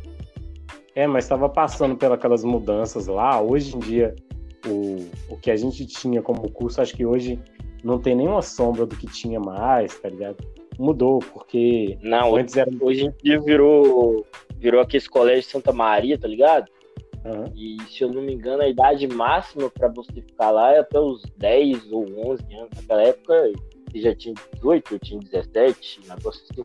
É, 0.96 1.08
mas 1.08 1.26
estava 1.26 1.50
passando 1.50 1.98
pelas 1.98 2.44
mudanças 2.44 3.08
lá. 3.08 3.42
Hoje 3.42 3.76
em 3.76 3.80
dia, 3.80 4.16
o, 4.66 5.10
o 5.30 5.38
que 5.38 5.52
a 5.52 5.56
gente 5.56 5.86
tinha 5.86 6.22
como 6.22 6.50
curso, 6.52 6.82
acho 6.82 6.96
que 6.96 7.06
hoje 7.06 7.40
não 7.84 8.00
tem 8.00 8.16
nenhuma 8.16 8.42
sombra 8.42 8.86
do 8.86 8.96
que 8.96 9.08
tinha 9.08 9.40
mais, 9.40 10.00
tá 10.00 10.10
ligado? 10.10 10.38
Mudou, 10.78 11.20
porque 11.20 11.98
não, 12.02 12.36
antes 12.36 12.58
era... 12.58 12.70
hoje 12.82 13.06
em 13.06 13.14
dia 13.24 13.40
virou 13.40 14.26
virou 14.58 14.82
aquele 14.82 15.08
colégio 15.08 15.50
Santa 15.50 15.74
Maria, 15.74 16.18
tá 16.18 16.28
ligado? 16.28 16.72
Uhum. 17.26 17.52
E 17.56 17.78
se 17.90 18.04
eu 18.04 18.12
não 18.12 18.22
me 18.22 18.34
engano, 18.34 18.64
a 18.64 18.68
idade 18.68 19.08
máxima 19.08 19.70
para 19.70 19.88
você 19.90 20.22
ficar 20.22 20.52
lá 20.52 20.74
é 20.74 20.80
até 20.80 21.00
os 21.00 21.22
10 21.38 21.92
ou 21.92 22.04
11 22.32 22.44
anos. 22.56 22.70
Naquela 22.76 23.04
época, 23.04 23.52
você 23.90 24.02
já 24.02 24.16
tinha 24.16 24.34
18, 24.56 24.94
eu 24.94 25.00
tinha 25.00 25.20
17, 25.20 26.02
negócio 26.08 26.44
assim. 26.50 26.64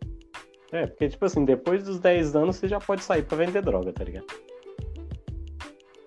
É, 0.73 0.87
porque, 0.87 1.09
tipo 1.09 1.25
assim, 1.25 1.45
depois 1.45 1.83
dos 1.85 1.99
10 1.99 2.37
anos 2.37 2.57
você 2.57 2.69
já 2.69 2.79
pode 2.79 3.03
sair 3.03 3.23
pra 3.23 3.39
vender 3.39 3.63
droga, 3.63 3.93
tá 3.93 4.05
ligado? 4.05 4.27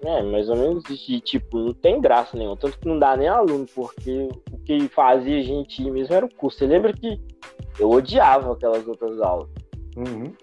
É, 0.04 0.22
mais 0.24 0.50
ou 0.50 0.56
menos 0.56 0.84
isso. 0.90 1.12
E, 1.12 1.22
tipo, 1.22 1.58
não 1.58 1.74
tem 1.74 2.02
graça 2.02 2.38
nenhuma. 2.38 2.58
Tanto 2.58 2.78
que 2.80 2.88
não 2.88 2.98
dá 2.98 3.16
nem 3.16 3.28
aluno, 3.28 3.66
porque 3.74 4.30
o 4.52 4.58
que 4.60 4.88
fazia 4.90 5.40
a 5.40 5.44
gente 5.44 5.82
ir 5.82 5.92
mesmo 5.92 6.14
era 6.14 6.26
o 6.26 6.34
curso. 6.34 6.60
Você 6.60 6.68
lembra 6.68 6.92
que 6.92 7.20
eu 7.82 7.90
odiava 7.90 8.54
aquelas 8.54 8.88
outras 8.88 9.20
aulas? 9.22 9.50
Uhum 9.98 10.34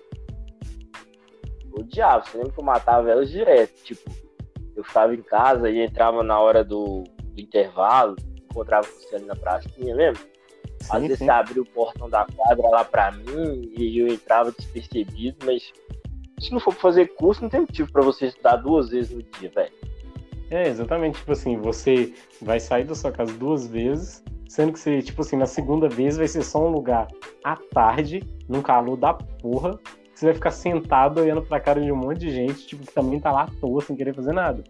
odiava. 1.81 2.25
Você 2.25 2.37
lembra 2.37 2.53
que 2.53 2.61
eu 2.61 2.65
matava 2.65 3.11
elas 3.11 3.31
direto? 3.31 3.83
Tipo, 3.83 4.11
eu 4.77 4.85
ficava 4.85 5.15
em 5.15 5.23
casa 5.23 5.71
e 5.71 5.81
entrava 5.81 6.23
na 6.23 6.39
hora 6.39 6.63
do, 6.63 7.05
do 7.05 7.41
intervalo, 7.41 8.17
encontrava 8.51 8.87
você 8.87 9.17
ali 9.17 9.25
na 9.25 9.37
pracinha, 9.37 9.95
lembra? 9.95 10.21
Sim, 10.81 10.89
Às 10.91 11.03
vezes 11.03 11.19
sim. 11.19 11.25
você 11.25 11.31
abria 11.31 11.63
o 11.63 11.67
portão 11.67 12.09
da 12.09 12.25
quadra 12.25 12.69
lá 12.69 12.85
pra 12.85 13.11
mim 13.11 13.73
e 13.77 13.99
eu 13.99 14.09
entrava 14.09 14.53
despercebido, 14.53 15.45
mas 15.45 15.73
se 16.39 16.53
não 16.53 16.61
for 16.61 16.73
pra 16.73 16.83
fazer 16.83 17.07
curso, 17.15 17.43
não 17.43 17.49
tem 17.49 17.61
motivo 17.61 17.91
para 17.91 18.03
você 18.03 18.27
estudar 18.27 18.57
duas 18.57 18.91
vezes 18.91 19.11
no 19.11 19.23
dia, 19.23 19.51
velho. 19.51 19.73
É, 20.51 20.69
exatamente. 20.69 21.19
Tipo 21.19 21.33
assim, 21.33 21.57
você 21.59 22.15
vai 22.41 22.61
sair 22.61 22.85
da 22.85 22.95
sua 22.95 23.11
casa 23.11 23.33
duas 23.33 23.67
vezes, 23.67 24.23
sendo 24.49 24.73
que 24.73 24.81
você, 24.81 25.01
tipo 25.03 25.21
assim, 25.21 25.37
na 25.37 25.47
segunda 25.47 25.89
vez 25.89 26.17
vai 26.17 26.27
ser 26.27 26.43
só 26.43 26.67
um 26.67 26.71
lugar 26.71 27.07
à 27.45 27.55
tarde, 27.55 28.23
num 28.49 28.63
calor 28.63 28.97
da 28.97 29.13
porra, 29.13 29.79
você 30.15 30.27
vai 30.27 30.35
ficar 30.35 30.51
sentado 30.51 31.21
olhando 31.21 31.43
pra 31.43 31.61
cara 31.61 31.81
de 31.81 31.93
um 31.93 31.97
monte 31.97 32.19
de 32.19 32.31
gente, 32.31 32.67
tipo, 32.67 32.85
que 32.85 32.93
também 32.93 33.21
tá 33.21 33.31
lá 33.31 33.43
à 33.43 33.61
toa, 33.61 33.81
sem 33.83 33.95
querer 33.95 34.15
fazer 34.15 34.33
nada. 34.33 34.65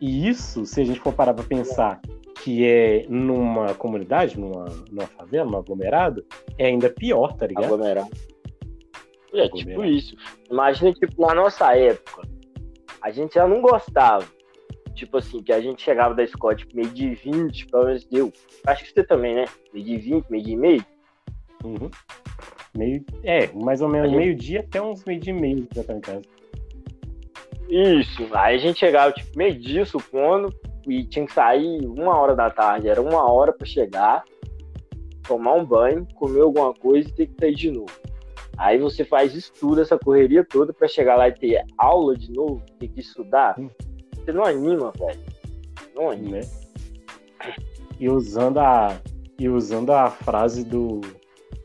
E 0.00 0.26
isso, 0.26 0.64
se 0.64 0.80
a 0.80 0.84
gente 0.84 1.00
for 1.00 1.12
parar 1.12 1.34
pra 1.34 1.44
pensar 1.44 2.00
que 2.42 2.64
é 2.64 3.04
numa 3.08 3.74
comunidade, 3.74 4.40
numa, 4.40 4.64
numa 4.90 5.06
favela, 5.08 5.50
num 5.50 5.58
aglomerado, 5.58 6.24
é 6.56 6.66
ainda 6.66 6.88
pior, 6.88 7.34
tá 7.34 7.46
ligado? 7.46 7.64
Aglomerado. 7.64 8.08
É, 9.34 9.44
aglomerado. 9.44 9.56
tipo 9.58 9.84
isso. 9.84 10.16
Imagina, 10.50 10.92
tipo, 10.94 11.20
na 11.20 11.34
nossa 11.34 11.76
época, 11.76 12.22
a 13.02 13.10
gente 13.10 13.34
já 13.34 13.46
não 13.46 13.60
gostava. 13.60 14.24
Tipo 15.00 15.16
assim, 15.16 15.42
que 15.42 15.50
a 15.50 15.62
gente 15.62 15.80
chegava 15.80 16.14
da 16.14 16.22
escola, 16.22 16.54
tipo, 16.54 16.76
meio 16.76 16.90
de 16.90 17.14
20, 17.14 17.68
pelo 17.68 17.86
menos 17.86 18.04
deu. 18.04 18.30
Acho 18.66 18.84
que 18.84 18.92
você 18.92 19.02
também, 19.02 19.34
né? 19.34 19.46
Meio 19.72 19.86
de 19.86 19.96
20, 19.96 20.26
meio 20.28 20.44
de 20.44 20.56
meio. 20.56 20.84
Uhum. 21.64 21.90
Meio, 22.76 23.02
é, 23.24 23.46
mais 23.54 23.80
ou 23.80 23.88
menos 23.88 24.12
meio-dia 24.12 24.60
até 24.60 24.80
uns 24.80 25.02
meio-dia 25.06 25.32
e 25.32 25.40
meio 25.40 25.66
já 25.74 25.82
tá 25.82 25.94
em 25.94 26.00
casa. 26.02 26.20
Isso, 27.70 28.28
aí 28.32 28.56
a 28.56 28.58
gente 28.58 28.78
chegava 28.78 29.10
tipo 29.10 29.38
meio-dia, 29.38 29.86
supondo, 29.86 30.54
e 30.86 31.02
tinha 31.04 31.24
que 31.24 31.32
sair 31.32 31.80
uma 31.86 32.18
hora 32.18 32.36
da 32.36 32.50
tarde, 32.50 32.86
era 32.86 33.00
uma 33.00 33.26
hora 33.32 33.54
para 33.54 33.66
chegar, 33.66 34.22
tomar 35.26 35.54
um 35.54 35.64
banho, 35.64 36.06
comer 36.14 36.42
alguma 36.42 36.74
coisa 36.74 37.08
e 37.08 37.12
ter 37.12 37.26
que 37.26 37.40
sair 37.40 37.54
de 37.54 37.70
novo. 37.70 37.92
Aí 38.58 38.76
você 38.76 39.02
faz 39.02 39.34
estudo, 39.34 39.80
essa 39.80 39.98
correria 39.98 40.44
toda 40.44 40.74
para 40.74 40.86
chegar 40.86 41.16
lá 41.16 41.26
e 41.26 41.32
ter 41.32 41.64
aula 41.78 42.14
de 42.14 42.30
novo, 42.30 42.62
ter 42.78 42.88
que 42.88 43.00
estudar. 43.00 43.56
Você 44.30 44.32
não 44.32 44.44
anima, 44.44 44.92
velho. 44.92 45.20
Não 45.94 46.10
anima. 46.10 46.36
Né? 46.36 46.40
E 47.98 48.08
usando 48.08 48.58
a 48.58 48.96
e 49.38 49.48
usando 49.48 49.90
a 49.90 50.08
frase 50.10 50.64
do 50.64 51.00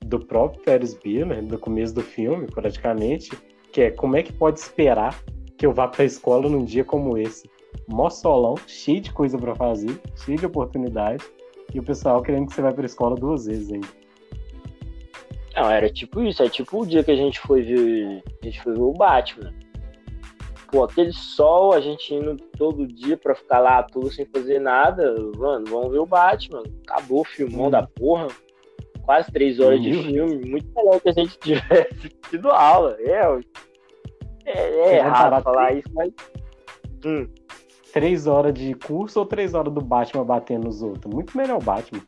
do 0.03 0.19
próprio 0.19 0.63
Ferris 0.63 0.93
Bueller, 0.93 1.43
do 1.43 1.57
começo 1.57 1.93
do 1.93 2.01
filme, 2.01 2.47
praticamente, 2.47 3.31
que 3.71 3.81
é 3.81 3.91
como 3.91 4.15
é 4.15 4.23
que 4.23 4.33
pode 4.33 4.59
esperar 4.59 5.19
que 5.57 5.65
eu 5.65 5.73
vá 5.73 5.87
para 5.87 6.03
a 6.03 6.05
escola 6.05 6.49
num 6.49 6.63
dia 6.63 6.83
como 6.83 7.17
esse? 7.17 7.49
Mó 7.87 8.09
solão, 8.09 8.55
cheio 8.67 9.01
de 9.01 9.11
coisa 9.11 9.37
para 9.37 9.55
fazer, 9.55 9.99
cheio 10.15 10.37
de 10.37 10.45
oportunidade, 10.45 11.23
e 11.73 11.79
o 11.79 11.83
pessoal 11.83 12.21
querendo 12.21 12.47
que 12.47 12.53
você 12.53 12.61
vá 12.61 12.71
para 12.71 12.83
a 12.83 12.85
escola 12.85 13.15
duas 13.15 13.45
vezes 13.45 13.71
ainda. 13.71 13.87
Não, 15.55 15.69
era 15.69 15.89
tipo 15.89 16.21
isso, 16.21 16.43
é 16.43 16.49
tipo 16.49 16.81
o 16.81 16.85
dia 16.85 17.03
que 17.03 17.11
a 17.11 17.15
gente 17.15 17.39
foi 17.39 17.61
ver, 17.61 18.23
a 18.41 18.45
gente 18.45 18.61
foi 18.61 18.73
ver 18.73 18.81
o 18.81 18.93
Batman. 18.93 19.53
Pô, 20.75 20.83
aquele 20.83 21.13
sol, 21.13 21.71
a 21.71 21.79
gente 21.79 22.13
indo 22.13 22.35
todo 22.57 22.85
dia 22.85 23.15
pra 23.15 23.33
ficar 23.33 23.59
lá 23.59 23.81
tudo 23.81 24.11
sem 24.11 24.25
fazer 24.25 24.59
nada, 24.59 25.15
mano, 25.37 25.65
vamos 25.69 25.89
ver 25.89 25.99
o 25.99 26.05
Batman. 26.05 26.63
Acabou 26.85 27.21
o 27.21 27.23
filmão 27.23 27.67
hum. 27.67 27.69
da 27.69 27.87
porra 27.87 28.27
quase 29.03 29.31
três 29.31 29.57
horas 29.61 29.81
de 29.81 29.93
filme, 30.03 30.45
muito 30.45 30.67
melhor 30.75 30.99
que 30.99 31.07
a 31.07 31.13
gente 31.13 31.37
tivesse 31.39 32.09
tido 32.29 32.51
aula. 32.51 32.97
É, 32.99 33.39
é, 34.43 34.79
é 34.79 34.97
errado 34.97 35.41
falar 35.43 35.67
três, 35.67 35.85
isso, 35.85 35.95
mas. 35.95 36.13
Hum. 37.05 37.29
Três 37.93 38.27
horas 38.27 38.53
de 38.53 38.73
curso 38.73 39.19
ou 39.19 39.25
três 39.25 39.53
horas 39.53 39.73
do 39.73 39.79
Batman 39.79 40.25
batendo 40.25 40.65
nos 40.65 40.81
outros? 40.81 41.13
Muito 41.13 41.37
melhor 41.37 41.61
o 41.61 41.63
Batman. 41.63 42.01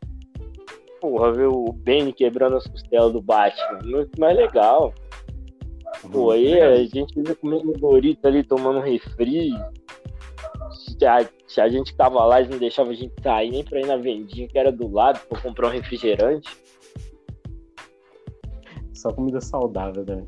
Porra, 0.99 1.31
ver 1.31 1.47
o 1.47 1.71
Benny 1.71 2.11
quebrando 2.11 2.57
as 2.57 2.67
costelas 2.67 3.13
do 3.13 3.21
Batman. 3.21 3.79
Muito 3.85 4.19
mais 4.19 4.35
legal. 4.35 4.93
Pô, 6.11 6.31
aí 6.31 6.59
a 6.61 6.83
gente 6.83 7.19
ia 7.19 7.35
comendo 7.35 7.73
Dorito 7.73 8.27
ali, 8.27 8.43
tomando 8.43 8.79
refri. 8.79 9.51
Se 10.71 11.05
a, 11.05 11.27
se 11.47 11.61
a 11.61 11.69
gente 11.69 11.95
tava 11.95 12.23
lá, 12.25 12.39
eles 12.39 12.51
não 12.51 12.57
deixavam 12.57 12.91
a 12.91 12.95
gente 12.95 13.13
sair 13.21 13.51
nem 13.51 13.63
pra 13.63 13.79
ir 13.79 13.85
na 13.85 13.97
vendinha 13.97 14.47
que 14.47 14.57
era 14.57 14.71
do 14.71 14.87
lado 14.91 15.19
pra 15.27 15.39
comprar 15.41 15.67
um 15.67 15.71
refrigerante. 15.71 16.55
Só 18.93 19.11
comida 19.13 19.39
saudável, 19.41 20.03
né? 20.05 20.25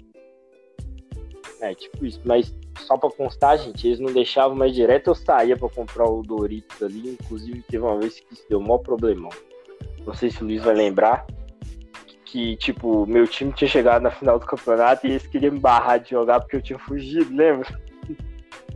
É, 1.62 1.74
tipo 1.74 2.06
isso. 2.06 2.22
Mas 2.24 2.56
só 2.78 2.98
pra 2.98 3.10
constar, 3.12 3.58
gente, 3.58 3.88
eles 3.88 4.00
não 4.00 4.12
deixavam 4.12 4.56
mais 4.56 4.74
direto, 4.74 5.10
eu 5.10 5.16
saía 5.16 5.58
pra 5.58 5.70
comprar 5.70 6.10
o 6.10 6.22
Doritos 6.22 6.82
ali. 6.82 7.10
Inclusive, 7.10 7.62
teve 7.64 7.84
uma 7.84 8.00
vez 8.00 8.20
que 8.20 8.34
isso 8.34 8.46
deu 8.50 8.60
um 8.60 8.64
maior 8.64 8.80
problemão. 8.80 9.30
Não 10.06 10.13
sei 10.13 10.30
se 10.30 10.42
o 10.42 10.46
Luiz 10.46 10.63
vai 10.63 10.76
lembrar. 10.76 11.26
Que, 12.32 12.56
tipo, 12.58 13.06
meu 13.08 13.27
time 13.27 13.52
tinha 13.54 13.67
chegado 13.67 14.04
na 14.04 14.12
final 14.12 14.38
do 14.38 14.46
campeonato 14.46 15.08
e 15.08 15.12
eles 15.12 15.25
queriam 15.25 15.54
me 15.54 15.60
barrar 15.60 16.00
de 16.00 16.12
jogar 16.12 16.40
porque 16.40 16.58
eu 16.58 16.62
tinha 16.62 16.77
fugido, 16.77 17.36
lembra? 17.36 17.67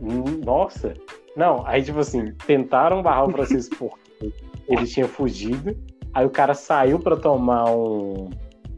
Hum, 0.00 0.40
nossa! 0.44 0.94
Não, 1.36 1.64
aí, 1.66 1.82
tipo 1.82 1.98
assim, 2.00 2.32
tentaram 2.46 3.02
barrar 3.02 3.26
o 3.26 3.30
Francisco 3.30 3.76
porque 4.18 4.32
ele 4.68 4.86
tinha 4.86 5.06
fugido. 5.06 5.76
Aí 6.12 6.24
o 6.26 6.30
cara 6.30 6.54
saiu 6.54 6.98
pra 6.98 7.16
tomar 7.16 7.70
um, 7.70 8.28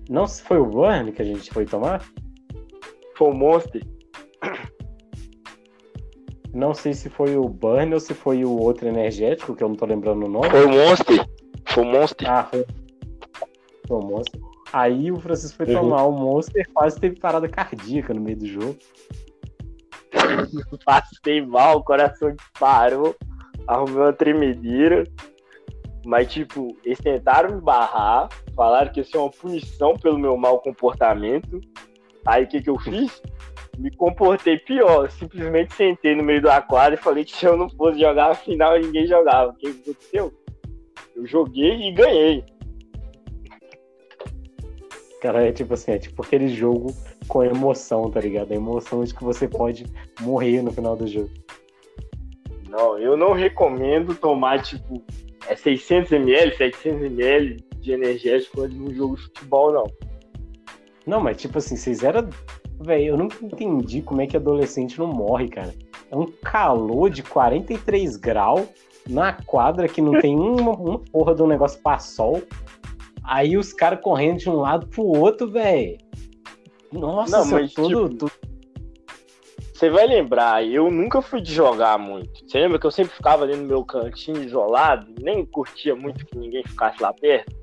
não 0.09 0.27
se 0.27 0.43
foi 0.43 0.59
o 0.59 0.67
Burn 0.67 1.11
que 1.11 1.21
a 1.21 1.25
gente 1.25 1.53
foi 1.53 1.67
tomar? 1.67 2.03
Foi 3.17 3.29
o 3.29 3.35
Monster. 3.35 3.83
Não 6.55 6.73
sei 6.73 6.95
se 6.95 7.11
foi 7.11 7.37
o 7.37 7.49
Burn 7.49 7.93
ou 7.93 8.01
se 8.01 8.15
foi 8.15 8.45
o 8.45 8.57
outro 8.57 8.87
energético, 8.87 9.55
que 9.55 9.63
eu 9.63 9.69
não 9.69 9.75
tô 9.75 9.85
lembrando 9.85 10.25
o 10.25 10.29
nome. 10.29 10.49
Foi 10.49 10.65
o 10.65 10.69
Monster. 10.69 11.29
Foi 11.67 11.85
o 11.85 11.87
Monster. 11.87 12.31
Ah, 12.31 12.45
foi, 12.45 12.65
foi 13.89 13.97
o 13.97 14.01
Monster. 14.01 14.41
Aí 14.77 15.11
o 15.11 15.17
Francisco 15.19 15.57
foi 15.57 15.73
tomar 15.73 16.05
o 16.05 16.13
Monster 16.13 16.69
quase 16.75 17.01
teve 17.01 17.19
parada 17.19 17.49
cardíaca 17.49 18.13
no 18.13 18.21
meio 18.21 18.37
do 18.37 18.47
jogo. 18.47 18.77
Passei 20.85 21.41
mal, 21.41 21.79
o 21.79 21.83
coração 21.83 22.35
disparou, 22.35 23.17
arrumei 23.67 24.03
uma 24.03 24.13
tremedeira. 24.13 25.05
Mas, 26.05 26.31
tipo, 26.31 26.77
eles 26.85 26.99
tentaram 26.99 27.55
me 27.55 27.61
barrar, 27.63 28.29
falaram 28.55 28.93
que 28.93 29.01
isso 29.01 29.17
é 29.17 29.21
uma 29.21 29.31
punição 29.31 29.97
pelo 29.97 30.19
meu 30.19 30.37
mau 30.37 30.61
comportamento. 30.61 31.59
Aí 32.27 32.45
o 32.45 32.47
que, 32.47 32.61
que 32.61 32.69
eu 32.69 32.79
fiz? 32.79 33.23
Me 33.79 33.91
comportei 33.95 34.59
pior. 34.59 35.11
Simplesmente 35.11 35.75
sentei 35.75 36.15
no 36.15 36.23
meio 36.23 36.41
da 36.41 36.63
quadra 36.63 36.95
e 36.95 37.03
falei 37.03 37.25
que 37.25 37.37
se 37.37 37.45
eu 37.45 37.57
não 37.57 37.69
fosse 37.71 38.01
jogar 38.01 38.31
a 38.31 38.35
final, 38.35 38.79
ninguém 38.79 39.07
jogava. 39.07 39.53
O 39.53 39.55
que 39.55 39.69
aconteceu? 39.69 40.33
Eu 41.15 41.27
joguei 41.27 41.89
e 41.89 41.93
ganhei. 41.93 42.45
Cara, 45.27 45.45
é 45.45 45.51
tipo 45.51 45.75
assim, 45.75 45.91
é 45.91 45.99
tipo 45.99 46.23
aquele 46.23 46.47
jogo 46.47 46.95
com 47.27 47.43
emoção, 47.43 48.09
tá 48.09 48.21
ligado? 48.21 48.53
A 48.53 48.55
emoção 48.55 49.03
de 49.03 49.13
que 49.13 49.25
você 49.25 49.49
pode 49.49 49.85
morrer 50.21 50.63
no 50.63 50.71
final 50.71 50.95
do 50.95 51.05
jogo. 51.05 51.31
Não, 52.69 52.97
eu 52.97 53.17
não 53.17 53.33
recomendo 53.33 54.15
tomar, 54.15 54.63
tipo, 54.63 55.03
é 55.49 55.57
600ml, 55.57 56.57
700ml 56.57 57.61
de 57.81 57.91
energético 57.91 58.61
antes 58.61 58.79
de 58.79 58.85
um 58.85 58.95
jogo 58.95 59.17
de 59.17 59.23
futebol, 59.23 59.73
não. 59.73 59.85
Não, 61.05 61.21
mas 61.21 61.39
tipo 61.39 61.59
assim, 61.59 61.75
vocês 61.75 62.05
eram. 62.05 62.31
Velho, 62.81 63.07
eu 63.07 63.17
nunca 63.17 63.45
entendi 63.45 64.03
como 64.03 64.23
é 64.23 64.29
que 64.29 64.37
adolescente 64.37 64.97
não 64.97 65.09
morre, 65.09 65.49
cara. 65.49 65.75
É 66.09 66.15
um 66.15 66.31
calor 66.45 67.11
de 67.11 67.25
43 67.25 68.17
graus 68.17 68.69
na 69.11 69.33
quadra 69.33 69.89
que 69.89 70.01
não 70.01 70.21
tem 70.21 70.37
uma, 70.37 70.71
uma 70.71 71.01
porra 71.01 71.35
de 71.35 71.43
um 71.43 71.49
negócio 71.49 71.83
pra 71.83 71.99
sol. 71.99 72.41
Aí 73.27 73.57
os 73.57 73.73
caras 73.73 74.01
correndo 74.01 74.39
de 74.39 74.49
um 74.49 74.57
lado 74.57 74.87
pro 74.87 75.03
outro, 75.03 75.51
velho. 75.51 75.99
Nossa, 76.93 77.39
não, 77.39 77.47
mas, 77.47 77.75
todo, 77.75 78.09
tipo, 78.11 78.31
Você 79.75 79.91
vai 79.91 80.07
lembrar, 80.07 80.65
eu 80.65 80.91
nunca 80.91 81.21
fui 81.21 81.41
de 81.41 81.53
jogar 81.53 81.99
muito. 81.99 82.49
Você 82.49 82.61
lembra 82.61 82.79
que 82.79 82.87
eu 82.87 82.91
sempre 82.91 83.15
ficava 83.15 83.45
ali 83.45 83.57
no 83.57 83.67
meu 83.67 83.85
cantinho 83.85 84.43
isolado, 84.43 85.13
nem 85.21 85.45
curtia 85.45 85.95
muito 85.95 86.25
que 86.25 86.39
ninguém 86.39 86.63
ficasse 86.65 87.03
lá 87.03 87.13
perto? 87.13 87.55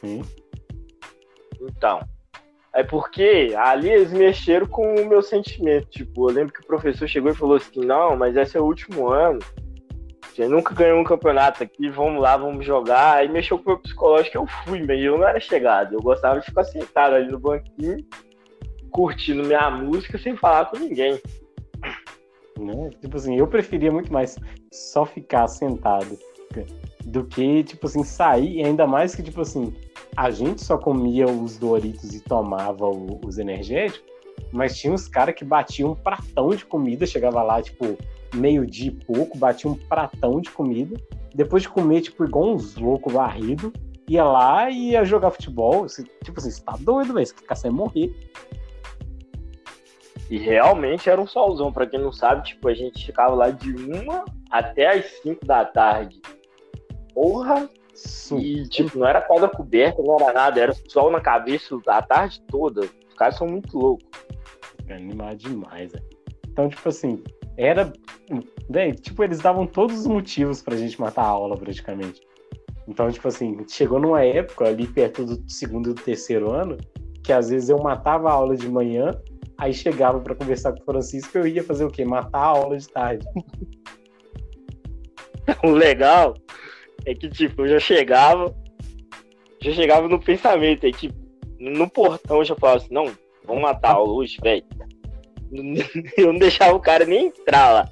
Sim. 0.00 0.22
Então, 1.60 2.00
é 2.72 2.82
porque 2.82 3.54
ali 3.56 3.90
eles 3.90 4.12
mexeram 4.12 4.66
com 4.66 4.94
o 4.94 5.06
meu 5.06 5.22
sentimento. 5.22 5.88
Tipo, 5.88 6.30
eu 6.30 6.34
lembro 6.34 6.52
que 6.52 6.60
o 6.60 6.66
professor 6.66 7.06
chegou 7.06 7.30
e 7.30 7.34
falou 7.34 7.56
assim: 7.56 7.80
não, 7.80 8.16
mas 8.16 8.36
esse 8.36 8.56
é 8.56 8.60
o 8.60 8.64
último 8.64 9.08
ano. 9.08 9.38
Você 10.36 10.46
nunca 10.46 10.74
ganhou 10.74 11.00
um 11.00 11.04
campeonato 11.04 11.62
aqui, 11.62 11.88
vamos 11.88 12.20
lá, 12.20 12.36
vamos 12.36 12.66
jogar. 12.66 13.16
Aí 13.16 13.28
mexeu 13.28 13.56
com 13.56 13.64
o 13.64 13.68
meu 13.68 13.78
psicológico, 13.78 14.36
eu 14.36 14.46
fui, 14.46 14.84
mas 14.86 15.00
eu 15.00 15.16
não 15.16 15.26
era 15.26 15.40
chegado. 15.40 15.94
Eu 15.94 16.02
gostava 16.02 16.38
de 16.38 16.44
ficar 16.44 16.64
sentado 16.64 17.14
ali 17.14 17.30
no 17.30 17.38
banquinho, 17.38 18.04
curtindo 18.90 19.44
minha 19.44 19.70
música 19.70 20.18
sem 20.18 20.36
falar 20.36 20.66
com 20.66 20.76
ninguém. 20.76 21.18
Né? 22.58 22.90
Tipo 23.00 23.16
assim, 23.16 23.38
eu 23.38 23.46
preferia 23.46 23.90
muito 23.90 24.12
mais 24.12 24.36
só 24.70 25.06
ficar 25.06 25.48
sentado 25.48 26.18
do 27.06 27.24
que, 27.24 27.64
tipo 27.64 27.86
assim, 27.86 28.04
sair, 28.04 28.58
e 28.58 28.62
ainda 28.62 28.86
mais 28.86 29.14
que, 29.14 29.22
tipo 29.22 29.40
assim, 29.40 29.74
a 30.14 30.30
gente 30.30 30.62
só 30.62 30.76
comia 30.76 31.24
os 31.24 31.56
Doritos 31.56 32.14
e 32.14 32.20
tomava 32.20 32.86
os 32.88 33.38
energéticos, 33.38 34.15
mas 34.56 34.76
tinha 34.76 34.92
uns 34.92 35.06
caras 35.06 35.34
que 35.34 35.44
batiam 35.44 35.92
um 35.92 35.94
pratão 35.94 36.50
de 36.50 36.64
comida, 36.64 37.06
chegava 37.06 37.42
lá, 37.42 37.62
tipo, 37.62 37.96
meio-dia 38.34 38.88
e 38.88 39.04
pouco, 39.04 39.36
batia 39.38 39.70
um 39.70 39.74
pratão 39.74 40.40
de 40.40 40.50
comida, 40.50 41.00
depois 41.34 41.62
de 41.62 41.68
comer, 41.68 42.00
tipo, 42.00 42.24
igual 42.24 42.54
uns 42.54 42.76
loucos 42.76 43.12
varridos, 43.12 43.70
ia 44.08 44.24
lá 44.24 44.70
e 44.70 44.92
ia 44.92 45.04
jogar 45.04 45.30
futebol. 45.30 45.86
Tipo 46.24 46.38
assim, 46.38 46.50
você 46.50 46.62
tá 46.62 46.76
doido, 46.80 47.12
velho, 47.12 47.26
você 47.26 47.34
quer 47.34 47.56
sem 47.56 47.70
morrer. 47.70 48.14
E 50.30 50.38
realmente 50.38 51.08
era 51.08 51.20
um 51.20 51.26
solzão, 51.26 51.72
pra 51.72 51.86
quem 51.86 52.00
não 52.00 52.10
sabe, 52.10 52.44
tipo, 52.44 52.66
a 52.68 52.74
gente 52.74 53.04
ficava 53.04 53.34
lá 53.34 53.50
de 53.50 53.72
uma 53.72 54.24
até 54.50 54.98
as 54.98 55.04
cinco 55.22 55.44
da 55.44 55.64
tarde. 55.64 56.20
Porra! 57.14 57.68
E, 58.38 58.68
tipo, 58.68 58.98
não 58.98 59.06
era 59.06 59.22
quadra 59.22 59.48
coberta, 59.48 60.02
não 60.02 60.16
era 60.16 60.32
nada, 60.32 60.60
era 60.60 60.74
sol 60.88 61.10
na 61.10 61.20
cabeça 61.20 61.78
a 61.86 62.02
tarde 62.02 62.42
toda. 62.48 62.82
Os 62.82 63.14
caras 63.16 63.36
são 63.36 63.46
muito 63.46 63.78
loucos. 63.78 64.06
É 64.88 64.94
animado 64.94 65.38
demais, 65.38 65.92
velho. 65.92 66.04
Então, 66.48 66.68
tipo 66.68 66.88
assim, 66.88 67.22
era. 67.56 67.92
Véio, 68.68 68.94
tipo, 68.94 69.22
eles 69.22 69.40
davam 69.40 69.66
todos 69.66 70.00
os 70.00 70.06
motivos 70.06 70.62
pra 70.62 70.76
gente 70.76 71.00
matar 71.00 71.22
a 71.22 71.28
aula, 71.28 71.56
praticamente. 71.56 72.20
Então, 72.88 73.10
tipo 73.10 73.26
assim, 73.26 73.64
chegou 73.68 73.98
numa 73.98 74.22
época 74.22 74.66
ali 74.66 74.86
perto 74.86 75.24
do 75.24 75.50
segundo 75.50 75.90
e 75.90 75.94
do 75.94 76.00
terceiro 76.00 76.50
ano, 76.52 76.76
que 77.22 77.32
às 77.32 77.50
vezes 77.50 77.68
eu 77.68 77.78
matava 77.78 78.30
a 78.30 78.32
aula 78.32 78.56
de 78.56 78.68
manhã, 78.68 79.10
aí 79.58 79.74
chegava 79.74 80.20
para 80.20 80.34
conversar 80.34 80.72
com 80.72 80.80
o 80.80 80.84
Francisco, 80.84 81.36
eu 81.36 81.46
ia 81.46 81.64
fazer 81.64 81.84
o 81.84 81.90
quê? 81.90 82.04
Matar 82.04 82.38
a 82.38 82.46
aula 82.46 82.78
de 82.78 82.88
tarde. 82.88 83.26
O 85.62 85.70
legal 85.70 86.34
é 87.04 87.14
que, 87.14 87.28
tipo, 87.28 87.62
eu 87.62 87.68
já 87.68 87.78
chegava, 87.78 88.52
já 89.62 89.70
chegava 89.70 90.08
no 90.08 90.20
pensamento, 90.20 90.84
aí, 90.84 90.92
tipo, 90.92 91.14
no 91.60 91.88
portão 91.88 92.38
eu 92.38 92.44
já 92.44 92.56
falava 92.56 92.78
assim, 92.78 92.92
não, 92.92 93.06
vamos 93.46 93.62
matar 93.62 93.92
aula 93.92 94.12
hoje, 94.12 94.38
velho. 94.42 94.64
Eu 96.16 96.32
não 96.32 96.38
deixava 96.38 96.74
o 96.74 96.80
cara 96.80 97.04
nem 97.04 97.26
entrar 97.26 97.72
lá. 97.72 97.88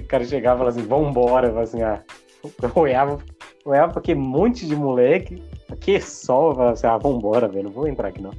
O 0.00 0.06
cara 0.08 0.24
chegava 0.24 0.56
e 0.56 0.58
falava 0.58 0.78
assim, 0.78 0.88
vambora, 0.88 1.60
assim, 1.60 1.82
ah, 1.82 2.02
eu 2.42 2.72
olhava, 2.74 3.18
olhava 3.64 3.92
pra 3.92 4.00
aquele 4.00 4.18
monte 4.18 4.66
de 4.66 4.74
moleque, 4.74 5.40
que 5.80 6.00
sol, 6.00 6.50
eu 6.50 6.54
falava 6.56 6.72
assim, 6.72 6.86
ah, 6.88 6.98
vambora, 6.98 7.46
velho, 7.46 7.64
não 7.64 7.70
vou 7.70 7.86
entrar 7.86 8.08
aqui 8.08 8.20
não. 8.20 8.32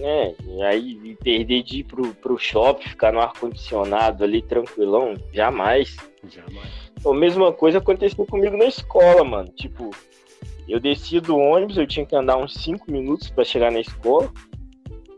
É, 0.00 0.34
e 0.44 0.62
aí 0.62 1.16
perder 1.22 1.62
de 1.62 1.80
ir 1.80 1.84
pro, 1.84 2.14
pro 2.14 2.38
shopping, 2.38 2.88
ficar 2.88 3.12
no 3.12 3.20
ar-condicionado 3.20 4.24
ali 4.24 4.42
tranquilão, 4.42 5.14
jamais. 5.32 5.96
Jamais. 6.28 6.92
A 7.04 7.12
mesma 7.12 7.52
coisa 7.52 7.78
aconteceu 7.78 8.24
comigo 8.24 8.56
na 8.56 8.64
escola, 8.64 9.22
mano. 9.22 9.48
Tipo, 9.50 9.90
eu 10.68 10.80
desci 10.80 11.20
do 11.20 11.36
ônibus, 11.36 11.76
eu 11.76 11.86
tinha 11.86 12.06
que 12.06 12.14
andar 12.14 12.36
uns 12.36 12.54
5 12.54 12.90
minutos 12.90 13.30
para 13.30 13.44
chegar 13.44 13.70
na 13.72 13.80
escola. 13.80 14.32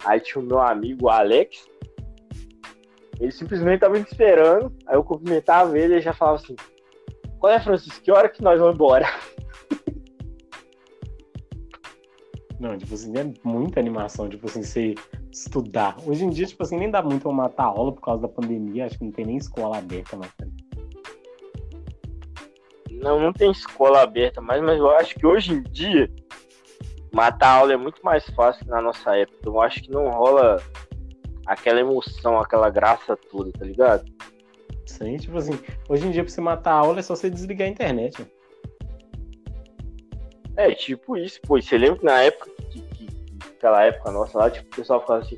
Aí 0.04 0.20
tinha 0.20 0.42
o 0.42 0.46
meu 0.46 0.60
amigo 0.60 1.08
Alex. 1.08 1.66
Ele 3.20 3.30
simplesmente 3.30 3.80
tava 3.80 3.94
me 3.94 4.00
esperando. 4.00 4.74
Aí 4.86 4.96
eu 4.96 5.04
cumprimentava 5.04 5.78
ele 5.78 5.96
e 5.96 6.00
já 6.00 6.12
falava 6.12 6.36
assim: 6.38 6.56
Qual 7.38 7.52
é, 7.52 7.60
Francisco? 7.60 8.02
Que 8.02 8.10
hora 8.10 8.28
que 8.28 8.42
nós 8.42 8.58
vamos 8.58 8.74
embora? 8.74 9.06
Não, 12.58 12.78
tipo 12.78 12.94
assim, 12.94 13.12
é 13.18 13.32
muita 13.42 13.80
animação, 13.80 14.28
tipo 14.28 14.46
assim, 14.46 14.62
você 14.62 14.94
estudar. 15.30 15.96
Hoje 16.06 16.24
em 16.24 16.30
dia, 16.30 16.46
tipo 16.46 16.62
assim, 16.62 16.78
nem 16.78 16.90
dá 16.90 17.02
muito 17.02 17.22
pra 17.22 17.32
matar 17.32 17.64
aula 17.64 17.92
por 17.92 18.00
causa 18.00 18.22
da 18.22 18.28
pandemia, 18.28 18.86
acho 18.86 18.96
que 18.98 19.04
não 19.04 19.12
tem 19.12 19.26
nem 19.26 19.36
escola 19.36 19.78
aberta 19.78 20.16
mais. 20.16 20.32
Não, 23.04 23.20
não 23.20 23.34
tem 23.34 23.50
escola 23.50 24.00
aberta 24.00 24.40
mais, 24.40 24.62
mas 24.62 24.78
eu 24.78 24.90
acho 24.96 25.14
que 25.14 25.26
hoje 25.26 25.52
em 25.52 25.62
dia 25.64 26.10
matar 27.12 27.48
a 27.48 27.56
aula 27.58 27.74
é 27.74 27.76
muito 27.76 28.02
mais 28.02 28.24
fácil 28.30 28.64
que 28.64 28.70
na 28.70 28.80
nossa 28.80 29.14
época. 29.14 29.38
Eu 29.44 29.60
acho 29.60 29.82
que 29.82 29.90
não 29.90 30.08
rola 30.08 30.56
aquela 31.46 31.80
emoção, 31.80 32.40
aquela 32.40 32.70
graça 32.70 33.14
toda, 33.14 33.52
tá 33.52 33.62
ligado? 33.62 34.10
Sim, 34.86 35.18
tipo 35.18 35.36
assim, 35.36 35.52
hoje 35.86 36.06
em 36.06 36.12
dia 36.12 36.24
pra 36.24 36.32
você 36.32 36.40
matar 36.40 36.72
a 36.72 36.78
aula 36.78 37.00
é 37.00 37.02
só 37.02 37.14
você 37.14 37.28
desligar 37.28 37.68
a 37.68 37.70
internet. 37.70 38.22
Né? 38.22 38.26
É, 40.56 40.74
tipo 40.74 41.14
isso, 41.18 41.42
pô. 41.42 41.60
Você 41.60 41.76
lembra 41.76 41.98
que 41.98 42.04
na 42.06 42.22
época, 42.22 42.50
que, 42.70 42.80
que, 42.80 43.08
aquela 43.54 43.84
época 43.84 44.10
nossa 44.12 44.38
lá, 44.38 44.50
tipo, 44.50 44.66
o 44.66 44.76
pessoal 44.76 45.02
ficava 45.02 45.20
assim, 45.20 45.36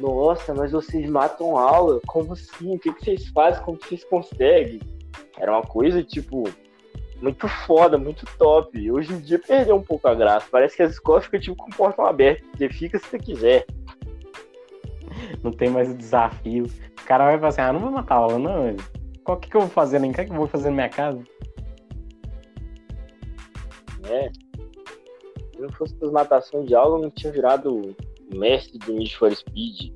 nossa, 0.00 0.52
mas 0.54 0.72
vocês 0.72 1.08
matam 1.08 1.56
aula? 1.56 2.00
Como 2.08 2.32
assim? 2.32 2.74
O 2.74 2.78
que, 2.80 2.92
que 2.92 3.04
vocês 3.04 3.28
fazem? 3.28 3.62
Como 3.62 3.78
vocês 3.80 4.02
conseguem? 4.02 4.80
Era 5.38 5.52
uma 5.52 5.62
coisa, 5.62 6.02
tipo, 6.02 6.44
muito 7.20 7.46
foda, 7.48 7.98
muito 7.98 8.24
top. 8.38 8.90
Hoje 8.90 9.12
em 9.12 9.20
dia 9.20 9.38
perdeu 9.38 9.76
um 9.76 9.82
pouco 9.82 10.08
a 10.08 10.14
graça. 10.14 10.46
Parece 10.50 10.76
que 10.76 10.82
as 10.82 10.92
escolas 10.92 11.24
ficam 11.24 11.40
tipo 11.40 11.56
com 11.56 11.70
portão 11.70 12.06
aberto. 12.06 12.44
Você 12.56 12.68
fica 12.68 12.98
se 12.98 13.06
você 13.06 13.18
quiser. 13.18 13.66
Não 15.42 15.52
tem 15.52 15.68
mais 15.68 15.90
o 15.90 15.94
desafio. 15.94 16.64
O 16.64 17.04
cara 17.04 17.24
vai 17.24 17.36
falar 17.36 17.48
assim, 17.48 17.60
ah, 17.60 17.72
não 17.72 17.80
vou 17.80 17.90
matar 17.90 18.16
aula, 18.16 18.38
não. 18.38 18.76
Qual 19.24 19.38
que, 19.38 19.50
que 19.50 19.56
eu 19.56 19.62
vou 19.62 19.70
fazer 19.70 19.98
nem? 19.98 20.10
O 20.10 20.14
que, 20.14 20.24
que 20.24 20.30
eu 20.30 20.36
vou 20.36 20.46
fazer 20.46 20.70
na 20.70 20.76
minha 20.76 20.88
casa? 20.88 21.22
É. 24.08 24.30
Se 25.54 25.60
não 25.60 25.68
fosse 25.72 25.94
por 25.94 26.10
matações 26.10 26.66
de 26.66 26.74
aula, 26.74 26.98
eu 26.98 27.02
não 27.02 27.10
tinha 27.10 27.32
virado 27.32 27.94
mestre 28.34 28.78
do 28.78 28.92
Need 28.94 29.16
for 29.16 29.34
Speed. 29.34 29.92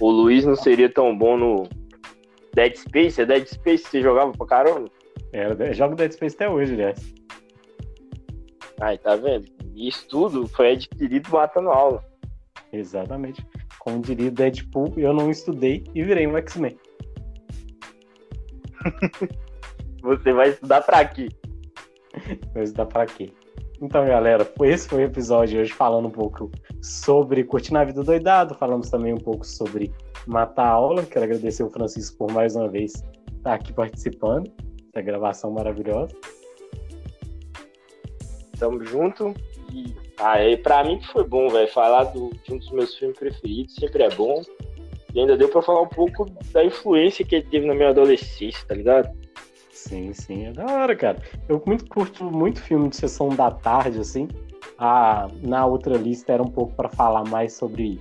O 0.00 0.10
Luiz 0.10 0.44
não 0.44 0.56
seria 0.56 0.88
tão 0.88 1.16
bom 1.16 1.36
no 1.36 1.68
Dead 2.54 2.74
Space. 2.76 3.20
É 3.20 3.26
Dead 3.26 3.46
Space 3.46 3.84
que 3.84 3.90
você 3.90 4.02
jogava 4.02 4.32
pra 4.32 4.46
caramba? 4.46 4.88
É, 5.32 5.72
jogo 5.74 5.94
Dead 5.94 6.12
Space 6.12 6.36
até 6.36 6.48
hoje, 6.48 6.72
aliás. 6.74 7.14
Ai, 8.80 8.96
tá 8.98 9.16
vendo? 9.16 9.46
Isso 9.74 10.06
tudo 10.08 10.46
foi 10.46 10.72
adquirido 10.72 11.28
matando 11.30 11.70
aula. 11.70 12.04
Exatamente. 12.72 13.44
Como 13.78 14.00
diria 14.00 14.30
Deadpool, 14.30 14.94
eu 14.96 15.12
não 15.12 15.30
estudei 15.30 15.84
e 15.94 16.02
virei 16.02 16.26
um 16.26 16.32
Você 20.02 20.32
vai 20.32 20.50
estudar 20.50 20.82
pra 20.82 21.04
quê? 21.04 21.28
Mas 22.54 22.72
dá 22.72 22.86
pra 22.86 23.06
quê? 23.06 23.32
Então, 23.80 24.04
galera, 24.06 24.46
esse 24.62 24.88
foi 24.88 25.04
o 25.04 25.06
episódio 25.06 25.60
hoje 25.60 25.72
falando 25.72 26.08
um 26.08 26.10
pouco 26.10 26.50
sobre 26.82 27.44
curtir 27.44 27.72
na 27.72 27.84
vida 27.84 28.02
doidado, 28.02 28.54
falamos 28.54 28.90
também 28.90 29.12
um 29.12 29.18
pouco 29.18 29.46
sobre 29.46 29.92
matar 30.26 30.64
a 30.64 30.70
aula. 30.70 31.04
Quero 31.04 31.24
agradecer 31.24 31.62
o 31.62 31.70
Francisco 31.70 32.18
por 32.18 32.32
mais 32.32 32.56
uma 32.56 32.68
vez 32.68 33.04
estar 33.36 33.54
aqui 33.54 33.72
participando 33.72 34.52
dessa 34.98 35.02
gravação 35.02 35.50
maravilhosa. 35.50 36.14
Tamo 38.58 38.84
junto. 38.84 39.34
E 39.72 39.94
aí, 40.18 40.56
pra 40.56 40.84
mim 40.84 41.00
foi 41.12 41.24
bom, 41.24 41.48
velho. 41.48 41.70
Falar 41.72 42.04
do, 42.04 42.30
de 42.44 42.52
um 42.52 42.58
dos 42.58 42.70
meus 42.70 42.94
filmes 42.96 43.18
preferidos 43.18 43.74
sempre 43.74 44.02
é 44.02 44.10
bom. 44.10 44.42
E 45.14 45.20
ainda 45.20 45.36
deu 45.36 45.48
pra 45.48 45.62
falar 45.62 45.82
um 45.82 45.88
pouco 45.88 46.26
da 46.52 46.64
influência 46.64 47.24
que 47.24 47.36
ele 47.36 47.46
teve 47.46 47.66
na 47.66 47.74
minha 47.74 47.90
adolescência, 47.90 48.66
tá 48.66 48.74
ligado? 48.74 49.08
Sim, 49.72 50.12
sim, 50.12 50.46
é 50.46 50.52
da 50.52 50.66
hora, 50.66 50.94
cara. 50.94 51.22
Eu 51.48 51.62
muito 51.66 51.86
curto 51.86 52.24
muito 52.24 52.60
filme 52.60 52.88
de 52.88 52.96
sessão 52.96 53.28
da 53.28 53.50
tarde, 53.50 54.00
assim. 54.00 54.28
Ah, 54.76 55.28
na 55.40 55.64
outra 55.64 55.96
lista 55.96 56.32
era 56.32 56.42
um 56.42 56.50
pouco 56.50 56.74
para 56.74 56.88
falar 56.88 57.24
mais 57.24 57.54
sobre, 57.54 58.00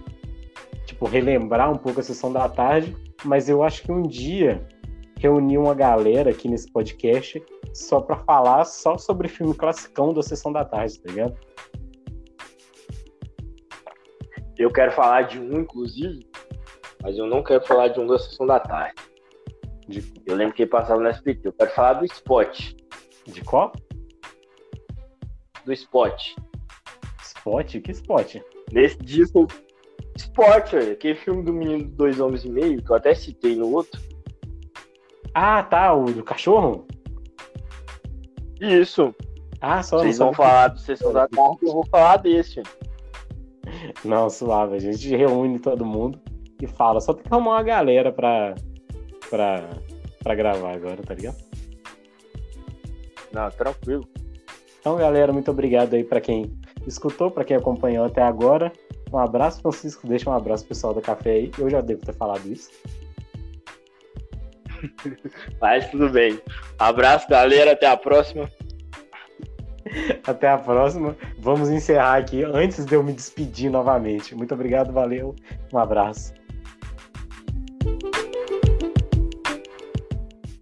tipo, 0.86 1.06
relembrar 1.06 1.72
um 1.72 1.78
pouco 1.78 2.00
a 2.00 2.04
sessão 2.04 2.32
da 2.34 2.50
tarde, 2.50 2.96
mas 3.24 3.48
eu 3.48 3.64
acho 3.64 3.84
que 3.84 3.92
um 3.92 4.02
dia 4.02 4.62
reunir 5.20 5.58
uma 5.58 5.74
galera 5.74 6.30
aqui 6.30 6.48
nesse 6.48 6.72
podcast 6.72 7.44
só 7.74 8.00
para 8.00 8.18
falar 8.18 8.66
só 8.66 8.98
sobre 8.98 9.28
filme 9.28 9.54
classicão 9.54 10.14
da 10.14 10.22
sessão 10.22 10.52
da 10.52 10.64
tarde, 10.64 11.00
tá 11.00 11.10
ligado? 11.10 11.38
Eu 14.58 14.72
quero 14.72 14.92
falar 14.92 15.24
de 15.24 15.40
um, 15.40 15.60
inclusive, 15.60 16.28
mas 17.04 17.18
eu 17.18 17.28
não 17.28 17.44
quero 17.44 17.66
falar 17.66 17.90
de 17.90 18.00
um 18.00 18.08
da 18.08 18.18
sessão 18.18 18.46
da 18.46 18.60
tarde. 18.60 18.96
De... 19.88 20.04
Eu 20.26 20.36
lembro 20.36 20.56
que 20.56 20.64
ele 20.64 20.70
passava 20.70 21.00
no 21.00 21.08
SBT. 21.08 21.48
Eu 21.48 21.54
quero 21.54 21.72
falar 21.72 21.94
do 21.94 22.06
Spot. 22.06 22.76
De 23.28 23.42
qual? 23.42 23.72
Do 25.64 25.72
Spot. 25.74 26.36
Spot? 27.22 27.82
Que 27.82 27.92
Spot? 27.92 28.36
Nesse 28.72 28.98
disco. 28.98 29.48
Spot. 30.18 30.74
Aquele 30.92 31.16
filme 31.16 31.44
do 31.44 31.54
menino 31.54 31.88
Dois 31.90 32.20
Homens 32.20 32.44
e 32.44 32.50
Meio, 32.50 32.84
que 32.84 32.92
eu 32.92 32.96
até 32.96 33.14
citei 33.14 33.56
no 33.56 33.72
outro. 33.72 34.02
Ah, 35.40 35.62
tá. 35.62 35.94
O 35.94 36.06
do 36.06 36.24
cachorro? 36.24 36.88
Isso. 38.60 39.14
Ah, 39.62 39.84
só 39.84 40.00
Vocês 40.00 40.18
vão 40.18 40.34
falar 40.34 40.70
do 40.70 40.80
Sessão 40.80 41.14
da 41.14 41.28
Tarde, 41.28 41.60
eu 41.62 41.74
vou 41.74 41.86
falar 41.86 42.18
desse. 42.18 42.64
Não, 44.04 44.32
suave. 44.32 44.78
A 44.78 44.80
gente 44.80 45.16
reúne 45.16 45.60
todo 45.60 45.86
mundo 45.86 46.20
e 46.60 46.66
fala. 46.66 47.00
Só 47.00 47.14
tem 47.14 47.22
que 47.22 47.32
arrumar 47.32 47.52
uma 47.52 47.62
galera 47.62 48.12
pra, 48.12 48.56
pra, 49.30 49.70
pra 50.24 50.34
gravar 50.34 50.74
agora, 50.74 51.04
tá 51.04 51.14
ligado? 51.14 51.38
Não, 53.32 53.52
tranquilo. 53.52 54.08
Então, 54.80 54.98
galera, 54.98 55.32
muito 55.32 55.52
obrigado 55.52 55.94
aí 55.94 56.04
pra 56.04 56.20
quem 56.20 56.52
escutou, 56.88 57.30
pra 57.30 57.46
quem 57.46 57.58
acompanhou 57.58 58.06
até 58.06 58.24
agora. 58.24 58.74
Um 59.14 59.20
abraço, 59.20 59.62
Francisco. 59.62 60.08
Deixa 60.08 60.28
um 60.32 60.34
abraço 60.34 60.66
pessoal 60.66 60.96
da 60.96 61.02
Café 61.02 61.30
aí. 61.30 61.52
Eu 61.60 61.70
já 61.70 61.80
devo 61.80 62.04
ter 62.04 62.14
falado 62.14 62.44
isso. 62.52 62.72
Mas 65.62 65.90
tudo 65.90 66.10
bem. 66.10 66.40
Abraço, 66.78 67.28
galera. 67.30 67.72
Até 67.72 67.88
a 67.88 67.98
próxima. 67.98 68.50
Até 70.26 70.50
a 70.50 70.58
próxima. 70.58 71.16
Vamos 71.40 71.70
encerrar 71.70 72.18
aqui 72.18 72.44
antes 72.44 72.86
de 72.86 72.96
eu 72.96 73.04
me 73.04 73.14
despedir 73.14 73.70
novamente. 73.70 74.36
Muito 74.36 74.54
obrigado, 74.54 74.92
valeu. 74.92 75.36
Um 75.74 75.78
abraço. 75.78 76.37